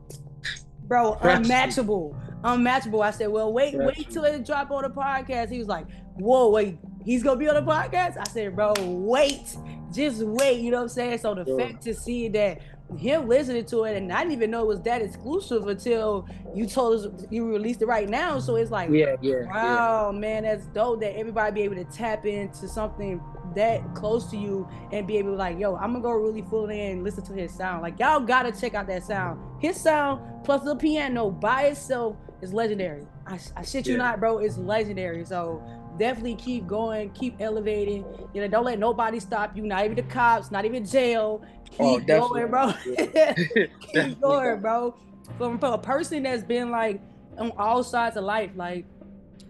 bro, 0.85 1.18
unmatchable, 1.22 2.16
unmatchable." 2.44 3.02
I 3.02 3.11
said, 3.11 3.28
"Well, 3.28 3.52
wait, 3.52 3.74
wait 3.76 4.11
till 4.11 4.24
it 4.24 4.44
drop 4.46 4.70
on 4.70 4.83
the 4.83 4.90
podcast." 4.90 5.50
He 5.50 5.59
was 5.59 5.68
like, 5.68 5.87
"Whoa, 6.16 6.50
wait." 6.50 6.78
He's 7.04 7.22
gonna 7.22 7.38
be 7.38 7.48
on 7.48 7.54
the 7.54 7.62
podcast. 7.72 8.18
I 8.18 8.24
said, 8.24 8.54
bro, 8.54 8.74
wait, 8.78 9.57
just 9.94 10.20
wait. 10.22 10.61
You 10.61 10.70
know 10.70 10.78
what 10.78 10.83
I'm 10.83 10.88
saying? 10.90 11.18
So 11.18 11.35
the 11.35 11.46
Sure. 11.46 11.59
fact 11.59 11.83
to 11.85 11.94
see 11.94 12.28
that 12.28 12.61
him 12.96 13.29
listening 13.29 13.64
to 13.66 13.85
it, 13.85 13.96
and 13.96 14.11
I 14.12 14.20
didn't 14.20 14.33
even 14.33 14.51
know 14.51 14.62
it 14.62 14.66
was 14.66 14.81
that 14.83 15.03
exclusive 15.03 15.66
until 15.66 16.27
you 16.55 16.66
told 16.66 17.05
us 17.05 17.24
you 17.31 17.46
released 17.48 17.83
it 17.83 17.87
right 17.87 18.09
now. 18.09 18.38
So 18.38 18.57
it's 18.57 18.70
like, 18.70 18.88
Yeah, 18.90 19.16
yeah, 19.20 19.35
yeah. 19.42 19.46
wow, 19.53 20.12
man, 20.12 20.44
that's 20.44 20.64
dope 20.66 21.01
that 21.01 21.16
everybody 21.18 21.53
be 21.53 21.62
able 21.62 21.77
to 21.77 21.85
tap 21.85 22.24
into 22.24 22.66
something 22.68 23.20
that 23.55 23.83
close 23.94 24.31
to 24.31 24.37
you 24.37 24.66
and 24.92 25.07
be 25.07 25.18
able 25.18 25.33
to 25.33 25.37
like, 25.37 25.59
yo, 25.59 25.77
I'm 25.77 25.92
gonna 25.92 26.01
go 26.03 26.12
really 26.12 26.42
full 26.42 26.70
in 26.70 26.79
and 26.92 27.05
listen 27.05 27.24
to 27.27 27.33
his 27.35 27.53
sound. 27.53 27.83
Like 27.83 27.98
y'all 27.98 28.20
gotta 28.20 28.53
check 28.53 28.74
out 28.74 28.87
that 28.87 29.05
sound. 29.05 29.38
His 29.61 29.79
sound 29.79 30.44
plus 30.44 30.62
the 30.64 30.74
piano 30.77 31.31
by 31.31 31.64
itself 31.64 32.16
is 32.40 32.53
legendary. 32.55 33.07
I, 33.27 33.38
I 33.57 33.62
shit 33.64 33.87
you 33.87 33.94
Yeah. 33.94 33.98
not, 33.98 34.20
bro. 34.20 34.38
It's 34.38 34.57
legendary. 34.57 35.24
So 35.24 35.62
definitely 35.99 36.37
keep 36.37 36.67
going, 36.67 37.11
keep 37.11 37.37
elevating. 37.41 38.05
You 38.33 38.43
know, 38.43 38.49
don't 38.49 38.65
let 38.65 38.79
nobody 38.79 39.21
stop 39.21 39.57
you. 39.57 39.65
Not 39.65 39.85
even 39.85 39.97
the 39.97 40.03
cops, 40.03 40.51
not 40.51 40.65
even 40.65 40.85
jail. 40.85 41.45
Oh, 41.79 41.99
keep 41.99 42.11
Oh, 42.11 42.29
going, 42.29 42.49
bro. 42.51 42.73
keep 43.93 44.21
going, 44.21 44.61
bro. 44.61 44.95
From, 45.37 45.59
from 45.59 45.73
a 45.75 45.79
person 45.79 46.23
that's 46.23 46.43
been 46.43 46.71
like 46.71 47.01
on 47.37 47.53
all 47.59 47.83
sides 47.83 48.17
of 48.17 48.25
life, 48.25 48.51
like 48.57 48.87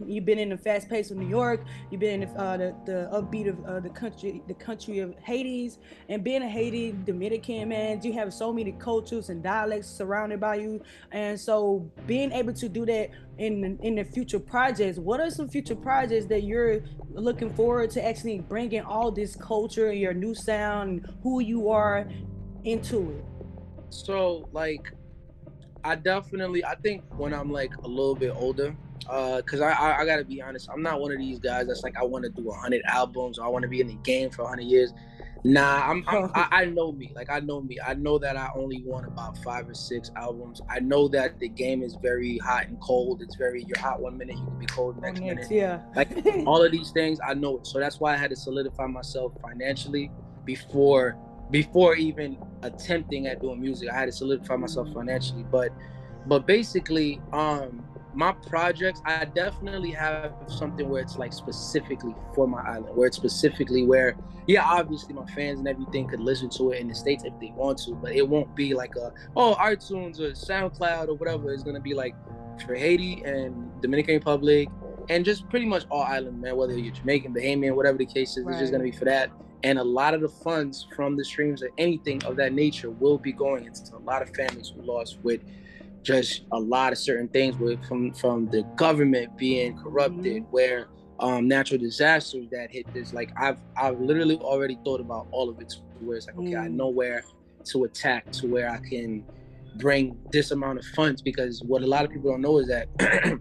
you've 0.07 0.25
been 0.25 0.39
in 0.39 0.51
the 0.51 0.57
fast 0.57 0.89
pace 0.89 1.11
of 1.11 1.17
New 1.17 1.29
York, 1.29 1.65
you've 1.91 2.01
been 2.01 2.23
in 2.23 2.29
the, 2.29 2.41
uh, 2.41 2.57
the, 2.57 2.75
the 2.87 3.09
upbeat 3.13 3.49
of 3.49 3.65
uh, 3.65 3.81
the 3.81 3.91
country, 3.91 4.43
the 4.47 4.55
country 4.55 4.99
of 5.01 5.15
Hades, 5.19 5.79
and 6.09 6.23
being 6.23 6.43
a 6.43 6.49
Haiti 6.49 6.95
Dominican 7.05 7.69
man, 7.69 8.01
you 8.03 8.13
have 8.13 8.33
so 8.33 8.53
many 8.53 8.73
cultures 8.73 9.29
and 9.29 9.43
dialects 9.43 9.89
surrounded 9.89 10.41
by 10.41 10.57
you, 10.57 10.81
and 11.13 11.39
so 11.39 11.91
being 12.07 12.33
able 12.33 12.53
to 12.53 12.69
do 12.69 12.87
that 12.87 13.11
in 13.39 13.79
in 13.83 13.95
the 13.95 14.05
future 14.05 14.41
projects, 14.41 14.99
what 14.99 15.21
are 15.21 15.31
some 15.31 15.49
future 15.49 15.77
projects 15.77 16.27
that 16.27 16.43
you're 16.43 16.81
looking 17.11 17.53
forward 17.55 17.91
to 17.91 18.05
actually 18.05 18.41
bringing 18.41 18.83
all 18.83 19.11
this 19.11 19.37
culture, 19.37 19.93
your 19.93 20.13
new 20.15 20.35
sound, 20.35 21.09
who 21.23 21.41
you 21.41 21.71
are 21.71 22.09
into 22.65 23.11
it? 23.13 23.25
So 23.91 24.49
like, 24.53 24.93
I 25.85 25.95
definitely 25.95 26.65
I 26.65 26.75
think 26.77 27.05
when 27.17 27.33
I'm 27.33 27.51
like 27.51 27.77
a 27.79 27.89
little 27.89 28.15
bit 28.15 28.33
older, 28.35 28.77
uh, 29.09 29.43
cause 29.43 29.61
I, 29.61 29.71
I 29.71 30.01
I 30.01 30.07
gotta 30.07 30.25
be 30.25 30.43
honest, 30.43 30.69
I'm 30.73 30.83
not 30.83 31.01
one 31.01 31.13
of 31.13 31.19
these 31.19 31.39
guys 31.39 31.67
that's 31.67 31.83
like 31.83 31.97
I 31.97 32.05
want 32.05 32.25
to 32.25 32.31
do 32.31 32.51
hundred 32.51 32.83
albums 32.87 33.39
or 33.39 33.45
I 33.45 33.49
want 33.49 33.63
to 33.63 33.69
be 33.69 33.81
in 33.81 33.87
the 33.87 33.99
game 34.05 34.31
for 34.31 34.47
hundred 34.47 34.67
years. 34.67 34.93
Nah, 35.45 35.89
I'm, 35.89 36.05
I'm 36.09 36.31
I, 36.35 36.49
I 36.51 36.65
know 36.67 36.93
me. 36.93 37.13
Like 37.15 37.31
I 37.31 37.41
know 37.41 37.61
me. 37.61 37.79
I 37.85 37.95
know 37.95 38.19
that 38.19 38.37
I 38.37 38.51
only 38.55 38.83
want 38.85 39.07
about 39.07 39.39
five 39.39 39.69
or 39.69 39.75
six 39.75 40.11
albums. 40.17 40.61
I 40.69 40.81
know 40.81 41.09
that 41.09 41.39
the 41.39 41.49
game 41.49 41.83
is 41.83 41.97
very 42.03 42.39
hot 42.39 42.67
and 42.67 42.79
cold. 42.81 43.23
It's 43.23 43.37
very 43.37 43.65
you're 43.65 43.79
hot 43.79 44.01
one 44.01 44.19
minute, 44.19 44.37
you 44.37 44.45
can 44.45 44.59
be 44.59 44.67
cold 44.67 44.97
the 44.97 45.01
next 45.03 45.21
minute. 45.21 45.47
yeah. 45.51 45.81
Like 45.95 46.11
all 46.47 46.63
of 46.63 46.73
these 46.73 46.91
things, 46.91 47.19
I 47.25 47.35
know 47.35 47.59
it. 47.59 47.67
So 47.67 47.79
that's 47.79 48.01
why 48.01 48.15
I 48.15 48.17
had 48.17 48.31
to 48.31 48.37
solidify 48.37 48.87
myself 48.87 49.33
financially 49.41 50.11
before 50.45 51.17
before 51.51 51.97
even 51.97 52.37
attempting 52.63 53.27
at 53.27 53.41
doing 53.41 53.61
music. 53.61 53.89
I 53.91 53.95
had 53.95 54.07
to 54.07 54.13
solidify 54.13 54.57
myself 54.57 54.93
financially. 54.93 55.45
But 55.51 55.71
but 56.27 56.47
basically, 56.47 57.21
um, 57.33 57.85
my 58.15 58.33
projects, 58.33 59.03
I 59.05 59.25
definitely 59.27 59.91
have 59.93 60.33
something 60.47 60.89
where 60.89 61.03
it's 61.03 61.19
like 61.19 61.33
specifically 61.33 62.15
for 62.35 62.49
my 62.49 62.63
island, 62.63 62.97
where 62.97 63.07
it's 63.07 63.17
specifically 63.17 63.85
where, 63.85 64.17
yeah, 64.47 64.65
obviously 64.65 65.15
my 65.15 65.27
fans 65.27 65.59
and 65.59 65.69
everything 65.69 66.09
could 66.09 66.21
listen 66.21 66.49
to 66.51 66.71
it 66.71 66.81
in 66.81 66.89
the 66.89 66.95
States 66.95 67.25
if 67.25 67.39
they 67.41 67.53
want 67.55 67.79
to, 67.79 67.95
but 67.95 68.13
it 68.13 68.27
won't 68.27 68.55
be 68.57 68.75
like 68.75 68.97
a, 68.97 69.13
oh, 69.37 69.55
iTunes 69.61 70.21
or 70.21 70.31
SoundCloud 70.33 71.09
or 71.09 71.15
whatever. 71.15 71.53
It's 71.53 71.63
gonna 71.63 71.81
be 71.81 71.95
like 71.95 72.15
for 72.67 72.75
Haiti 72.75 73.23
and 73.25 73.71
Dominican 73.81 74.15
Republic 74.15 74.69
and 75.11 75.25
just 75.25 75.49
pretty 75.49 75.67
much 75.67 75.85
all 75.91 76.03
island, 76.03 76.41
man, 76.41 76.57
whether 76.57 76.77
you're 76.77 76.95
Jamaican, 76.95 77.35
Bahamian, 77.35 77.75
whatever 77.75 77.99
the 77.99 78.07
case 78.07 78.37
is, 78.37 78.47
it's 78.47 78.59
just 78.59 78.73
gonna 78.73 78.85
be 78.85 78.93
for 78.93 79.05
that. 79.05 79.31
And 79.65 79.79
a 79.79 79.85
lot 79.85 80.15
of 80.15 80.21
the 80.21 80.29
funds 80.29 80.87
from 80.95 81.17
the 81.17 81.25
streams 81.25 81.63
or 81.63 81.71
anything 81.79 82.23
of 82.25 82.37
that 82.37 82.53
nature 82.53 82.91
will 82.91 83.19
be 83.19 83.33
going 83.33 83.65
into 83.65 83.97
a 83.97 83.99
lot 83.99 84.23
of 84.23 84.31
families 84.35 84.73
who 84.75 84.83
lost 84.83 85.19
with 85.23 85.43
just 86.09 86.43
a 86.53 86.61
lot 86.61 86.93
of 86.93 86.99
certain 86.99 87.29
things 87.31 87.59
with 87.59 87.81
from 87.89 88.13
from 88.15 88.49
the 88.51 88.65
government 88.77 89.37
being 89.39 89.75
corrupted, 89.83 90.45
where 90.51 90.89
um 91.21 91.49
natural 91.49 91.79
disasters 91.81 92.47
that 92.53 92.69
hit 92.73 92.87
this. 92.95 93.13
Like 93.13 93.31
I've 93.39 93.59
I've 93.79 93.99
literally 94.01 94.39
already 94.39 94.81
thought 94.85 95.01
about 95.03 95.27
all 95.33 95.51
of 95.51 95.61
it 95.61 95.69
to 95.71 95.77
where 96.01 96.17
it's 96.19 96.29
like, 96.29 96.39
okay, 96.39 96.57
I 96.57 96.69
Mm. 96.69 96.77
know 96.77 96.89
where 96.91 97.25
to 97.73 97.85
attack 97.85 98.27
to 98.41 98.49
where 98.49 98.71
I 98.71 98.81
can 98.91 99.27
bring 99.77 100.19
this 100.33 100.51
amount 100.53 100.79
of 100.81 100.87
funds 100.97 101.23
because 101.23 101.63
what 101.67 101.83
a 101.83 101.87
lot 101.87 102.07
of 102.07 102.11
people 102.11 102.33
don't 102.33 102.43
know 102.43 102.59
is 102.59 102.69
that 102.69 102.89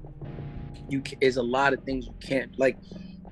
you 0.89 1.03
is 1.21 1.37
a 1.37 1.43
lot 1.43 1.73
of 1.73 1.81
things 1.83 2.07
you 2.07 2.15
can't 2.27 2.51
like 2.57 2.77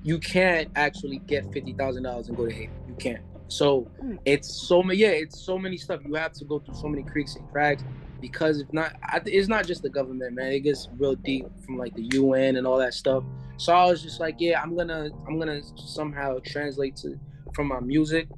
you 0.02 0.18
can't 0.20 0.68
actually 0.76 1.22
get 1.28 1.46
fifty 1.52 1.74
thousand 1.78 2.04
dollars 2.04 2.28
and 2.28 2.36
go 2.36 2.46
to 2.46 2.54
Haiti. 2.54 2.72
You 2.86 2.96
can't. 2.96 3.20
So 3.48 3.90
Hmm. 4.00 4.16
it's 4.24 4.66
so 4.68 4.82
many. 4.82 5.00
Yeah, 5.00 5.10
it's 5.10 5.44
so 5.44 5.58
many 5.58 5.76
stuff. 5.78 6.00
You 6.04 6.14
have 6.14 6.32
to 6.34 6.46
go 6.46 6.60
through 6.60 6.74
so 6.74 6.88
many 6.88 7.04
creeks 7.04 7.36
and 7.36 7.46
crags 7.52 7.84
because 8.20 8.60
if 8.60 8.72
not, 8.72 8.94
I, 9.02 9.20
it's 9.26 9.48
not 9.48 9.66
just 9.66 9.82
the 9.82 9.90
government, 9.90 10.34
man. 10.34 10.52
It 10.52 10.60
gets 10.60 10.88
real 10.98 11.14
deep 11.14 11.46
from 11.64 11.78
like 11.78 11.94
the 11.94 12.08
UN 12.14 12.56
and 12.56 12.66
all 12.66 12.78
that 12.78 12.94
stuff. 12.94 13.24
So 13.58 13.74
I 13.74 13.86
was 13.86 14.02
just 14.02 14.20
like, 14.20 14.36
yeah, 14.38 14.60
I'm 14.60 14.76
gonna, 14.76 15.10
I'm 15.26 15.38
gonna 15.38 15.62
somehow 15.76 16.38
translate 16.44 16.96
to 16.96 17.18
from 17.54 17.68
my 17.68 17.80
music 17.80 18.28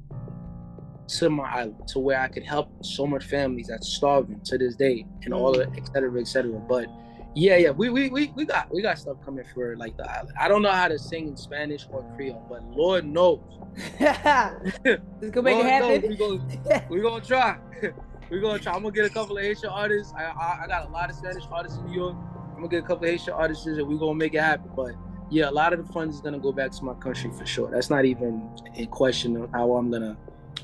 to 1.09 1.29
my 1.29 1.49
island 1.51 1.87
to 1.87 1.99
where 1.99 2.19
I 2.19 2.27
could 2.27 2.43
help 2.43 2.69
so 2.85 3.07
much 3.07 3.25
families 3.25 3.67
that's 3.67 3.87
starving 3.87 4.39
to 4.45 4.57
this 4.57 4.75
day 4.75 5.05
and 5.23 5.33
all 5.33 5.59
of 5.59 5.67
et 5.75 5.89
cetera, 5.91 6.19
et 6.19 6.27
cetera. 6.27 6.59
But 6.59 6.87
yeah, 7.35 7.57
yeah, 7.57 7.71
we, 7.71 7.89
we 7.89 8.09
we 8.09 8.31
we 8.35 8.45
got 8.45 8.71
we 8.73 8.81
got 8.81 8.97
stuff 8.97 9.17
coming 9.23 9.45
for 9.53 9.75
like 9.77 9.97
the 9.97 10.09
island. 10.09 10.31
I 10.39 10.47
don't 10.47 10.61
know 10.61 10.71
how 10.71 10.87
to 10.87 10.97
sing 10.99 11.27
in 11.27 11.37
Spanish 11.37 11.87
or 11.89 12.03
Creole, 12.15 12.45
but 12.49 12.63
Lord 12.63 13.05
knows. 13.05 13.41
Just 13.99 15.33
go 15.33 15.41
make 15.41 15.57
it 15.57 15.63
Lord 15.63 15.65
knows 15.65 15.65
happen. 15.65 16.09
We 16.09 16.17
gonna 16.17 16.85
we 16.89 17.01
gonna 17.01 17.23
try. 17.23 17.57
we 18.29 18.39
gonna 18.39 18.59
try. 18.59 18.73
I'm 18.73 18.81
gonna 18.81 18.93
get 18.93 19.05
a 19.05 19.09
couple 19.09 19.37
of 19.37 19.43
Haitian 19.43 19.69
artists. 19.69 20.13
I, 20.15 20.25
I 20.25 20.63
I 20.63 20.67
got 20.67 20.87
a 20.87 20.91
lot 20.91 21.09
of 21.09 21.15
Spanish 21.15 21.43
artists 21.51 21.79
in 21.79 21.85
New 21.87 21.95
York. 21.95 22.15
I'm 22.49 22.55
gonna 22.55 22.67
get 22.67 22.83
a 22.83 22.87
couple 22.87 23.05
of 23.05 23.09
Haitian 23.11 23.33
artists 23.33 23.65
and 23.65 23.87
we're 23.87 23.97
gonna 23.97 24.15
make 24.15 24.33
it 24.33 24.41
happen. 24.41 24.71
But 24.75 24.95
yeah, 25.29 25.49
a 25.49 25.51
lot 25.51 25.73
of 25.73 25.85
the 25.85 25.93
funds 25.93 26.15
is 26.15 26.21
gonna 26.21 26.39
go 26.39 26.51
back 26.51 26.71
to 26.71 26.83
my 26.83 26.93
country 26.95 27.31
for 27.31 27.45
sure. 27.45 27.69
That's 27.71 27.89
not 27.89 28.05
even 28.05 28.49
a 28.75 28.85
question 28.87 29.35
of 29.37 29.51
how 29.51 29.73
I'm 29.73 29.89
gonna 29.91 30.17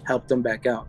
help 0.05 0.27
them 0.27 0.41
back 0.41 0.65
out. 0.65 0.87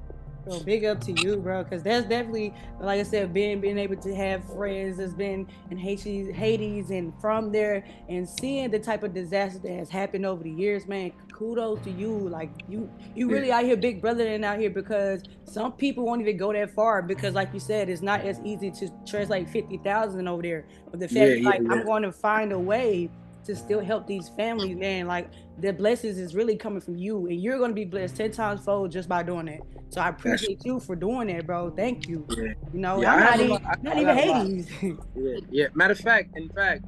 So 0.48 0.60
big 0.60 0.84
up 0.84 1.00
to 1.02 1.12
you, 1.12 1.38
bro, 1.38 1.64
because 1.64 1.82
that's 1.82 2.06
definitely, 2.06 2.54
like 2.78 3.00
I 3.00 3.02
said, 3.02 3.34
being 3.34 3.60
being 3.60 3.78
able 3.78 3.96
to 3.96 4.14
have 4.14 4.44
friends 4.44 4.98
that's 4.98 5.12
been 5.12 5.48
in 5.72 5.76
Haiti, 5.76 6.30
Hades, 6.30 6.90
and 6.90 7.12
from 7.20 7.50
there, 7.50 7.84
and 8.08 8.28
seeing 8.28 8.70
the 8.70 8.78
type 8.78 9.02
of 9.02 9.12
disaster 9.12 9.58
that 9.58 9.72
has 9.72 9.90
happened 9.90 10.24
over 10.24 10.44
the 10.44 10.50
years, 10.50 10.86
man. 10.86 11.10
Kudos 11.32 11.80
to 11.82 11.90
you. 11.90 12.28
Like 12.28 12.50
you, 12.68 12.88
you 13.16 13.28
really 13.28 13.50
out 13.50 13.64
here, 13.64 13.76
big 13.76 14.00
brother, 14.00 14.24
and 14.24 14.44
out 14.44 14.60
here 14.60 14.70
because 14.70 15.24
some 15.44 15.72
people 15.72 16.04
won't 16.06 16.20
even 16.20 16.36
go 16.36 16.52
that 16.52 16.70
far 16.70 17.02
because, 17.02 17.34
like 17.34 17.52
you 17.52 17.60
said, 17.60 17.88
it's 17.88 18.02
not 18.02 18.20
as 18.20 18.40
easy 18.44 18.70
to 18.70 18.88
translate 19.04 19.48
fifty 19.50 19.78
thousand 19.78 20.28
over 20.28 20.42
there. 20.42 20.66
But 20.92 21.00
the 21.00 21.08
fact, 21.08 21.32
Yeah, 21.32 21.34
yeah, 21.34 21.50
like, 21.50 21.62
yeah. 21.62 21.72
I'm 21.72 21.84
going 21.84 22.04
to 22.04 22.12
find 22.12 22.52
a 22.52 22.58
way 22.58 23.10
to 23.44 23.56
still 23.56 23.80
help 23.84 24.06
these 24.06 24.28
families, 24.28 24.76
man. 24.76 25.08
Like 25.08 25.30
the 25.58 25.72
blessings 25.72 26.18
is 26.18 26.34
really 26.36 26.56
coming 26.56 26.80
from 26.80 26.96
you, 26.96 27.26
and 27.26 27.40
you're 27.40 27.58
gonna 27.58 27.72
be 27.74 27.84
blessed 27.84 28.16
ten 28.16 28.30
times 28.30 28.64
fold 28.64 28.92
just 28.92 29.08
by 29.08 29.24
doing 29.24 29.46
that. 29.46 29.60
So 29.90 30.00
I 30.00 30.08
appreciate 30.08 30.64
you 30.64 30.80
for 30.80 30.96
doing 30.96 31.28
that, 31.28 31.46
bro. 31.46 31.70
Thank 31.70 32.08
you. 32.08 32.26
Yeah. 32.30 32.52
You 32.72 32.80
know, 32.80 33.00
Yeah, 33.00 33.14
I'm 33.14 33.20
not, 33.20 33.40
even, 33.40 33.50
lot- 33.50 33.82
not 33.82 33.96
even 33.96 34.06
got 34.16 34.24
a 34.24 34.30
lot. 34.30 34.46
Hades. 34.46 34.70
Yeah, 35.14 35.36
yeah. 35.50 35.66
Matter 35.74 35.92
of 35.92 35.98
fact, 36.00 36.36
in 36.36 36.48
fact, 36.50 36.84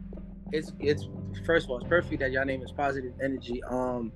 it's 0.53 0.73
it's 0.81 1.09
first 1.47 1.67
of 1.67 1.71
all, 1.71 1.79
it's 1.79 1.89
perfect 1.89 2.21
that 2.21 2.33
y'all 2.33 2.45
name 2.45 2.63
is 2.63 2.73
positive 2.73 3.13
energy. 3.23 3.63
Um, 3.65 4.13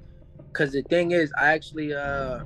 because 0.48 0.72
the 0.72 0.82
thing 0.82 1.12
is, 1.12 1.32
I 1.38 1.48
actually 1.48 1.94
uh 1.94 2.40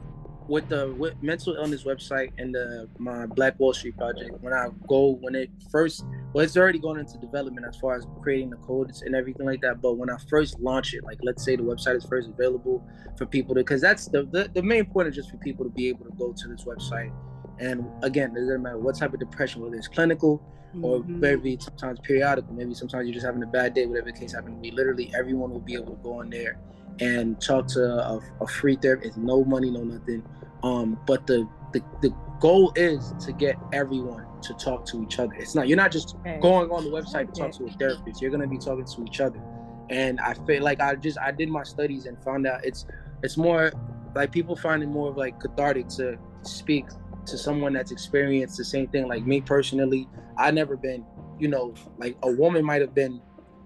with 0.48 0.68
the 0.68 0.94
with 0.94 1.20
mental 1.22 1.54
illness 1.56 1.84
website 1.84 2.30
and 2.38 2.54
the 2.54 2.88
my 2.98 3.26
Black 3.26 3.58
Wall 3.58 3.72
Street 3.72 3.96
project, 3.96 4.30
when 4.40 4.52
I 4.52 4.68
go 4.86 5.18
when 5.20 5.34
it 5.34 5.50
first 5.70 6.04
well, 6.32 6.44
it's 6.44 6.56
already 6.56 6.78
going 6.78 7.00
into 7.00 7.18
development 7.18 7.66
as 7.66 7.76
far 7.76 7.96
as 7.96 8.06
creating 8.22 8.50
the 8.50 8.56
codes 8.56 9.02
and 9.02 9.14
everything 9.14 9.46
like 9.46 9.60
that. 9.62 9.80
But 9.80 9.94
when 9.94 10.10
I 10.10 10.16
first 10.28 10.60
launch 10.60 10.94
it, 10.94 11.02
like 11.02 11.18
let's 11.22 11.44
say 11.44 11.56
the 11.56 11.62
website 11.62 11.96
is 11.96 12.04
first 12.04 12.28
available 12.28 12.86
for 13.16 13.26
people 13.26 13.54
to, 13.54 13.60
because 13.60 13.80
that's 13.80 14.06
the, 14.06 14.24
the 14.24 14.50
the 14.52 14.62
main 14.62 14.84
point 14.84 15.08
is 15.08 15.14
just 15.14 15.30
for 15.30 15.38
people 15.38 15.64
to 15.64 15.70
be 15.70 15.88
able 15.88 16.04
to 16.04 16.12
go 16.12 16.32
to 16.32 16.48
this 16.48 16.64
website. 16.64 17.12
And 17.58 17.90
again, 18.02 18.30
it 18.36 18.40
doesn't 18.40 18.62
matter 18.62 18.78
what 18.78 18.96
type 18.98 19.12
of 19.14 19.20
depression, 19.20 19.62
whether 19.62 19.76
it's 19.76 19.88
clinical, 19.88 20.42
or 20.82 21.00
Mhm. 21.00 21.20
maybe 21.20 21.58
sometimes 21.60 21.98
periodical. 22.00 22.54
Maybe 22.54 22.74
sometimes 22.74 23.06
you're 23.06 23.14
just 23.14 23.24
having 23.26 23.42
a 23.42 23.46
bad 23.46 23.72
day, 23.74 23.86
whatever 23.86 24.06
the 24.06 24.18
case 24.18 24.34
happens 24.34 24.56
to 24.56 24.60
be. 24.60 24.70
Literally, 24.70 25.10
everyone 25.18 25.50
will 25.50 25.60
be 25.60 25.74
able 25.74 25.96
to 25.96 26.02
go 26.02 26.20
in 26.20 26.30
there 26.30 26.58
and 27.00 27.40
talk 27.40 27.66
to 27.68 27.82
a, 27.84 28.20
a 28.40 28.46
free 28.46 28.76
therapist. 28.76 29.16
No 29.16 29.44
money, 29.44 29.70
no 29.70 29.84
nothing. 29.84 30.22
Um, 30.62 30.98
but 31.06 31.26
the, 31.26 31.48
the 31.72 31.82
the 32.02 32.14
goal 32.40 32.72
is 32.76 33.14
to 33.20 33.32
get 33.32 33.56
everyone 33.72 34.26
to 34.42 34.54
talk 34.54 34.84
to 34.86 35.02
each 35.02 35.18
other. 35.18 35.32
It's 35.38 35.54
not 35.54 35.68
you're 35.68 35.76
not 35.76 35.90
just 35.92 36.14
Okay. 36.16 36.38
going 36.40 36.70
on 36.70 36.84
the 36.84 36.90
website 36.90 37.32
to 37.32 37.40
talk 37.40 37.52
to 37.52 37.64
a 37.66 37.70
therapist. 37.70 38.20
You're 38.20 38.30
gonna 38.30 38.46
be 38.46 38.58
talking 38.58 38.84
to 38.84 39.04
each 39.04 39.20
other. 39.20 39.40
And 39.88 40.20
I 40.20 40.34
feel 40.46 40.62
like 40.62 40.80
I 40.80 40.94
just 40.96 41.18
I 41.18 41.30
did 41.32 41.48
my 41.48 41.62
studies 41.62 42.04
and 42.06 42.18
found 42.22 42.46
out 42.46 42.64
it's 42.64 42.84
it's 43.22 43.36
more 43.38 43.72
like 44.14 44.32
people 44.32 44.56
find 44.56 44.82
it 44.82 44.88
more 44.88 45.10
of 45.10 45.16
like 45.16 45.38
cathartic 45.40 45.88
to 45.90 46.18
speak 46.42 46.86
to 47.26 47.38
someone 47.38 47.72
that's 47.72 47.90
experienced 47.90 48.56
the 48.56 48.64
same 48.64 48.88
thing. 48.88 49.08
Like 49.08 49.24
me 49.26 49.40
personally, 49.40 50.08
I 50.38 50.50
never 50.50 50.76
been, 50.76 51.06
you 51.38 51.48
know, 51.48 51.74
like 51.98 52.16
a 52.22 52.30
woman 52.30 52.64
might 52.64 52.80
have 52.80 52.94
been, 52.94 53.22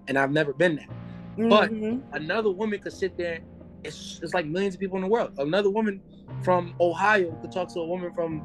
and 0.07 0.17
I've 0.17 0.31
never 0.31 0.53
been 0.53 0.75
that. 0.77 0.89
But 1.49 1.69
Mhm. 1.71 2.03
another 2.13 2.51
woman 2.51 2.79
could 2.79 2.93
sit 2.93 3.17
there. 3.17 3.41
It's 3.83 4.19
it's 4.21 4.33
like 4.33 4.45
millions 4.45 4.75
of 4.75 4.79
people 4.81 4.97
in 4.97 5.03
the 5.03 5.09
world. 5.09 5.31
Another 5.37 5.69
woman 5.69 6.01
from 6.43 6.73
Ohio 6.79 7.35
could 7.41 7.51
talk 7.51 7.71
to 7.73 7.79
a 7.79 7.87
woman 7.87 8.11
from 8.13 8.43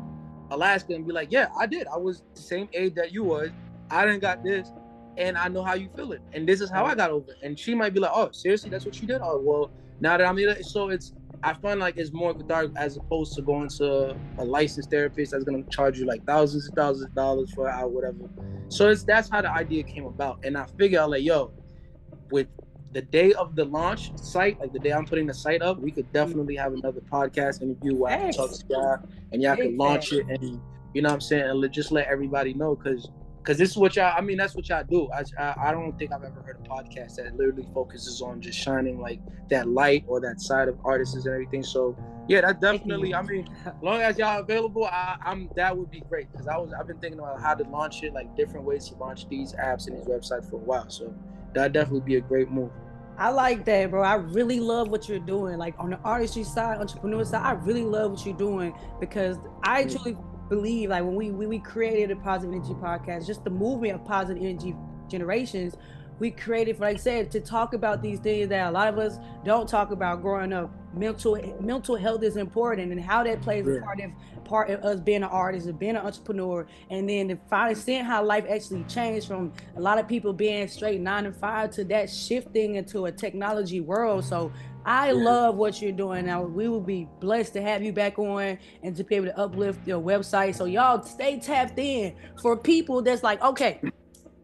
Alaska 0.50 0.94
and 0.94 1.06
be 1.06 1.12
like, 1.12 1.28
"Yeah, 1.30 1.48
I 1.58 1.66
did. 1.66 1.86
I 1.88 1.98
was 1.98 2.22
the 2.34 2.42
same 2.42 2.68
age 2.72 2.94
that 2.94 3.12
you 3.12 3.24
was. 3.24 3.50
I 3.90 4.04
didn't 4.06 4.20
got 4.20 4.42
this, 4.42 4.72
and 5.16 5.36
I 5.36 5.48
know 5.48 5.62
how 5.62 5.74
you 5.74 5.88
feel 5.96 6.12
it, 6.12 6.22
and 6.32 6.48
this 6.48 6.60
is 6.60 6.70
how 6.70 6.84
I 6.84 6.94
got 6.94 7.10
over 7.10 7.32
it." 7.32 7.38
And 7.42 7.58
she 7.58 7.74
might 7.74 7.94
be 7.94 8.00
like, 8.00 8.12
"Oh, 8.14 8.30
seriously? 8.32 8.70
That's 8.70 8.84
what 8.86 9.00
you 9.00 9.08
did? 9.08 9.20
Oh, 9.22 9.40
well, 9.44 9.72
now 10.00 10.16
that 10.16 10.26
I'm 10.26 10.36
here." 10.36 10.56
So 10.62 10.88
it's 10.90 11.12
I 11.42 11.54
find 11.54 11.80
like 11.80 11.96
it's 11.96 12.12
more 12.12 12.34
cathartic 12.34 12.72
as 12.76 12.96
opposed 12.96 13.34
to 13.34 13.42
going 13.42 13.68
to 13.78 14.16
a 14.38 14.44
licensed 14.44 14.90
therapist 14.90 15.32
that's 15.32 15.44
gonna 15.44 15.62
charge 15.70 15.98
you 15.98 16.06
like 16.06 16.24
thousands 16.26 16.66
and 16.66 16.74
thousands 16.74 17.06
of 17.06 17.14
dollars 17.14 17.52
for 17.52 17.68
an 17.68 17.74
hour, 17.74 17.88
whatever. 17.88 18.28
So 18.68 18.88
it's 18.90 19.04
that's 19.04 19.28
how 19.28 19.42
the 19.42 19.50
idea 19.50 19.82
came 19.82 20.06
about, 20.06 20.44
and 20.44 20.56
I 20.56 20.66
figure 20.78 21.00
out 21.00 21.10
like, 21.10 21.22
yo, 21.22 21.52
with 22.30 22.48
the 22.92 23.02
day 23.02 23.32
of 23.34 23.54
the 23.54 23.64
launch 23.64 24.16
site, 24.18 24.58
like 24.58 24.72
the 24.72 24.78
day 24.78 24.92
I'm 24.92 25.04
putting 25.04 25.26
the 25.26 25.34
site 25.34 25.60
up, 25.62 25.78
we 25.78 25.90
could 25.90 26.10
definitely 26.12 26.56
have 26.56 26.72
another 26.72 27.00
podcast 27.00 27.62
interview 27.62 27.94
where 27.94 28.14
I 28.14 28.18
can 28.18 28.32
talk 28.32 28.50
to 28.52 28.64
y'all 28.70 28.98
and 29.32 29.42
y'all 29.42 29.56
can 29.56 29.76
launch 29.76 30.12
it 30.12 30.26
and 30.28 30.60
you 30.94 31.02
know 31.02 31.10
what 31.10 31.14
I'm 31.14 31.20
saying 31.20 31.42
and 31.42 31.72
just 31.72 31.92
let 31.92 32.06
everybody 32.06 32.54
know 32.54 32.74
because 32.74 33.10
because 33.46 33.58
this 33.58 33.70
is 33.70 33.76
what 33.76 33.94
y'all 33.94 34.12
I 34.16 34.20
mean 34.22 34.36
that's 34.36 34.56
what 34.56 34.68
y'all 34.68 34.82
do. 34.82 35.08
I, 35.12 35.22
I 35.38 35.68
I 35.68 35.72
don't 35.72 35.96
think 35.96 36.12
I've 36.12 36.24
ever 36.24 36.42
heard 36.44 36.56
a 36.64 36.68
podcast 36.68 37.14
that 37.14 37.36
literally 37.36 37.68
focuses 37.72 38.20
on 38.20 38.40
just 38.40 38.58
shining 38.58 39.00
like 39.00 39.20
that 39.50 39.68
light 39.68 40.04
or 40.08 40.20
that 40.20 40.40
side 40.40 40.66
of 40.66 40.76
artists 40.84 41.14
and 41.14 41.26
everything. 41.28 41.62
So 41.62 41.96
yeah, 42.26 42.40
that 42.40 42.60
definitely 42.60 43.14
I 43.14 43.22
mean 43.22 43.46
long 43.82 44.00
as 44.02 44.18
y'all 44.18 44.40
available, 44.40 44.86
I, 44.86 45.16
I'm 45.24 45.48
that 45.54 45.76
would 45.76 45.90
be 45.90 46.00
great 46.00 46.30
because 46.32 46.48
I 46.48 46.56
was 46.56 46.72
I've 46.78 46.88
been 46.88 46.98
thinking 46.98 47.20
about 47.20 47.40
how 47.40 47.54
to 47.54 47.62
launch 47.70 48.02
it, 48.02 48.12
like 48.12 48.34
different 48.36 48.66
ways 48.66 48.88
to 48.88 48.96
launch 48.96 49.28
these 49.28 49.54
apps 49.54 49.86
and 49.86 49.96
these 49.96 50.06
websites 50.08 50.50
for 50.50 50.56
a 50.56 50.64
while. 50.64 50.90
So 50.90 51.14
that'd 51.54 51.72
definitely 51.72 52.00
be 52.00 52.16
a 52.16 52.20
great 52.20 52.50
move. 52.50 52.72
I 53.18 53.30
like 53.30 53.64
that, 53.64 53.90
bro. 53.90 54.02
I 54.02 54.16
really 54.16 54.60
love 54.60 54.90
what 54.90 55.08
you're 55.08 55.18
doing. 55.20 55.56
Like 55.56 55.74
on 55.78 55.90
the 55.90 55.98
artistry 56.04 56.44
side, 56.44 56.78
entrepreneur 56.78 57.24
side, 57.24 57.42
I 57.42 57.52
really 57.52 57.84
love 57.84 58.10
what 58.10 58.26
you're 58.26 58.36
doing 58.36 58.74
because 59.00 59.38
I 59.62 59.84
Mm. 59.84 59.92
truly 59.92 60.18
believe, 60.48 60.90
like 60.90 61.04
when 61.04 61.14
we 61.14 61.30
when 61.30 61.48
we 61.48 61.58
created 61.58 62.10
a 62.10 62.16
positive 62.16 62.54
energy 62.54 62.74
podcast, 62.74 63.26
just 63.26 63.44
the 63.44 63.50
movement 63.50 63.94
of 63.94 64.04
positive 64.04 64.42
energy 64.42 64.74
generations, 65.08 65.76
we 66.18 66.30
created, 66.30 66.80
like 66.80 66.96
I 66.96 66.98
said, 66.98 67.30
to 67.32 67.40
talk 67.40 67.74
about 67.74 68.02
these 68.02 68.18
things 68.18 68.48
that 68.48 68.68
a 68.68 68.70
lot 68.70 68.88
of 68.88 68.98
us 68.98 69.18
don't 69.44 69.68
talk 69.68 69.90
about 69.90 70.22
growing 70.22 70.52
up. 70.52 70.70
Mental 70.94 71.36
mental 71.60 71.94
health 71.96 72.22
is 72.22 72.36
important, 72.36 72.90
and 72.90 73.00
how 73.00 73.22
that 73.24 73.42
plays 73.42 73.66
a 73.66 73.80
part 73.82 74.00
of 74.00 74.10
part 74.44 74.70
of 74.70 74.82
us 74.82 75.00
being 75.00 75.22
an 75.22 75.24
artist 75.24 75.66
and 75.66 75.78
being 75.78 75.96
an 75.96 76.06
entrepreneur, 76.06 76.66
and 76.88 77.06
then 77.08 77.28
to 77.28 77.36
finally 77.50 77.74
seeing 77.74 78.04
how 78.04 78.24
life 78.24 78.46
actually 78.48 78.82
changed 78.84 79.26
from 79.26 79.52
a 79.76 79.80
lot 79.80 79.98
of 79.98 80.08
people 80.08 80.32
being 80.32 80.66
straight 80.68 81.00
nine 81.00 81.24
to 81.24 81.32
five 81.32 81.70
to 81.72 81.84
that 81.84 82.08
shifting 82.08 82.76
into 82.76 83.04
a 83.06 83.12
technology 83.12 83.80
world. 83.80 84.24
So 84.24 84.50
I 84.86 85.10
love 85.10 85.56
what 85.56 85.82
you're 85.82 85.90
doing. 85.90 86.26
Now 86.26 86.42
we 86.42 86.68
will 86.68 86.80
be 86.80 87.08
blessed 87.18 87.54
to 87.54 87.62
have 87.62 87.82
you 87.82 87.92
back 87.92 88.20
on 88.20 88.56
and 88.84 88.96
to 88.96 89.02
be 89.02 89.16
able 89.16 89.26
to 89.26 89.36
uplift 89.38 89.86
your 89.86 90.00
website. 90.00 90.54
So 90.54 90.64
y'all 90.64 91.02
stay 91.02 91.40
tapped 91.40 91.76
in 91.78 92.14
for 92.40 92.56
people 92.56 93.02
that's 93.02 93.24
like, 93.24 93.42
okay, 93.42 93.80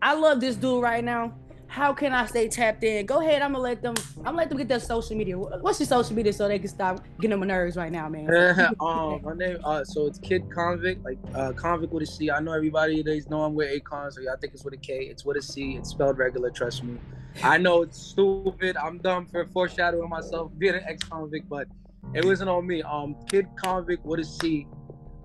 I 0.02 0.14
love 0.14 0.40
this 0.40 0.56
dude 0.56 0.82
right 0.82 1.04
now. 1.04 1.32
How 1.68 1.94
can 1.94 2.12
I 2.12 2.26
stay 2.26 2.48
tapped 2.48 2.82
in? 2.82 3.06
Go 3.06 3.20
ahead. 3.20 3.40
I'm 3.40 3.52
gonna 3.52 3.62
let 3.62 3.80
them. 3.80 3.94
I'm 4.18 4.24
gonna 4.24 4.36
let 4.38 4.48
them 4.50 4.58
get 4.58 4.68
their 4.68 4.80
social 4.80 5.16
media. 5.16 5.38
What's 5.38 5.80
your 5.80 5.86
social 5.86 6.14
media 6.14 6.32
so 6.32 6.46
they 6.46 6.58
can 6.58 6.68
stop 6.68 7.02
getting 7.18 7.32
on 7.32 7.40
my 7.40 7.46
nerves 7.46 7.76
right 7.76 7.90
now, 7.90 8.10
man? 8.10 8.28
um, 8.80 9.22
my 9.22 9.32
name, 9.34 9.58
uh, 9.64 9.82
so 9.82 10.06
it's 10.06 10.18
Kid 10.18 10.50
Convict, 10.50 11.02
like 11.02 11.18
uh, 11.34 11.52
Convict 11.52 11.90
with 11.90 12.02
a 12.02 12.06
C. 12.06 12.30
I 12.30 12.40
know 12.40 12.52
everybody 12.52 13.02
they 13.02 13.22
know 13.30 13.44
I'm 13.44 13.54
with 13.54 13.70
Akon, 13.80 14.12
so 14.12 14.20
y'all 14.20 14.36
think 14.38 14.52
it's 14.52 14.64
with 14.64 14.74
a 14.74 14.76
K. 14.76 15.04
It's 15.04 15.24
with 15.24 15.38
a 15.38 15.42
C. 15.42 15.76
It's 15.76 15.88
spelled 15.88 16.18
regular. 16.18 16.50
Trust 16.50 16.84
me. 16.84 16.98
I 17.42 17.58
know 17.58 17.82
it's 17.82 18.00
stupid. 18.00 18.76
I'm 18.76 18.98
dumb 18.98 19.26
for 19.26 19.46
foreshadowing 19.46 20.08
myself 20.08 20.52
being 20.58 20.74
an 20.74 20.82
ex-convict, 20.86 21.48
but 21.48 21.68
it 22.14 22.24
wasn't 22.24 22.50
on 22.50 22.66
me. 22.66 22.82
Um, 22.82 23.16
Kid 23.28 23.46
Convict 23.56 24.04
with 24.04 24.20
a 24.20 24.24
C, 24.24 24.66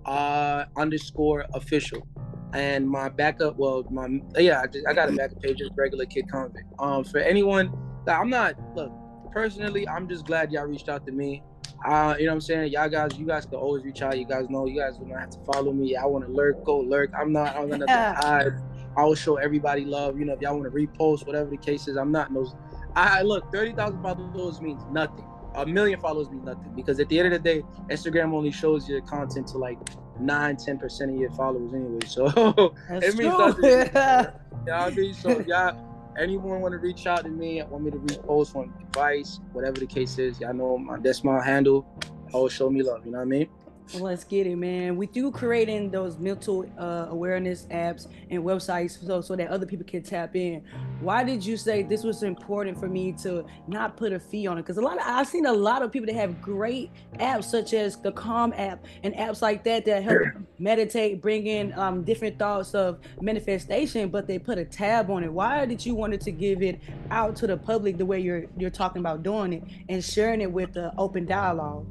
uh, 0.05 0.65
underscore 0.75 1.45
official. 1.53 2.07
And 2.53 2.89
my 2.89 3.09
backup, 3.09 3.57
well, 3.57 3.85
my 3.91 4.21
yeah, 4.37 4.61
I, 4.61 4.67
just, 4.67 4.87
I 4.87 4.93
got 4.93 5.09
a 5.09 5.11
backup 5.11 5.41
page, 5.41 5.57
just 5.57 5.73
regular 5.75 6.05
Kid 6.05 6.31
Convict. 6.31 6.65
Um, 6.79 7.03
for 7.03 7.19
anyone 7.19 7.77
that 8.05 8.19
I'm 8.19 8.29
not 8.29 8.55
look 8.75 8.91
personally, 9.31 9.87
I'm 9.87 10.07
just 10.07 10.25
glad 10.25 10.51
y'all 10.51 10.65
reached 10.65 10.87
out 10.87 11.05
to 11.07 11.11
me. 11.11 11.43
Uh, 11.85 12.15
you 12.17 12.25
know 12.25 12.31
what 12.31 12.35
I'm 12.35 12.41
saying? 12.41 12.71
Y'all 12.71 12.89
guys, 12.89 13.17
you 13.17 13.25
guys 13.25 13.45
can 13.45 13.55
always 13.55 13.83
reach 13.83 14.01
out. 14.01 14.17
You 14.17 14.25
guys 14.25 14.49
know 14.49 14.65
you 14.65 14.79
guys 14.79 14.97
don't 14.97 15.09
have 15.11 15.29
to 15.31 15.39
follow 15.51 15.73
me. 15.73 15.95
I 15.95 16.05
want 16.05 16.25
to 16.25 16.31
lurk, 16.31 16.63
go 16.63 16.79
lurk. 16.79 17.11
I'm 17.17 17.33
not, 17.33 17.55
I'm 17.55 17.69
gonna 17.69 17.85
hide. 18.21 18.53
I 18.97 19.03
will 19.03 19.15
show 19.15 19.35
everybody 19.35 19.85
love. 19.85 20.17
You 20.19 20.25
know, 20.25 20.33
if 20.33 20.41
y'all 20.41 20.57
want 20.57 20.71
to 20.71 20.77
repost, 20.77 21.25
whatever 21.27 21.49
the 21.49 21.57
case 21.57 21.87
is, 21.87 21.95
I'm 21.95 22.11
not 22.11 22.33
those. 22.33 22.55
I 22.95 23.21
look, 23.21 23.51
thirty 23.51 23.73
thousand 23.73 24.01
followers 24.01 24.59
means 24.59 24.81
nothing. 24.91 25.23
A 25.53 25.65
million 25.65 25.99
followers 25.99 26.29
means 26.29 26.43
nothing 26.43 26.73
because 26.75 26.99
at 26.99 27.07
the 27.09 27.19
end 27.19 27.33
of 27.33 27.43
the 27.43 27.55
day, 27.55 27.63
Instagram 27.89 28.33
only 28.33 28.51
shows 28.51 28.89
your 28.89 29.01
content 29.01 29.47
to 29.49 29.57
like 29.59 29.77
nine, 30.19 30.57
ten 30.57 30.79
percent 30.79 31.11
of 31.11 31.17
your 31.17 31.31
followers 31.31 31.73
anyway. 31.73 31.99
So 32.07 32.27
That's 32.89 33.05
it 33.05 33.15
means 33.15 33.35
true. 33.35 33.37
nothing. 33.37 34.33
You 34.67 34.73
know 34.73 34.79
what 34.79 34.91
I 34.91 34.95
mean? 34.97 35.13
So 35.13 35.29
if 35.29 35.47
y'all, 35.47 36.13
anyone 36.19 36.59
want 36.59 36.73
to 36.73 36.77
reach 36.79 37.07
out 37.07 37.23
to 37.23 37.29
me, 37.29 37.63
want 37.63 37.85
me 37.85 37.91
to 37.91 37.97
repost, 37.97 38.53
want 38.53 38.69
advice, 38.81 39.39
whatever 39.53 39.79
the 39.79 39.85
case 39.85 40.17
is, 40.17 40.41
y'all 40.41 40.53
know 40.53 40.77
my 40.77 40.97
that's 40.99 41.23
my 41.23 41.41
handle. 41.41 41.87
Always 42.33 42.51
show 42.51 42.69
me 42.69 42.83
love. 42.83 43.05
You 43.05 43.11
know 43.11 43.19
what 43.19 43.23
I 43.23 43.27
mean? 43.27 43.47
Let's 43.93 44.25
get 44.25 44.47
it, 44.47 44.57
man. 44.57 44.97
With 44.97 45.15
you 45.15 45.31
creating 45.31 45.91
those 45.91 46.17
mental 46.17 46.69
uh, 46.77 47.07
awareness 47.09 47.67
apps 47.71 48.07
and 48.29 48.43
websites 48.43 49.05
so, 49.05 49.21
so 49.21 49.35
that 49.35 49.47
other 49.47 49.65
people 49.65 49.85
can 49.85 50.03
tap 50.03 50.35
in, 50.35 50.61
why 50.99 51.23
did 51.23 51.45
you 51.45 51.55
say 51.55 51.83
this 51.83 52.03
was 52.03 52.21
important 52.23 52.77
for 52.77 52.89
me 52.89 53.13
to 53.23 53.45
not 53.67 53.95
put 53.95 54.11
a 54.11 54.19
fee 54.19 54.45
on 54.45 54.57
it? 54.57 54.63
Because 54.63 54.77
a 54.77 54.81
lot 54.81 54.97
of 54.97 55.03
I've 55.05 55.27
seen 55.27 55.45
a 55.45 55.53
lot 55.53 55.81
of 55.83 55.91
people 55.91 56.07
that 56.07 56.15
have 56.15 56.41
great 56.41 56.91
apps 57.19 57.45
such 57.45 57.73
as 57.73 57.95
the 57.97 58.11
Calm 58.11 58.53
app 58.57 58.83
and 59.03 59.13
apps 59.15 59.41
like 59.41 59.63
that 59.63 59.85
that 59.85 60.03
help 60.03 60.19
you 60.21 60.45
meditate, 60.59 61.21
bring 61.21 61.47
in 61.47 61.71
um, 61.79 62.03
different 62.03 62.37
thoughts 62.37 62.75
of 62.75 62.99
manifestation, 63.21 64.09
but 64.09 64.27
they 64.27 64.37
put 64.37 64.57
a 64.57 64.65
tab 64.65 65.09
on 65.09 65.23
it. 65.23 65.31
Why 65.31 65.65
did 65.65 65.85
you 65.85 65.95
wanted 65.95 66.19
to 66.21 66.31
give 66.31 66.61
it 66.61 66.81
out 67.09 67.37
to 67.37 67.47
the 67.47 67.55
public 67.55 67.97
the 67.97 68.05
way 68.05 68.19
you're 68.19 68.45
you're 68.57 68.69
talking 68.69 68.99
about 68.99 69.23
doing 69.23 69.53
it 69.53 69.63
and 69.87 70.03
sharing 70.03 70.41
it 70.41 70.51
with 70.51 70.73
the 70.73 70.91
open 70.97 71.25
dialogue? 71.25 71.85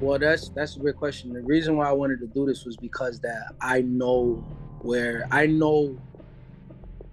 Well, 0.00 0.18
that's 0.18 0.50
that's 0.50 0.76
a 0.76 0.80
great 0.80 0.96
question. 0.96 1.32
The 1.32 1.40
reason 1.42 1.76
why 1.76 1.88
I 1.88 1.92
wanted 1.92 2.20
to 2.20 2.26
do 2.26 2.46
this 2.46 2.64
was 2.64 2.76
because 2.76 3.20
that 3.20 3.54
I 3.60 3.82
know 3.82 4.44
where 4.82 5.26
I 5.30 5.46
know 5.46 5.98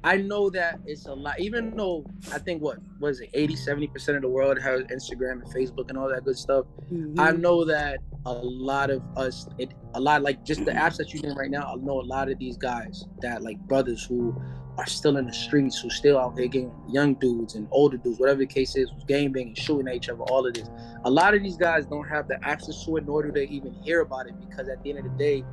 I 0.03 0.17
know 0.17 0.49
that 0.49 0.79
it's 0.85 1.07
a 1.07 1.13
lot 1.13 1.39
even 1.39 1.75
though 1.77 2.05
I 2.31 2.39
think 2.39 2.61
what 2.61 2.79
was 2.99 3.21
it 3.21 3.29
80 3.33 3.55
70% 3.55 4.15
of 4.15 4.21
the 4.23 4.29
world 4.29 4.59
has 4.59 4.81
Instagram 4.83 5.33
and 5.43 5.45
Facebook 5.53 5.89
and 5.89 5.97
all 5.97 6.09
that 6.09 6.23
good 6.25 6.37
stuff. 6.37 6.65
I 7.17 7.31
Mhm. 7.31 7.39
know 7.39 7.65
that 7.65 7.99
a 8.25 8.33
lot 8.33 8.89
of 8.91 9.01
us, 9.17 9.47
it, 9.57 9.73
a 9.95 9.99
lot 9.99 10.21
like 10.21 10.43
just 10.43 10.63
the 10.65 10.71
apps 10.71 10.97
that 10.97 11.13
you 11.13 11.21
name 11.21 11.35
right 11.37 11.49
now. 11.49 11.71
I 11.73 11.75
know 11.75 11.99
a 11.99 12.03
lot 12.03 12.29
of 12.29 12.37
these 12.39 12.57
guys 12.57 13.05
that 13.21 13.41
like 13.41 13.57
brothers 13.67 14.03
who 14.05 14.35
are 14.81 14.87
still 14.87 15.17
in 15.17 15.27
the 15.27 15.33
streets, 15.33 15.79
who 15.79 15.91
still 15.91 16.17
out 16.17 16.35
there 16.35 16.47
getting 16.47 16.73
young 16.89 17.13
dudes 17.13 17.53
and 17.53 17.67
older 17.69 17.97
dudes, 17.97 18.19
whatever 18.19 18.39
the 18.39 18.47
case 18.47 18.75
is, 18.75 18.89
who's 18.89 19.03
banging, 19.03 19.53
shooting 19.53 19.87
at 19.87 19.93
each 19.93 20.09
other, 20.09 20.23
all 20.23 20.45
of 20.45 20.55
this. 20.55 20.67
A 21.05 21.09
lot 21.09 21.35
of 21.35 21.43
these 21.43 21.55
guys 21.55 21.85
don't 21.85 22.07
have 22.07 22.27
the 22.27 22.43
access 22.43 22.83
to 22.85 22.97
it, 22.97 23.05
nor 23.05 23.21
do 23.21 23.31
they 23.31 23.45
even 23.45 23.73
hear 23.83 24.01
about 24.01 24.25
it 24.25 24.33
because 24.39 24.67
at 24.69 24.81
the 24.81 24.89
end 24.89 24.99
of 24.99 25.05
the 25.05 25.17
day, 25.17 25.43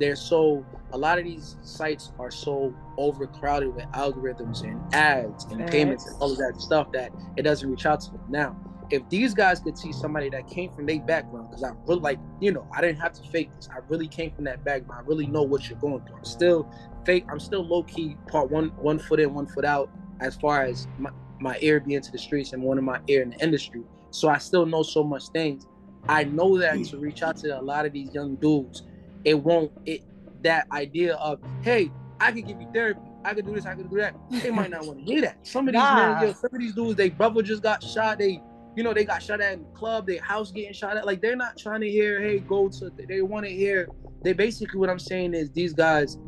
they're 0.00 0.16
so. 0.16 0.64
A 0.92 0.98
lot 0.98 1.18
of 1.18 1.24
these 1.24 1.56
sites 1.60 2.12
are 2.18 2.30
so 2.30 2.74
overcrowded 2.96 3.74
with 3.74 3.84
algorithms 3.92 4.62
and 4.62 4.80
ads 4.94 5.44
and 5.44 5.66
payments 5.68 6.06
and 6.06 6.16
all 6.18 6.32
of 6.32 6.38
that 6.38 6.58
stuff 6.58 6.90
that 6.92 7.12
it 7.36 7.42
doesn't 7.42 7.68
reach 7.68 7.84
out 7.84 8.00
to 8.00 8.12
them. 8.12 8.24
Now, 8.30 8.56
if 8.90 9.08
these 9.08 9.34
guys 9.34 9.60
could 9.60 9.76
see 9.76 9.92
somebody 9.92 10.30
that 10.30 10.48
came 10.48 10.72
from 10.72 10.86
their 10.86 11.00
background, 11.00 11.50
because 11.50 11.64
I 11.64 11.72
really 11.86 12.00
like, 12.00 12.18
you 12.40 12.52
know, 12.52 12.66
I 12.72 12.80
didn't 12.80 13.00
have 13.00 13.12
to 13.14 13.28
fake 13.30 13.50
this. 13.56 13.68
I 13.70 13.78
really 13.88 14.08
came 14.08 14.30
from 14.32 14.44
that 14.44 14.64
background. 14.64 15.04
I 15.04 15.08
really 15.08 15.26
know 15.26 15.42
what 15.42 15.68
you're 15.68 15.78
going 15.78 16.04
through. 16.06 16.16
I'm 16.16 16.24
still 16.24 16.72
fake. 17.04 17.26
I'm 17.30 17.40
still 17.40 17.64
low 17.64 17.82
key 17.82 18.16
part 18.28 18.50
one, 18.50 18.68
one 18.78 18.98
foot 18.98 19.20
in, 19.20 19.34
one 19.34 19.46
foot 19.46 19.64
out, 19.64 19.90
as 20.20 20.36
far 20.36 20.62
as 20.62 20.88
my, 20.98 21.10
my 21.40 21.58
ear 21.60 21.80
being 21.80 22.00
to 22.00 22.12
the 22.12 22.18
streets 22.18 22.52
and 22.52 22.62
one 22.62 22.78
of 22.78 22.84
my 22.84 23.00
ear 23.08 23.22
in 23.22 23.30
the 23.30 23.38
industry. 23.38 23.82
So 24.10 24.28
I 24.28 24.38
still 24.38 24.64
know 24.64 24.82
so 24.82 25.04
much 25.04 25.28
things. 25.28 25.66
I 26.08 26.24
know 26.24 26.56
that 26.58 26.74
mm. 26.74 26.90
to 26.90 26.98
reach 26.98 27.22
out 27.22 27.36
to 27.38 27.58
a 27.58 27.60
lot 27.60 27.84
of 27.84 27.92
these 27.92 28.14
young 28.14 28.36
dudes, 28.36 28.82
it 29.24 29.34
won't. 29.34 29.70
It 29.84 30.02
that 30.42 30.66
idea 30.72 31.14
of 31.16 31.40
hey, 31.62 31.90
I 32.20 32.32
can 32.32 32.42
give 32.42 32.60
you 32.60 32.68
therapy. 32.72 33.00
I 33.24 33.34
could 33.34 33.46
do 33.46 33.54
this. 33.54 33.66
I 33.66 33.74
could 33.74 33.90
do 33.90 33.96
that. 33.96 34.14
They 34.30 34.50
might 34.50 34.70
not 34.70 34.86
want 34.86 35.00
to 35.00 35.04
hear 35.04 35.20
that. 35.22 35.46
Some 35.46 35.68
of 35.68 35.74
these 35.74 35.82
Nah. 35.82 36.14
men, 36.14 36.28
yo, 36.28 36.32
some 36.32 36.50
of 36.52 36.58
these 36.58 36.74
dudes, 36.74 36.96
they 36.96 37.10
brother 37.10 37.42
just 37.42 37.62
got 37.62 37.82
shot. 37.82 38.18
They 38.18 38.40
you 38.76 38.82
know, 38.84 38.94
they 38.94 39.04
got 39.04 39.22
shot 39.22 39.40
at 39.40 39.54
in 39.54 39.62
the 39.64 39.68
club, 39.74 40.06
their 40.06 40.20
house 40.22 40.52
getting 40.52 40.72
shot 40.72 40.96
at. 40.96 41.06
Like 41.06 41.20
they're 41.20 41.36
not 41.36 41.56
trying 41.58 41.80
to 41.80 41.90
hear, 41.90 42.20
hey, 42.20 42.40
go 42.40 42.68
to 42.78 42.90
they 43.08 43.22
want 43.22 43.46
to 43.46 43.52
hear. 43.52 43.88
They 44.24 44.32
basically 44.32 44.78
what 44.80 44.90
I'm 44.90 44.98
saying 44.98 45.34
is 45.34 45.50
these 45.50 45.74
guys, 45.74 46.18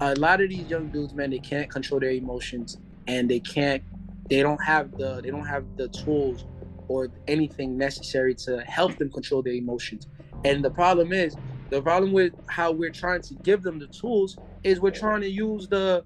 a 0.00 0.14
lot 0.16 0.40
of 0.40 0.50
these 0.50 0.68
young 0.70 0.88
dudes, 0.90 1.14
man, 1.14 1.30
they 1.30 1.38
can't 1.38 1.70
control 1.70 2.00
their 2.00 2.10
emotions 2.10 2.78
and 3.06 3.28
they 3.30 3.40
can't 3.40 3.82
they 4.30 4.42
don't 4.42 4.62
have 4.64 4.96
the 4.96 5.20
they 5.22 5.30
don't 5.30 5.46
have 5.46 5.64
the 5.76 5.88
tools 5.88 6.46
or 6.88 7.08
anything 7.28 7.76
necessary 7.78 8.34
to 8.34 8.62
help 8.66 8.96
them 8.98 9.10
control 9.10 9.42
their 9.42 9.52
emotions. 9.54 10.06
And 10.44 10.64
the 10.64 10.70
problem 10.70 11.12
is 11.12 11.36
the 11.70 11.82
problem 11.82 12.12
with 12.12 12.34
how 12.48 12.72
we're 12.72 12.90
trying 12.92 13.22
to 13.22 13.34
give 13.36 13.62
them 13.62 13.78
the 13.78 13.88
tools 13.88 14.38
is 14.62 14.80
we're 14.80 14.90
trying 14.90 15.22
to 15.22 15.30
use 15.30 15.68
the 15.68 16.04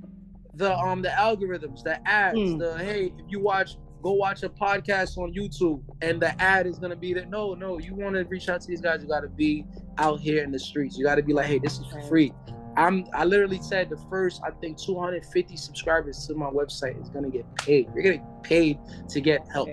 the 0.54 0.76
um 0.78 1.02
the 1.02 1.09
algorithms, 1.11 1.82
the 1.82 1.98
ads, 2.09 2.38
Mm. 2.38 2.59
the 2.59 2.78
hey, 2.84 3.12
if 3.18 3.26
you 3.28 3.40
watch 3.40 3.78
go 4.03 4.12
watch 4.12 4.42
a 4.42 4.49
podcast 4.49 5.18
on 5.18 5.32
YouTube 5.32 5.82
and 6.03 6.20
the 6.20 6.40
ad 6.40 6.66
is 6.66 6.78
gonna 6.78 6.96
be 6.96 7.12
that 7.14 7.28
no, 7.28 7.55
no, 7.55 7.78
you 7.78 7.94
wanna 7.94 8.24
reach 8.24 8.49
out 8.49 8.61
to 8.61 8.66
these 8.66 8.80
guys, 8.80 9.03
you 9.03 9.09
gotta 9.09 9.28
be 9.28 9.64
out 9.99 10.20
here 10.20 10.42
in 10.42 10.51
the 10.51 10.59
streets. 10.59 10.96
You 10.96 11.05
gotta 11.05 11.22
be 11.22 11.32
like, 11.32 11.46
hey, 11.46 11.59
this 11.59 11.78
is 11.78 11.86
for 11.86 12.01
free. 12.03 12.32
I'm 12.76 13.07
I 13.12 13.24
literally 13.24 13.61
said 13.61 13.90
the 13.90 13.96
first 14.09 14.40
I 14.44 14.51
think 14.51 14.78
250 14.78 15.57
subscribers 15.57 16.26
to 16.26 16.34
my 16.34 16.46
website 16.46 17.01
is 17.03 17.11
gonna 17.11 17.30
get 17.30 17.44
paid. 17.57 17.88
You're 17.94 18.03
getting 18.03 18.26
paid 18.42 18.78
to 19.09 19.20
get 19.20 19.46
help. 19.53 19.68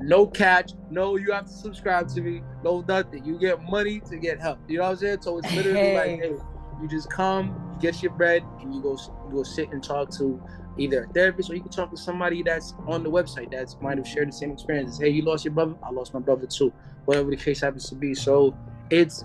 No 0.00 0.26
catch, 0.26 0.72
no 0.90 1.16
you 1.16 1.32
have 1.32 1.46
to 1.46 1.52
subscribe 1.52 2.08
to 2.14 2.20
me, 2.20 2.42
no 2.62 2.84
nothing. 2.86 3.24
You 3.24 3.38
get 3.38 3.62
money 3.62 4.00
to 4.08 4.16
get 4.16 4.40
help. 4.40 4.58
You 4.68 4.78
know 4.78 4.84
what 4.84 4.90
I'm 4.90 4.96
saying? 4.98 5.22
So 5.22 5.38
it's 5.38 5.52
literally 5.52 5.94
like, 5.94 6.06
Hey. 6.06 6.16
hey, 6.16 6.34
you 6.80 6.88
just 6.88 7.10
come, 7.10 7.48
you 7.74 7.80
get 7.80 8.02
your 8.02 8.12
bread, 8.12 8.42
and 8.60 8.74
you 8.74 8.82
go 8.82 8.96
you 9.28 9.36
go 9.36 9.42
sit 9.42 9.70
and 9.70 9.82
talk 9.82 10.10
to 10.18 10.42
either 10.78 11.04
a 11.04 11.08
therapist 11.08 11.50
or 11.50 11.54
you 11.54 11.60
can 11.60 11.70
talk 11.70 11.90
to 11.90 11.96
somebody 11.96 12.42
that's 12.42 12.74
on 12.86 13.02
the 13.02 13.10
website 13.10 13.50
that's 13.50 13.76
might 13.80 13.98
have 13.98 14.06
shared 14.06 14.28
the 14.28 14.32
same 14.32 14.50
experiences. 14.50 14.98
Hey, 14.98 15.10
you 15.10 15.22
lost 15.22 15.44
your 15.44 15.54
brother, 15.54 15.74
I 15.82 15.90
lost 15.90 16.14
my 16.14 16.20
brother 16.20 16.46
too. 16.46 16.72
Whatever 17.04 17.30
the 17.30 17.36
case 17.36 17.60
happens 17.60 17.88
to 17.90 17.94
be. 17.94 18.14
So 18.14 18.56
it's 18.90 19.24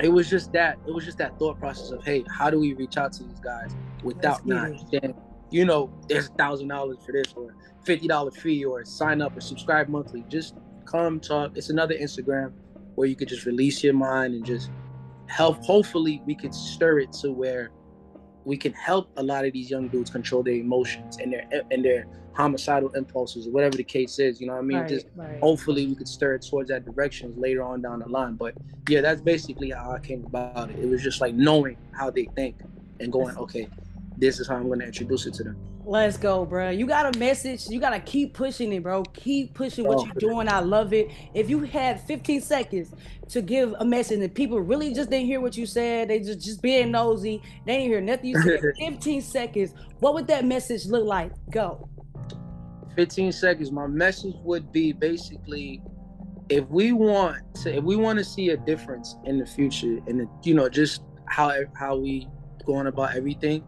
it 0.00 0.08
was 0.08 0.30
just 0.30 0.52
that 0.52 0.78
it 0.86 0.92
was 0.92 1.04
just 1.04 1.18
that 1.18 1.38
thought 1.38 1.58
process 1.58 1.90
of 1.90 2.04
hey, 2.04 2.24
how 2.30 2.50
do 2.50 2.58
we 2.58 2.74
reach 2.74 2.96
out 2.96 3.12
to 3.14 3.24
these 3.24 3.40
guys 3.40 3.74
without 4.02 4.46
not 4.46 4.70
saying, 4.90 5.14
you 5.50 5.64
know, 5.64 5.92
there's 6.08 6.28
a 6.28 6.32
thousand 6.32 6.68
dollars 6.68 6.98
for 7.04 7.12
this 7.12 7.32
or 7.34 7.54
fifty 7.84 8.06
dollar 8.06 8.30
fee 8.30 8.64
or 8.64 8.84
sign 8.84 9.20
up 9.20 9.36
or 9.36 9.40
subscribe 9.40 9.88
monthly. 9.88 10.24
Just 10.28 10.54
come 10.84 11.20
talk. 11.20 11.52
It's 11.56 11.70
another 11.70 11.94
Instagram 11.94 12.52
where 12.94 13.08
you 13.08 13.16
could 13.16 13.28
just 13.28 13.46
release 13.46 13.82
your 13.82 13.94
mind 13.94 14.34
and 14.34 14.44
just 14.44 14.70
help. 15.26 15.62
Hopefully, 15.64 16.22
we 16.26 16.34
could 16.34 16.54
stir 16.54 17.00
it 17.00 17.12
to 17.14 17.32
where 17.32 17.70
we 18.48 18.56
can 18.56 18.72
help 18.72 19.10
a 19.18 19.22
lot 19.22 19.44
of 19.44 19.52
these 19.52 19.70
young 19.70 19.88
dudes 19.88 20.08
control 20.10 20.42
their 20.42 20.54
emotions 20.54 21.18
and 21.18 21.30
their 21.32 21.44
and 21.70 21.84
their 21.84 22.06
homicidal 22.32 22.88
impulses 22.94 23.46
or 23.46 23.50
whatever 23.50 23.76
the 23.76 23.84
case 23.84 24.18
is. 24.18 24.40
You 24.40 24.46
know 24.46 24.54
what 24.54 24.60
I 24.60 24.62
mean? 24.62 24.78
Right, 24.78 24.88
Just 24.88 25.06
right. 25.16 25.38
hopefully 25.42 25.86
we 25.86 25.94
could 25.94 26.08
stir 26.08 26.36
it 26.36 26.46
towards 26.48 26.70
that 26.70 26.84
direction 26.84 27.34
later 27.36 27.62
on 27.62 27.82
down 27.82 27.98
the 27.98 28.08
line. 28.08 28.36
But 28.36 28.54
yeah, 28.88 29.02
that's 29.02 29.20
basically 29.20 29.70
how 29.70 29.92
I 29.92 29.98
came 29.98 30.24
about 30.24 30.70
it. 30.70 30.78
It 30.78 30.88
was 30.88 31.02
just 31.02 31.20
like 31.20 31.34
knowing 31.34 31.76
how 31.92 32.10
they 32.10 32.26
think 32.36 32.56
and 33.00 33.12
going, 33.12 33.36
okay, 33.36 33.68
this 34.18 34.40
is 34.40 34.48
how 34.48 34.56
I'm 34.56 34.66
going 34.66 34.80
to 34.80 34.86
introduce 34.86 35.26
it 35.26 35.34
to 35.34 35.44
them. 35.44 35.56
Let's 35.84 36.16
go, 36.18 36.44
bro. 36.44 36.68
You 36.70 36.86
got 36.86 37.14
a 37.14 37.18
message. 37.18 37.66
You 37.68 37.80
gotta 37.80 38.00
keep 38.00 38.34
pushing 38.34 38.70
it, 38.74 38.82
bro. 38.82 39.02
Keep 39.04 39.54
pushing 39.54 39.86
what 39.86 39.98
Oh. 39.98 40.04
you're 40.04 40.14
doing. 40.32 40.46
I 40.46 40.58
love 40.60 40.92
it. 40.92 41.10
If 41.32 41.48
you 41.48 41.60
had 41.60 41.98
15 42.02 42.42
seconds 42.42 42.94
to 43.30 43.40
give 43.40 43.74
a 43.78 43.86
message 43.86 44.20
and 44.20 44.34
people 44.34 44.60
really 44.60 44.92
just 44.92 45.08
didn't 45.08 45.24
hear 45.24 45.40
what 45.40 45.56
you 45.56 45.64
said, 45.64 46.08
they 46.08 46.18
just 46.18 46.40
just 46.44 46.60
being 46.60 46.90
nosy, 46.90 47.40
they 47.64 47.78
didn't 47.78 47.88
hear 47.90 48.00
nothing 48.02 48.26
you 48.30 48.42
said. 48.42 48.60
15 48.78 49.22
seconds. 49.22 49.72
What 50.00 50.12
would 50.12 50.26
that 50.26 50.44
message 50.44 50.84
look 50.84 51.06
like? 51.06 51.32
Go. 51.50 51.88
15 52.96 53.32
seconds. 53.32 53.72
My 53.72 53.86
message 53.86 54.34
would 54.42 54.70
be 54.72 54.92
basically 54.92 55.80
if 56.50 56.68
we 56.68 56.92
want 56.92 57.38
to 57.62 57.74
if 57.76 57.84
we 57.84 57.96
want 57.96 58.18
to 58.18 58.24
see 58.24 58.50
a 58.50 58.56
difference 58.58 59.16
in 59.24 59.38
the 59.38 59.46
future 59.46 60.00
and 60.06 60.28
you 60.42 60.54
know 60.54 60.68
just 60.68 61.02
how 61.26 61.50
how 61.74 61.96
we 61.96 62.26
going 62.66 62.86
about 62.88 63.14
everything 63.16 63.62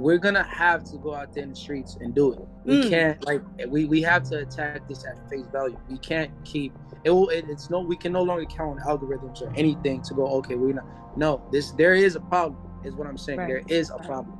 we're 0.00 0.18
gonna 0.18 0.42
have 0.42 0.82
to 0.84 0.96
go 0.98 1.14
out 1.14 1.32
there 1.32 1.42
in 1.44 1.50
the 1.50 1.54
streets 1.56 1.96
and 2.00 2.14
do 2.14 2.32
it 2.32 2.40
we 2.64 2.74
Mm. 2.76 2.88
can't 2.88 3.24
like 3.26 3.42
we 3.68 3.84
we 3.84 4.00
have 4.02 4.22
to 4.30 4.38
attack 4.38 4.86
this 4.88 5.04
at 5.04 5.16
face 5.28 5.46
value 5.52 5.78
we 5.88 5.98
can't 5.98 6.30
keep 6.44 6.72
it 7.04 7.10
will 7.10 7.28
it, 7.28 7.44
it's 7.48 7.70
no 7.70 7.80
we 7.80 7.96
can 7.96 8.12
no 8.12 8.22
longer 8.22 8.44
count 8.46 8.80
on 8.80 8.86
algorithms 8.86 9.42
or 9.42 9.52
anything 9.54 10.00
to 10.02 10.14
go 10.14 10.26
okay 10.38 10.54
we're 10.56 10.72
not 10.74 10.86
no 11.16 11.42
this 11.52 11.72
there 11.72 11.94
is 11.94 12.16
a 12.16 12.20
problem 12.20 12.58
is 12.84 12.94
what 12.94 13.06
i'm 13.06 13.18
saying 13.18 13.38
Right. 13.40 13.48
there 13.48 13.62
is 13.78 13.90
a 13.90 13.98
problem 13.98 14.36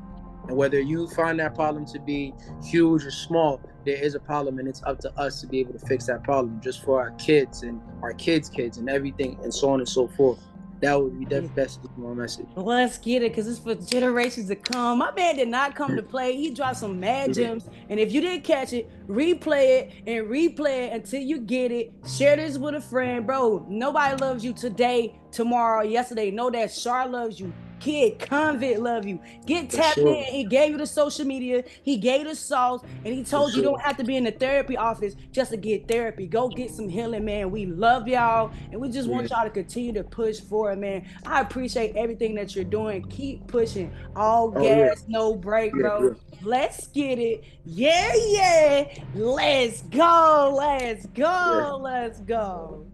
and 0.49 0.57
whether 0.57 0.81
you 0.81 1.07
find 1.09 1.39
that 1.39 1.55
problem 1.55 1.85
to 1.87 2.01
be 2.01 2.35
huge 2.65 3.05
or 3.05 3.11
small, 3.11 3.61
there 3.85 4.03
is 4.03 4.15
a 4.17 4.19
problem, 4.21 4.59
and 4.59 4.67
it's 4.67 4.83
up 4.85 4.99
to 5.01 5.13
us 5.21 5.41
to 5.43 5.47
be 5.47 5.61
able 5.61 5.75
to 5.75 5.79
fix 5.87 6.07
that 6.07 6.25
problem 6.25 6.61
just 6.61 6.83
for 6.83 6.99
our 6.99 7.11
kids 7.13 7.63
and 7.63 7.81
our 8.03 8.15
kids' 8.15 8.49
kids 8.49 8.79
and 8.79 8.89
everything, 8.89 9.39
and 9.45 9.53
so 9.55 9.69
on 9.71 9.81
and 9.81 9.89
so 9.89 10.09
forth. 10.09 10.41
That 10.81 11.01
would 11.01 11.19
be 11.19 11.27
the 11.27 11.43
best 11.43 11.81
my 11.97 12.15
message. 12.15 12.47
Let's 12.57 12.97
get 12.97 13.23
it, 13.23 13.35
cause 13.35 13.47
it's 13.47 13.59
for 13.59 13.75
generations 13.75 14.49
to 14.49 14.57
come. 14.57 14.99
My 14.99 15.13
man 15.13 15.37
did 15.37 15.49
not 15.49 15.75
come 15.75 15.95
to 15.95 16.03
play. 16.03 16.37
He 16.37 16.51
dropped 16.51 16.79
some 16.79 16.99
mad 16.99 17.35
gems, 17.35 17.69
and 17.91 18.01
if 18.01 18.13
you 18.13 18.21
didn't 18.23 18.45
catch 18.45 18.73
it, 18.73 18.91
replay 19.07 19.81
it 19.81 19.93
and 20.07 20.27
replay 20.29 20.87
it 20.87 20.93
until 20.95 21.21
you 21.21 21.41
get 21.41 21.71
it. 21.71 21.93
Share 22.09 22.37
this 22.37 22.57
with 22.57 22.75
a 22.75 22.81
friend, 22.81 23.27
bro. 23.27 23.67
Nobody 23.69 24.17
loves 24.17 24.43
you 24.43 24.55
today, 24.55 25.21
tomorrow, 25.31 25.83
yesterday. 25.83 26.31
Know 26.31 26.51
that 26.51 26.69
Char 26.69 27.09
loves 27.09 27.39
you. 27.39 27.53
Kid, 27.81 28.19
convict 28.19 28.79
love 28.79 29.07
you. 29.07 29.19
Get 29.47 29.71
For 29.71 29.79
tapped 29.79 29.95
sure. 29.97 30.15
in. 30.15 30.25
He 30.25 30.45
gave 30.45 30.71
you 30.73 30.79
the 30.79 30.87
social 30.87 31.25
media. 31.25 31.65
He 31.83 31.97
gave 31.97 32.27
the 32.27 32.35
sauce, 32.37 32.83
and 33.05 33.15
he 33.15 33.25
told 33.25 33.51
you 33.53 33.57
you 33.59 33.63
sure. 33.65 33.73
don't 33.73 33.81
have 33.81 33.97
to 33.97 34.05
be 34.05 34.17
in 34.17 34.25
the 34.25 34.31
therapy 34.31 34.77
office 34.77 35.17
just 35.33 35.51
to 35.51 35.57
get 35.57 35.89
therapy. 35.89 36.27
Go 36.27 36.49
get 36.49 36.71
some 36.71 36.89
healing, 36.89 37.25
man. 37.25 37.51
We 37.51 37.67
love 37.67 38.07
y'all, 38.07 38.53
and 38.71 38.81
we 38.81 38.91
just 38.91 39.09
want 39.09 39.31
y'all 39.31 39.45
to 39.45 39.51
continue 39.51 39.93
to 39.95 40.05
push 40.05 40.41
forward, 40.41 40.79
man. 40.79 41.07
I 41.27 41.41
appreciate 41.41 41.97
everything 41.97 42.35
that 42.37 42.55
you're 42.55 42.65
doing. 42.65 43.03
Keep 43.09 43.47
pushing. 43.49 43.93
All 44.15 44.53
Oh, 44.57 44.63
yeah. 44.63 44.89
gas, 44.89 45.05
no 45.09 45.35
break, 45.35 45.73
Yeah, 45.75 45.81
bro. 45.83 46.03
yeah. 46.09 46.15
Let's 46.43 46.87
get 46.89 47.19
it. 47.19 47.45
Yeah, 47.65 48.13
yeah. 48.29 48.89
Let's 49.15 49.83
go. 49.83 50.55
Let's 50.57 51.07
go. 51.07 51.79
Let's 51.83 52.21
go. 52.21 52.87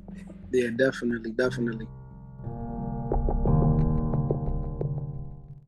Yeah, 0.52 0.70
definitely, 0.70 1.32
definitely. 1.32 1.86